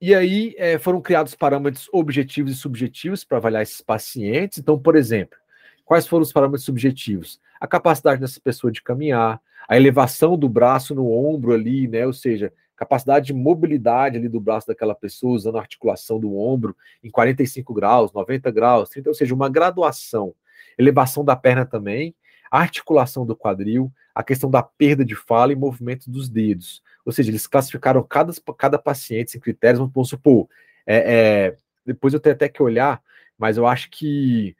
[0.00, 4.58] e aí é, foram criados parâmetros objetivos e subjetivos para avaliar esses pacientes.
[4.58, 5.36] Então, por exemplo,
[5.84, 7.38] quais foram os parâmetros subjetivos?
[7.60, 12.06] A capacidade dessa pessoa de caminhar, a elevação do braço no ombro ali, né?
[12.06, 16.74] Ou seja, capacidade de mobilidade ali do braço daquela pessoa, usando a articulação do ombro
[17.04, 20.34] em 45 graus, 90 graus, 30, ou seja, uma graduação.
[20.78, 22.14] Elevação da perna também,
[22.50, 26.82] articulação do quadril, a questão da perda de fala e movimento dos dedos.
[27.04, 30.48] Ou seja, eles classificaram cada, cada paciente em critérios, vamos supor,
[30.86, 33.02] é, é, depois eu tenho até que olhar,
[33.38, 34.56] mas eu acho que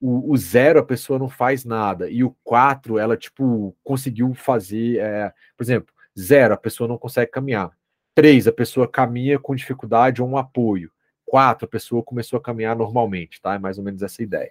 [0.00, 4.98] o, o, zero a pessoa não faz nada, e o quatro ela, tipo, conseguiu fazer,
[4.98, 7.70] é, por exemplo, zero a pessoa não consegue caminhar.
[8.14, 10.90] Três, a pessoa caminha com dificuldade ou um apoio.
[11.24, 13.54] Quatro, a pessoa começou a caminhar normalmente, tá?
[13.54, 14.50] É mais ou menos essa ideia.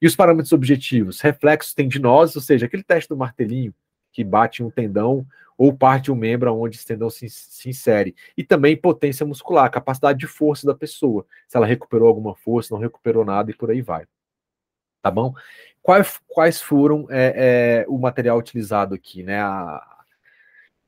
[0.00, 1.20] E os parâmetros objetivos?
[1.20, 3.74] Reflexos tendinosos, ou seja, aquele teste do martelinho
[4.12, 8.14] que bate um tendão ou parte um membro onde esse tendão se, se, insere.
[8.36, 11.26] E também potência muscular, capacidade de força da pessoa.
[11.46, 14.06] Se ela recuperou alguma força, não recuperou nada e por aí vai.
[15.00, 15.34] Tá bom?
[15.82, 19.40] Quais, quais foram é, é, o material utilizado aqui, né?
[19.40, 19.94] A,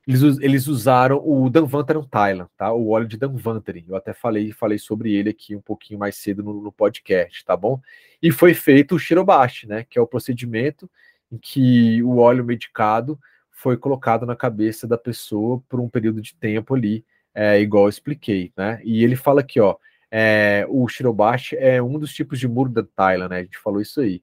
[0.06, 2.72] eles, eles, usaram o Danvantaran Thailand, tá?
[2.72, 3.84] O óleo de Danvantari.
[3.88, 7.56] Eu até falei, falei sobre ele aqui um pouquinho mais cedo no, no podcast, tá
[7.56, 7.80] bom?
[8.22, 9.84] E foi feito o Shirobashi, né?
[9.84, 10.88] Que é o procedimento
[11.30, 13.18] em que o óleo medicado
[13.56, 17.02] foi colocado na cabeça da pessoa por um período de tempo ali,
[17.34, 18.78] é, igual eu expliquei, né?
[18.84, 19.76] E ele fala aqui, ó,
[20.10, 23.38] é, o Shirobashi é um dos tipos de muro da Thailand, né?
[23.38, 24.22] A gente falou isso aí.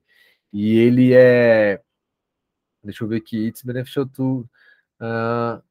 [0.54, 1.82] E ele é.
[2.84, 3.48] Deixa eu ver aqui.
[3.48, 4.48] It's beneficial to.
[5.02, 5.62] Uh,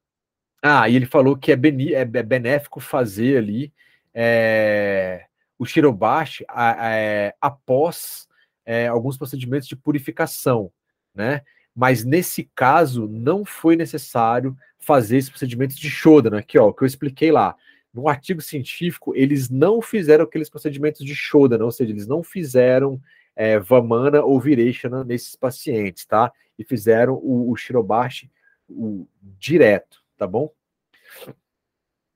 [0.61, 3.73] ah, e ele falou que é, beni, é, é benéfico fazer ali
[4.13, 5.25] é,
[5.57, 6.45] o Shirobashi
[6.81, 8.27] é, após
[8.65, 10.69] é, alguns procedimentos de purificação,
[11.15, 11.41] né?
[11.75, 16.87] Mas nesse caso não foi necessário fazer esses procedimentos de Shodana, aqui ó, que eu
[16.87, 17.55] expliquei lá.
[17.93, 23.01] No artigo científico, eles não fizeram aqueles procedimentos de Shodana, ou seja, eles não fizeram
[23.35, 26.31] é, Vamana ou Vireshana nesses pacientes, tá?
[26.57, 28.29] E fizeram o, o Shirobashi
[28.69, 30.51] o, direto, tá bom?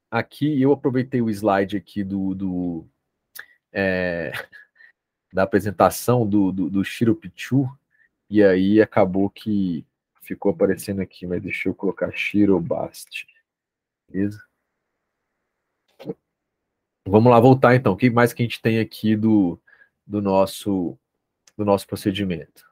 [0.09, 2.87] Aqui eu aproveitei o slide aqui do, do
[3.71, 4.31] é,
[5.33, 7.69] da apresentação do, do, do Shiro Pichu,
[8.29, 9.85] e aí acabou que
[10.21, 13.25] ficou aparecendo aqui, mas deixa eu colocar Shirobast.
[14.09, 14.43] Beleza?
[17.07, 17.93] Vamos lá voltar então.
[17.93, 19.59] O que mais que a gente tem aqui do,
[20.05, 20.97] do nosso
[21.55, 22.65] do nosso procedimento?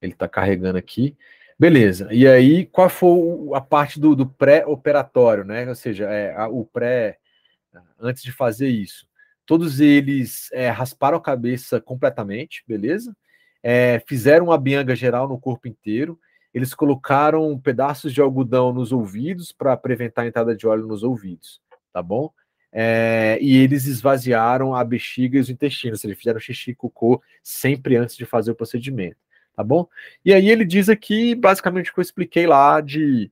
[0.00, 1.16] Ele está carregando aqui.
[1.58, 2.08] Beleza.
[2.12, 3.18] E aí, qual foi
[3.54, 5.68] a parte do, do pré-operatório, né?
[5.68, 7.18] Ou seja, é, a, o pré
[7.98, 9.08] antes de fazer isso.
[9.44, 13.16] Todos eles é, rasparam a cabeça completamente, beleza?
[13.62, 16.18] É, fizeram uma bianga geral no corpo inteiro.
[16.52, 21.60] Eles colocaram pedaços de algodão nos ouvidos para preventar a entrada de óleo nos ouvidos,
[21.92, 22.32] tá bom?
[22.72, 27.96] É, e eles esvaziaram a bexiga e os intestinos, eles fizeram xixi e cocô sempre
[27.96, 29.16] antes de fazer o procedimento,
[29.56, 29.88] tá bom?
[30.24, 33.30] E aí ele diz aqui, basicamente, o que eu expliquei lá de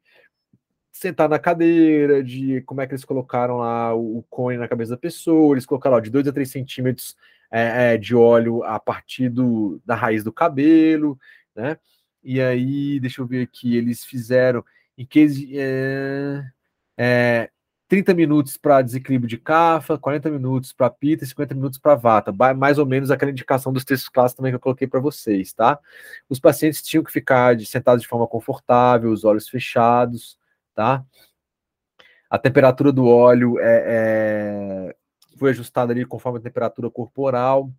[0.90, 4.96] sentar na cadeira, de como é que eles colocaram lá o, cone na cabeça da
[4.96, 7.14] pessoa, eles colocaram ó, de 2 a 3 centímetros
[7.51, 11.18] é, é, de óleo a partir do, da raiz do cabelo,
[11.55, 11.78] né?
[12.23, 14.64] E aí, deixa eu ver aqui, eles fizeram
[14.98, 16.44] em que é,
[16.98, 17.51] é,
[17.89, 22.32] 30 minutos para desequilíbrio de cafa, 40 minutos para pita e 50 minutos para vata.
[22.55, 25.78] Mais ou menos aquela indicação dos textos clássicos também que eu coloquei para vocês, tá?
[26.28, 30.36] Os pacientes tinham que ficar de, sentados de forma confortável, os olhos fechados,
[30.74, 31.05] tá?
[32.28, 34.97] A temperatura do óleo é, é
[35.36, 37.70] foi ajustada ali conforme a temperatura corporal.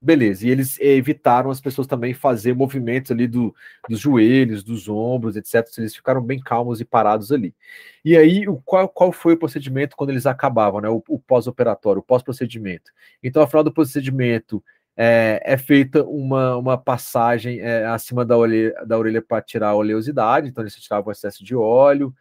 [0.00, 3.52] Beleza, e eles evitaram as pessoas também fazer movimentos ali do,
[3.88, 5.66] dos joelhos, dos ombros, etc.
[5.76, 7.52] Eles ficaram bem calmos e parados ali.
[8.04, 10.88] E aí, o, qual, qual foi o procedimento quando eles acabavam, né?
[10.88, 12.92] O, pós-operatório, o pós-procedimento.
[13.20, 14.62] Então, ao final do procedimento,
[14.96, 18.36] é, é feita uma, uma passagem é, acima da
[18.86, 22.14] da orelha para tirar a oleosidade, então eles tiravam o excesso de óleo,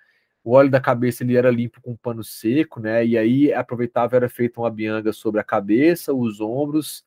[0.48, 3.06] o óleo da cabeça ele era limpo com um pano seco, né?
[3.06, 7.04] E aí aproveitava era feita uma bianga sobre a cabeça, os ombros,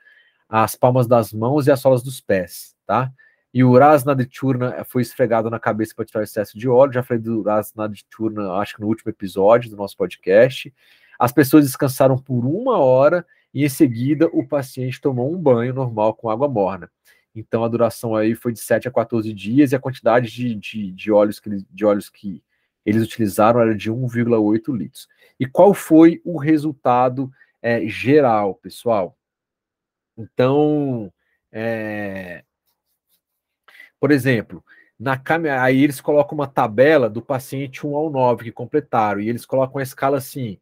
[0.46, 3.10] as palmas das mãos e as solas dos pés, tá?
[3.54, 6.92] E o Rasna de Turna foi esfregado na cabeça para tirar o excesso de óleo.
[6.92, 10.70] Já falei do Rasna de Turna, acho que no último episódio do nosso podcast.
[11.18, 16.12] As pessoas descansaram por uma hora e em seguida o paciente tomou um banho normal
[16.12, 16.90] com água morna.
[17.34, 20.92] Então a duração aí foi de 7 a 14 dias e a quantidade de, de,
[20.92, 22.42] de óleos, que, de óleos que
[22.90, 25.08] eles utilizaram era de 1,8 litros.
[25.38, 27.30] E qual foi o resultado
[27.62, 29.16] é, geral, pessoal?
[30.16, 31.12] Então,
[31.50, 32.44] é...
[33.98, 34.62] por exemplo,
[34.98, 35.18] na
[35.62, 39.78] aí eles colocam uma tabela do paciente 1 ao 9 que completaram, e eles colocam
[39.78, 40.58] a escala assim: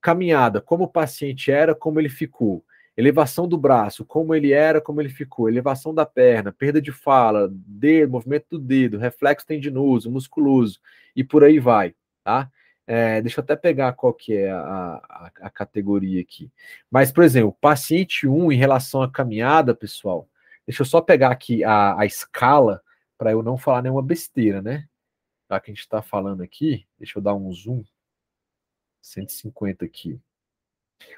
[0.00, 2.64] caminhada, como o paciente era, como ele ficou.
[3.00, 5.48] Elevação do braço, como ele era, como ele ficou.
[5.48, 10.78] Elevação da perna, perda de fala, dedo, movimento do dedo, reflexo tendinoso, musculoso,
[11.16, 12.50] e por aí vai, tá?
[12.86, 16.50] É, deixa eu até pegar qual que é a, a, a, categoria aqui.
[16.90, 20.28] Mas, por exemplo, paciente 1 em relação à caminhada, pessoal,
[20.66, 22.82] deixa eu só pegar aqui a, a escala
[23.16, 24.88] para eu não falar nenhuma besteira, né?
[25.48, 27.82] Já que a gente está falando aqui, deixa eu dar um zoom.
[29.02, 30.20] 150 aqui.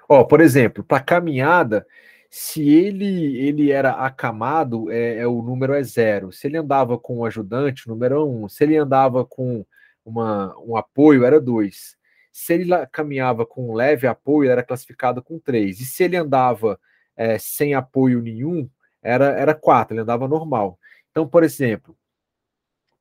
[0.08, 1.86] Ó, por exemplo, para caminhada,
[2.30, 6.32] se ele ele era acamado, é, é, o número é zero.
[6.32, 8.48] Se ele andava com um ajudante, o número é um.
[8.48, 9.64] Se ele andava com
[10.04, 11.96] uma, um apoio, era 2.
[12.32, 15.80] Se ele caminhava com um leve apoio, era classificado com 3.
[15.80, 16.78] E se ele andava
[17.16, 18.68] é, sem apoio nenhum,
[19.02, 20.78] era 4, ele andava normal.
[21.10, 21.96] Então, por exemplo,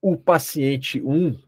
[0.02, 1.40] o paciente 1,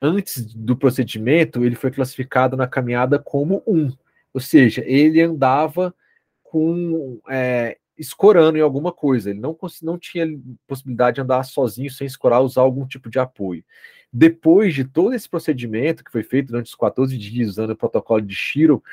[0.00, 3.92] antes do procedimento, ele foi classificado na caminhada como 1.
[4.36, 5.94] Ou seja, ele andava
[6.42, 9.30] com é, escorando em alguma coisa.
[9.30, 10.26] Ele não, não tinha
[10.66, 13.64] possibilidade de andar sozinho sem escorar, usar algum tipo de apoio.
[14.12, 18.20] Depois de todo esse procedimento que foi feito durante os 14 dias, usando o protocolo
[18.20, 18.84] de Shiro,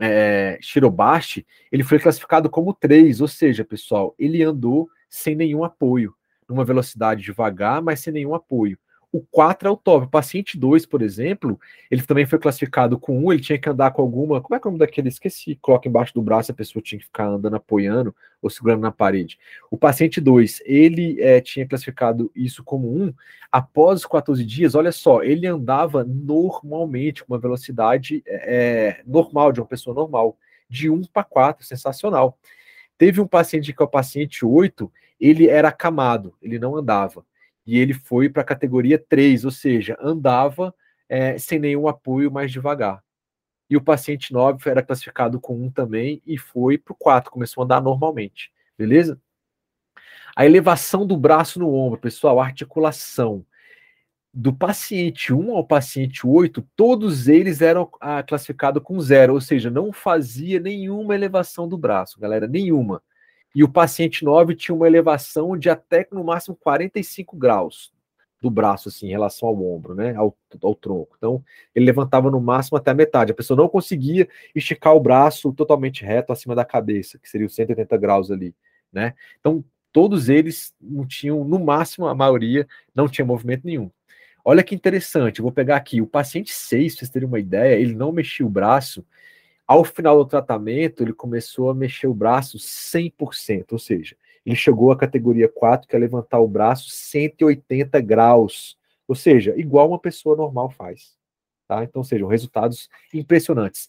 [0.00, 6.14] é, Shirobashi, ele foi classificado como 3, ou seja, pessoal, ele andou sem nenhum apoio,
[6.48, 8.78] numa velocidade devagar, mas sem nenhum apoio.
[9.16, 10.04] O 4 é o top.
[10.04, 11.58] O paciente 2, por exemplo,
[11.90, 14.42] ele também foi classificado com 1, ele tinha que andar com alguma.
[14.42, 15.08] Como é que é o nome daquele?
[15.08, 15.56] Esqueci.
[15.56, 19.38] Coloca embaixo do braço, a pessoa tinha que ficar andando apoiando ou segurando na parede.
[19.70, 23.14] O paciente 2, ele é, tinha classificado isso como 1.
[23.50, 29.60] Após os 14 dias, olha só, ele andava normalmente, com uma velocidade é, normal, de
[29.60, 30.36] uma pessoa normal,
[30.68, 32.38] de 1 para 4, sensacional.
[32.98, 37.24] Teve um paciente que é o paciente 8, ele era acamado, ele não andava
[37.66, 40.74] e ele foi para a categoria 3, ou seja, andava
[41.08, 43.02] é, sem nenhum apoio mais devagar.
[43.68, 47.62] E o paciente 9 era classificado com 1 também e foi para o 4, começou
[47.62, 49.20] a andar normalmente, beleza?
[50.36, 53.44] A elevação do braço no ombro, pessoal, articulação.
[54.32, 59.70] Do paciente 1 ao paciente 8, todos eles eram ah, classificados com zero, ou seja,
[59.70, 63.02] não fazia nenhuma elevação do braço, galera, nenhuma
[63.56, 67.90] e o paciente 9 tinha uma elevação de até no máximo 45 graus
[68.38, 71.14] do braço, assim, em relação ao ombro, né, ao, ao tronco.
[71.16, 71.42] Então,
[71.74, 73.32] ele levantava no máximo até a metade.
[73.32, 77.54] A pessoa não conseguia esticar o braço totalmente reto acima da cabeça, que seria os
[77.54, 78.54] 180 graus ali,
[78.92, 79.14] né.
[79.40, 83.90] Então, todos eles não tinham, no máximo, a maioria não tinha movimento nenhum.
[84.44, 87.94] Olha que interessante, vou pegar aqui, o paciente 6, para vocês terem uma ideia, ele
[87.94, 89.02] não mexia o braço,
[89.66, 94.92] ao final do tratamento, ele começou a mexer o braço 100%, ou seja, ele chegou
[94.92, 98.78] à categoria 4, que é levantar o braço 180 graus,
[99.08, 101.16] ou seja, igual uma pessoa normal faz.
[101.66, 101.82] Tá?
[101.82, 103.88] Então, sejam resultados impressionantes.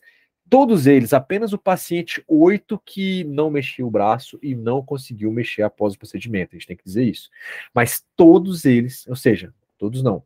[0.50, 5.62] Todos eles, apenas o paciente 8 que não mexia o braço e não conseguiu mexer
[5.62, 7.30] após o procedimento, a gente tem que dizer isso.
[7.74, 10.24] Mas todos eles, ou seja, todos não,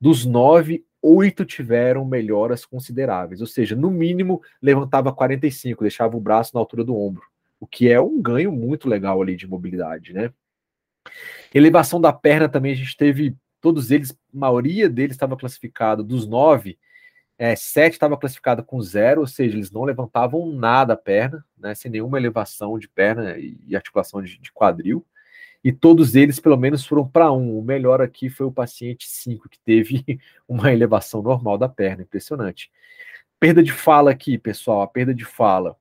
[0.00, 6.52] dos nove, oito tiveram melhoras consideráveis, ou seja, no mínimo levantava 45, deixava o braço
[6.54, 7.22] na altura do ombro,
[7.60, 10.32] o que é um ganho muito legal ali de mobilidade, né?
[11.54, 16.26] Elevação da perna também a gente teve, todos eles, a maioria deles estava classificado, dos
[16.26, 16.76] nove,
[17.38, 21.74] é, sete estava classificado com zero, ou seja, eles não levantavam nada a perna, né,
[21.74, 25.06] sem nenhuma elevação de perna e articulação de, de quadril
[25.66, 27.58] e todos eles, pelo menos, foram para um.
[27.58, 32.70] O melhor aqui foi o paciente 5, que teve uma elevação normal da perna, impressionante.
[33.40, 35.76] Perda de fala aqui, pessoal, a perda de fala.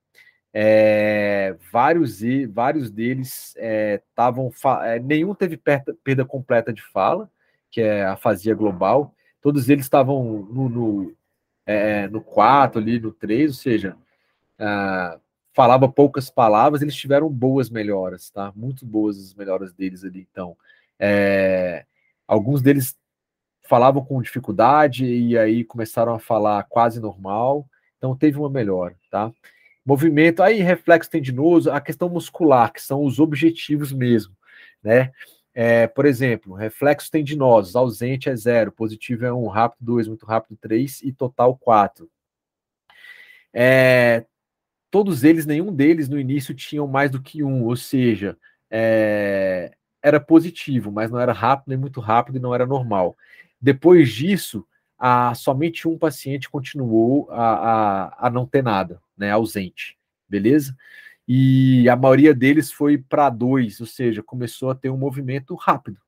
[0.51, 4.51] É, vários, vários deles estavam.
[4.81, 7.29] É, é, nenhum teve perda, perda, completa de fala,
[7.69, 9.13] que é a fazia global.
[9.39, 11.15] Todos eles estavam no, no,
[11.63, 13.95] é, no 4, ali, no 3, ou seja,
[14.57, 15.19] ah,
[15.55, 18.51] falava poucas palavras, eles tiveram boas melhoras, tá?
[18.53, 20.27] Muito boas as melhoras deles ali.
[20.29, 20.57] Então,
[20.99, 21.85] é,
[22.27, 22.97] alguns deles
[23.63, 27.65] falavam com dificuldade e aí começaram a falar quase normal.
[27.97, 29.31] Então, teve uma melhora, tá?
[29.85, 34.35] Movimento, aí reflexo tendinoso, a questão muscular, que são os objetivos mesmo,
[34.83, 35.13] né?
[35.53, 40.57] É, por exemplo, reflexos tendinosos, ausente é zero, positivo é um, rápido dois, muito rápido
[40.57, 42.09] três e total quatro.
[43.53, 44.25] É,
[44.95, 48.37] todos eles, nenhum deles no início tinham mais do que um, ou seja,
[48.71, 53.17] é, era positivo, mas não era rápido, nem muito rápido e não era normal.
[53.59, 54.65] Depois disso,
[54.97, 59.97] a, somente um paciente continuou a, a, a não ter nada, né, ausente,
[60.29, 60.73] beleza?
[61.27, 65.99] E a maioria deles foi para dois, ou seja, começou a ter um movimento rápido,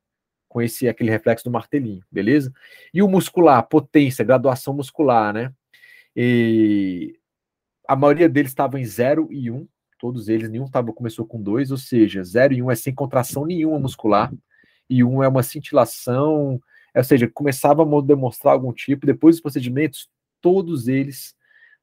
[0.47, 2.53] com esse aquele reflexo do martelinho, beleza?
[2.93, 5.51] E o muscular, potência, graduação muscular, né?
[6.15, 7.16] E
[7.87, 11.41] a maioria deles estava em 0 e 1, um, todos eles, nenhum tava, começou com
[11.41, 14.33] 2, ou seja, 0 e 1 um é sem contração nenhuma muscular,
[14.89, 16.61] e 1 um é uma cintilação,
[16.93, 20.09] ou seja, começava a demonstrar algum tipo, depois dos procedimentos,
[20.41, 21.33] todos eles,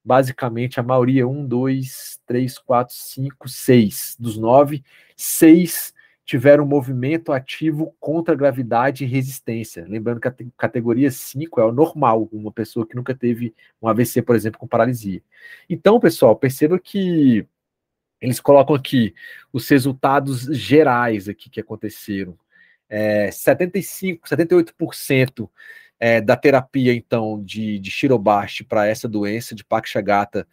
[0.04, 4.84] basicamente, a maioria, 1, 2, 3, 4, 5, 6, dos 9,
[5.16, 5.93] 6
[6.24, 9.84] tiveram movimento ativo contra gravidade e resistência.
[9.86, 14.22] Lembrando que a categoria 5 é o normal, uma pessoa que nunca teve um AVC,
[14.22, 15.22] por exemplo, com paralisia.
[15.68, 17.46] Então, pessoal, perceba que
[18.20, 19.14] eles colocam aqui
[19.52, 22.38] os resultados gerais aqui que aconteceram
[22.88, 25.48] é, 75, 78%
[26.00, 30.46] é, da terapia, então, de, de Shirobasti para essa doença de Pakshagata,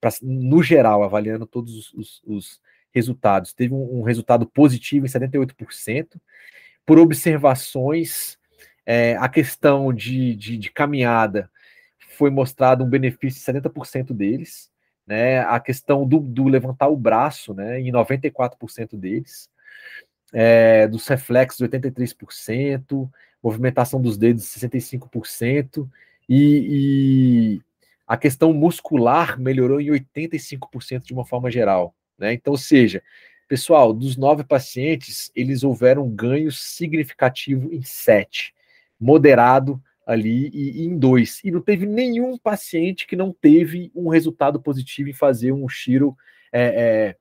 [0.00, 2.60] pra, no geral, avaliando todos os, os
[2.96, 6.20] resultados, teve um, um, resultado positivo em 78%.
[6.84, 8.38] Por observações,
[8.84, 11.50] é, a questão de, de, de, caminhada
[12.16, 14.70] foi mostrado um benefício de 70% deles,
[15.06, 15.40] né?
[15.40, 17.80] A questão do, do levantar o braço, né?
[17.80, 19.48] Em 94% deles
[20.32, 23.08] é, dos reflexos 83%,
[23.42, 25.88] movimentação dos dedos 65%,
[26.28, 27.62] e, e
[28.06, 31.94] a questão muscular melhorou em 85% de uma forma geral.
[32.18, 32.34] Né?
[32.34, 33.02] Então, ou seja,
[33.48, 38.54] pessoal, dos nove pacientes, eles houveram um ganho significativo em sete,
[38.98, 41.40] moderado ali e, e, em dois.
[41.44, 46.16] E não teve nenhum paciente que não teve um resultado positivo em fazer um Shiro
[46.52, 47.16] é, é,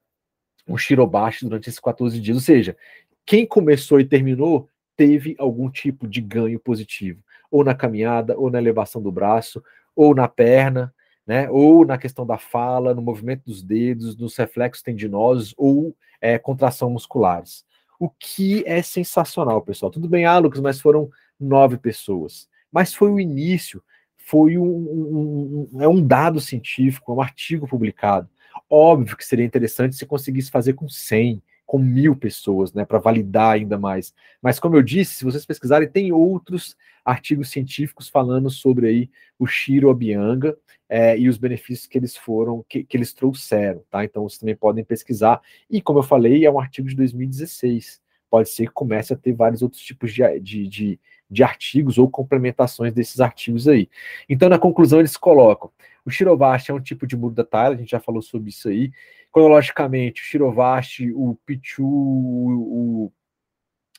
[0.67, 2.37] um Shirobashi durante esses 14 dias.
[2.37, 2.77] Ou seja,
[3.25, 8.59] quem começou e terminou teve algum tipo de ganho positivo, ou na caminhada, ou na
[8.59, 9.61] elevação do braço,
[9.95, 10.93] ou na perna,
[11.25, 11.49] né?
[11.49, 16.89] Ou na questão da fala, no movimento dos dedos, nos reflexos tendinosos ou é, contração
[16.89, 17.65] musculares.
[17.99, 19.91] O que é sensacional, pessoal.
[19.91, 22.49] Tudo bem, ah, mas foram nove pessoas.
[22.71, 23.81] Mas foi o início,
[24.17, 28.29] foi um, um, um, é um dado científico, um artigo publicado.
[28.69, 33.55] Óbvio que seria interessante se conseguisse fazer com 100, com mil pessoas, né, para validar
[33.55, 34.13] ainda mais.
[34.41, 39.45] Mas como eu disse, se vocês pesquisarem, tem outros artigos científicos falando sobre aí o
[39.45, 44.03] Shiro Abianga é, e os benefícios que eles foram, que, que eles trouxeram, tá?
[44.03, 45.41] Então vocês também podem pesquisar.
[45.69, 48.01] E como eu falei, é um artigo de 2016.
[48.29, 50.99] Pode ser que comece a ter vários outros tipos de, de, de,
[51.29, 53.89] de artigos ou complementações desses artigos aí.
[54.29, 55.71] Então, na conclusão, eles colocam
[56.05, 58.91] o Shirovashi é um tipo de muro da a gente já falou sobre isso aí.
[59.31, 63.11] Cronologicamente, o Shirovashi, o Pichu, o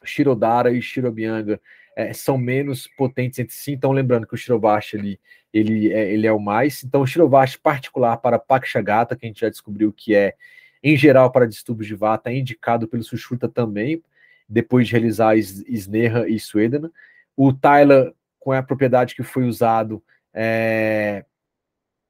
[0.05, 1.61] Shirodara e o Shirobianga
[1.97, 3.73] é, são menos potentes entre si.
[3.73, 5.20] Então, lembrando que o Shirovashi ele,
[5.53, 6.85] ele, é, ele é o mais.
[6.85, 10.35] Então, o Shirovashi particular para Pakshagata, que a gente já descobriu que é,
[10.82, 14.01] em geral, para distúrbios de vata, é indicado pelo Sushruta também,
[14.48, 16.93] depois de realizar Sneha e Swedana.
[17.36, 20.02] O Tyler, com a propriedade que foi usado,
[20.32, 21.24] é,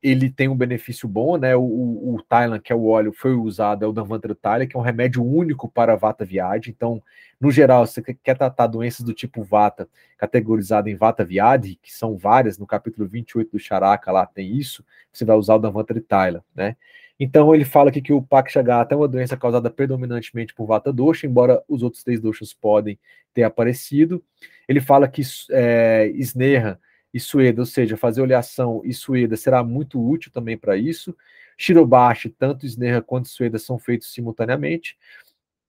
[0.02, 1.56] ele tem um benefício bom, né?
[1.56, 4.76] O, o, o Thailand, que é o óleo, foi usado, é o Danvantara Thailand, que
[4.76, 6.70] é um remédio único para Vata Viade.
[6.70, 7.02] Então,
[7.40, 11.92] no geral, se você quer tratar doenças do tipo Vata, categorizado em Vata Viade, que
[11.92, 16.00] são várias, no capítulo 28 do Charaka lá tem isso, você vai usar o Danvantara
[16.00, 16.76] Thailand, né?
[17.18, 21.26] Então, ele fala aqui que o Pakshagata é uma doença causada predominantemente por Vata Dosha,
[21.26, 22.98] embora os outros três doshas podem
[23.32, 24.22] ter aparecido.
[24.68, 26.78] Ele fala que é, Sneha
[27.12, 31.16] e Sueda, ou seja, fazer oleação e Sueda será muito útil também para isso.
[31.56, 34.98] Shirobashi, tanto Sneha quanto Sueda são feitos simultaneamente.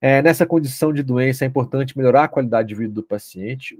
[0.02, 3.80] É, nessa condição de doença é importante melhorar a qualidade de vida do paciente,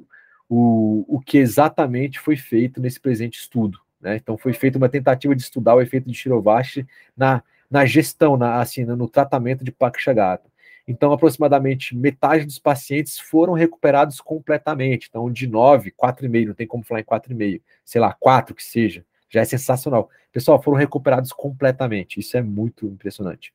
[0.50, 3.80] o, o que exatamente foi feito nesse presente estudo.
[4.00, 4.16] Né?
[4.16, 8.62] Então, foi feita uma tentativa de estudar o efeito de Shirovashi na na gestão, na,
[8.62, 10.50] assim, no tratamento de Pakshagata.
[10.88, 15.08] Então, aproximadamente metade dos pacientes foram recuperados completamente.
[15.10, 19.06] Então, de 9, 4,5, não tem como falar em 4,5, sei lá, 4 que seja,
[19.30, 20.10] já é sensacional.
[20.32, 22.20] Pessoal, foram recuperados completamente.
[22.20, 23.52] Isso é muito impressionante.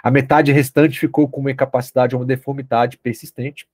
[0.00, 3.66] A metade restante ficou com uma incapacidade ou uma deformidade persistente,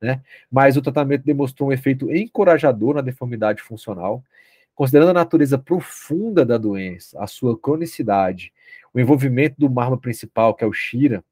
[0.00, 0.20] né?
[0.50, 4.22] Mas o tratamento demonstrou um efeito encorajador na deformidade funcional.
[4.74, 8.52] Considerando a natureza profunda da doença, a sua cronicidade,
[8.92, 11.24] o envolvimento do mármore principal, que é o Shira,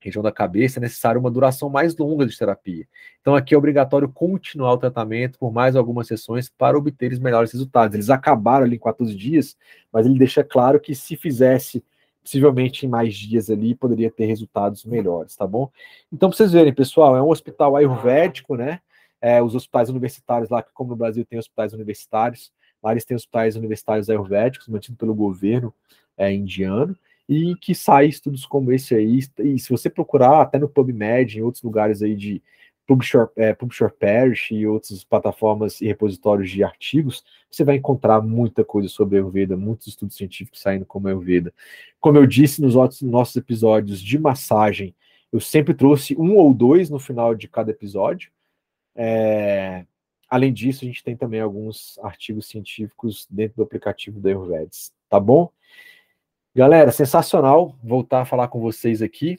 [0.00, 2.86] região da cabeça, é necessário uma duração mais longa de terapia.
[3.20, 7.52] Então, aqui é obrigatório continuar o tratamento por mais algumas sessões para obter os melhores
[7.52, 7.94] resultados.
[7.94, 9.56] Eles acabaram ali em 14 dias,
[9.92, 11.84] mas ele deixa claro que se fizesse
[12.22, 15.70] possivelmente em mais dias ali, poderia ter resultados melhores, tá bom?
[16.12, 18.80] Então, para vocês verem, pessoal, é um hospital ayurvédico, né?
[19.20, 22.52] É, os hospitais universitários lá, como no Brasil tem hospitais universitários,
[22.82, 25.74] lá eles têm hospitais universitários ayurvédicos, mantidos pelo governo
[26.20, 26.94] é, indiano,
[27.26, 31.42] e que sai estudos como esse aí, e se você procurar até no PubMed, em
[31.42, 32.42] outros lugares aí de
[32.86, 38.64] Publisher, é, Publisher Parish e outras plataformas e repositórios de artigos, você vai encontrar muita
[38.64, 41.54] coisa sobre Ayurveda, muitos estudos científicos saindo como Ayurveda.
[42.00, 44.94] Como eu disse nos outros, nossos episódios de massagem,
[45.32, 48.30] eu sempre trouxe um ou dois no final de cada episódio.
[48.94, 49.86] É,
[50.28, 55.20] além disso, a gente tem também alguns artigos científicos dentro do aplicativo da Ayurvedes, tá
[55.20, 55.48] bom?
[56.54, 59.38] Galera, sensacional voltar a falar com vocês aqui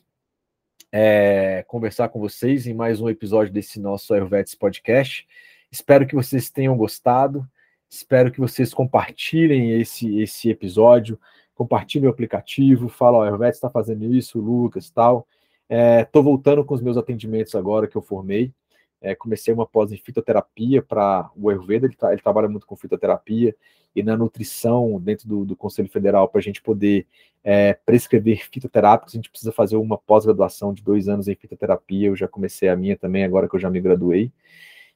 [0.91, 5.25] é, conversar com vocês em mais um episódio desse nosso Ayurvedes Podcast.
[5.71, 7.47] Espero que vocês tenham gostado,
[7.89, 11.17] espero que vocês compartilhem esse, esse episódio,
[11.55, 15.25] compartilhem o aplicativo, fala, o Ayurvedes está fazendo isso, o Lucas tal.
[15.69, 18.53] Estou é, voltando com os meus atendimentos agora que eu formei.
[19.01, 23.55] É, comecei uma pós em fitoterapia para o Ayurveda, ele, ele trabalha muito com fitoterapia,
[23.95, 27.05] e na nutrição dentro do, do Conselho Federal para a gente poder
[27.43, 32.07] é, prescrever fitoterápicos, a gente precisa fazer uma pós-graduação de dois anos em fitoterapia.
[32.07, 34.31] Eu já comecei a minha também, agora que eu já me graduei.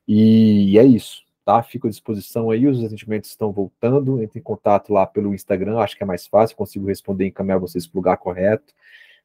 [0.08, 1.62] E é isso, tá?
[1.64, 4.22] Fico à disposição aí, os atendimentos estão voltando.
[4.22, 7.60] Entre em contato lá pelo Instagram, acho que é mais fácil, consigo responder e encaminhar
[7.60, 8.74] vocês para o lugar correto,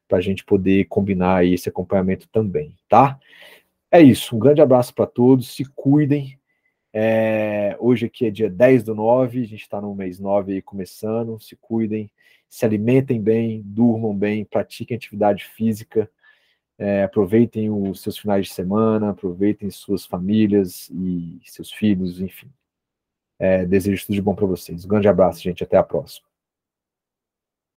[0.07, 3.19] para a gente poder combinar esse acompanhamento também, tá?
[3.91, 6.39] É isso, um grande abraço para todos, se cuidem,
[6.93, 10.61] é, hoje aqui é dia 10 do 9, a gente está no mês 9 aí
[10.61, 11.39] começando.
[11.39, 12.11] Se cuidem,
[12.49, 16.09] se alimentem bem, durmam bem, pratiquem atividade física,
[16.77, 22.51] é, aproveitem os seus finais de semana, aproveitem suas famílias e seus filhos, enfim.
[23.39, 24.85] É, desejo tudo de bom para vocês.
[24.85, 25.63] Um grande abraço, gente.
[25.63, 26.30] Até a próxima.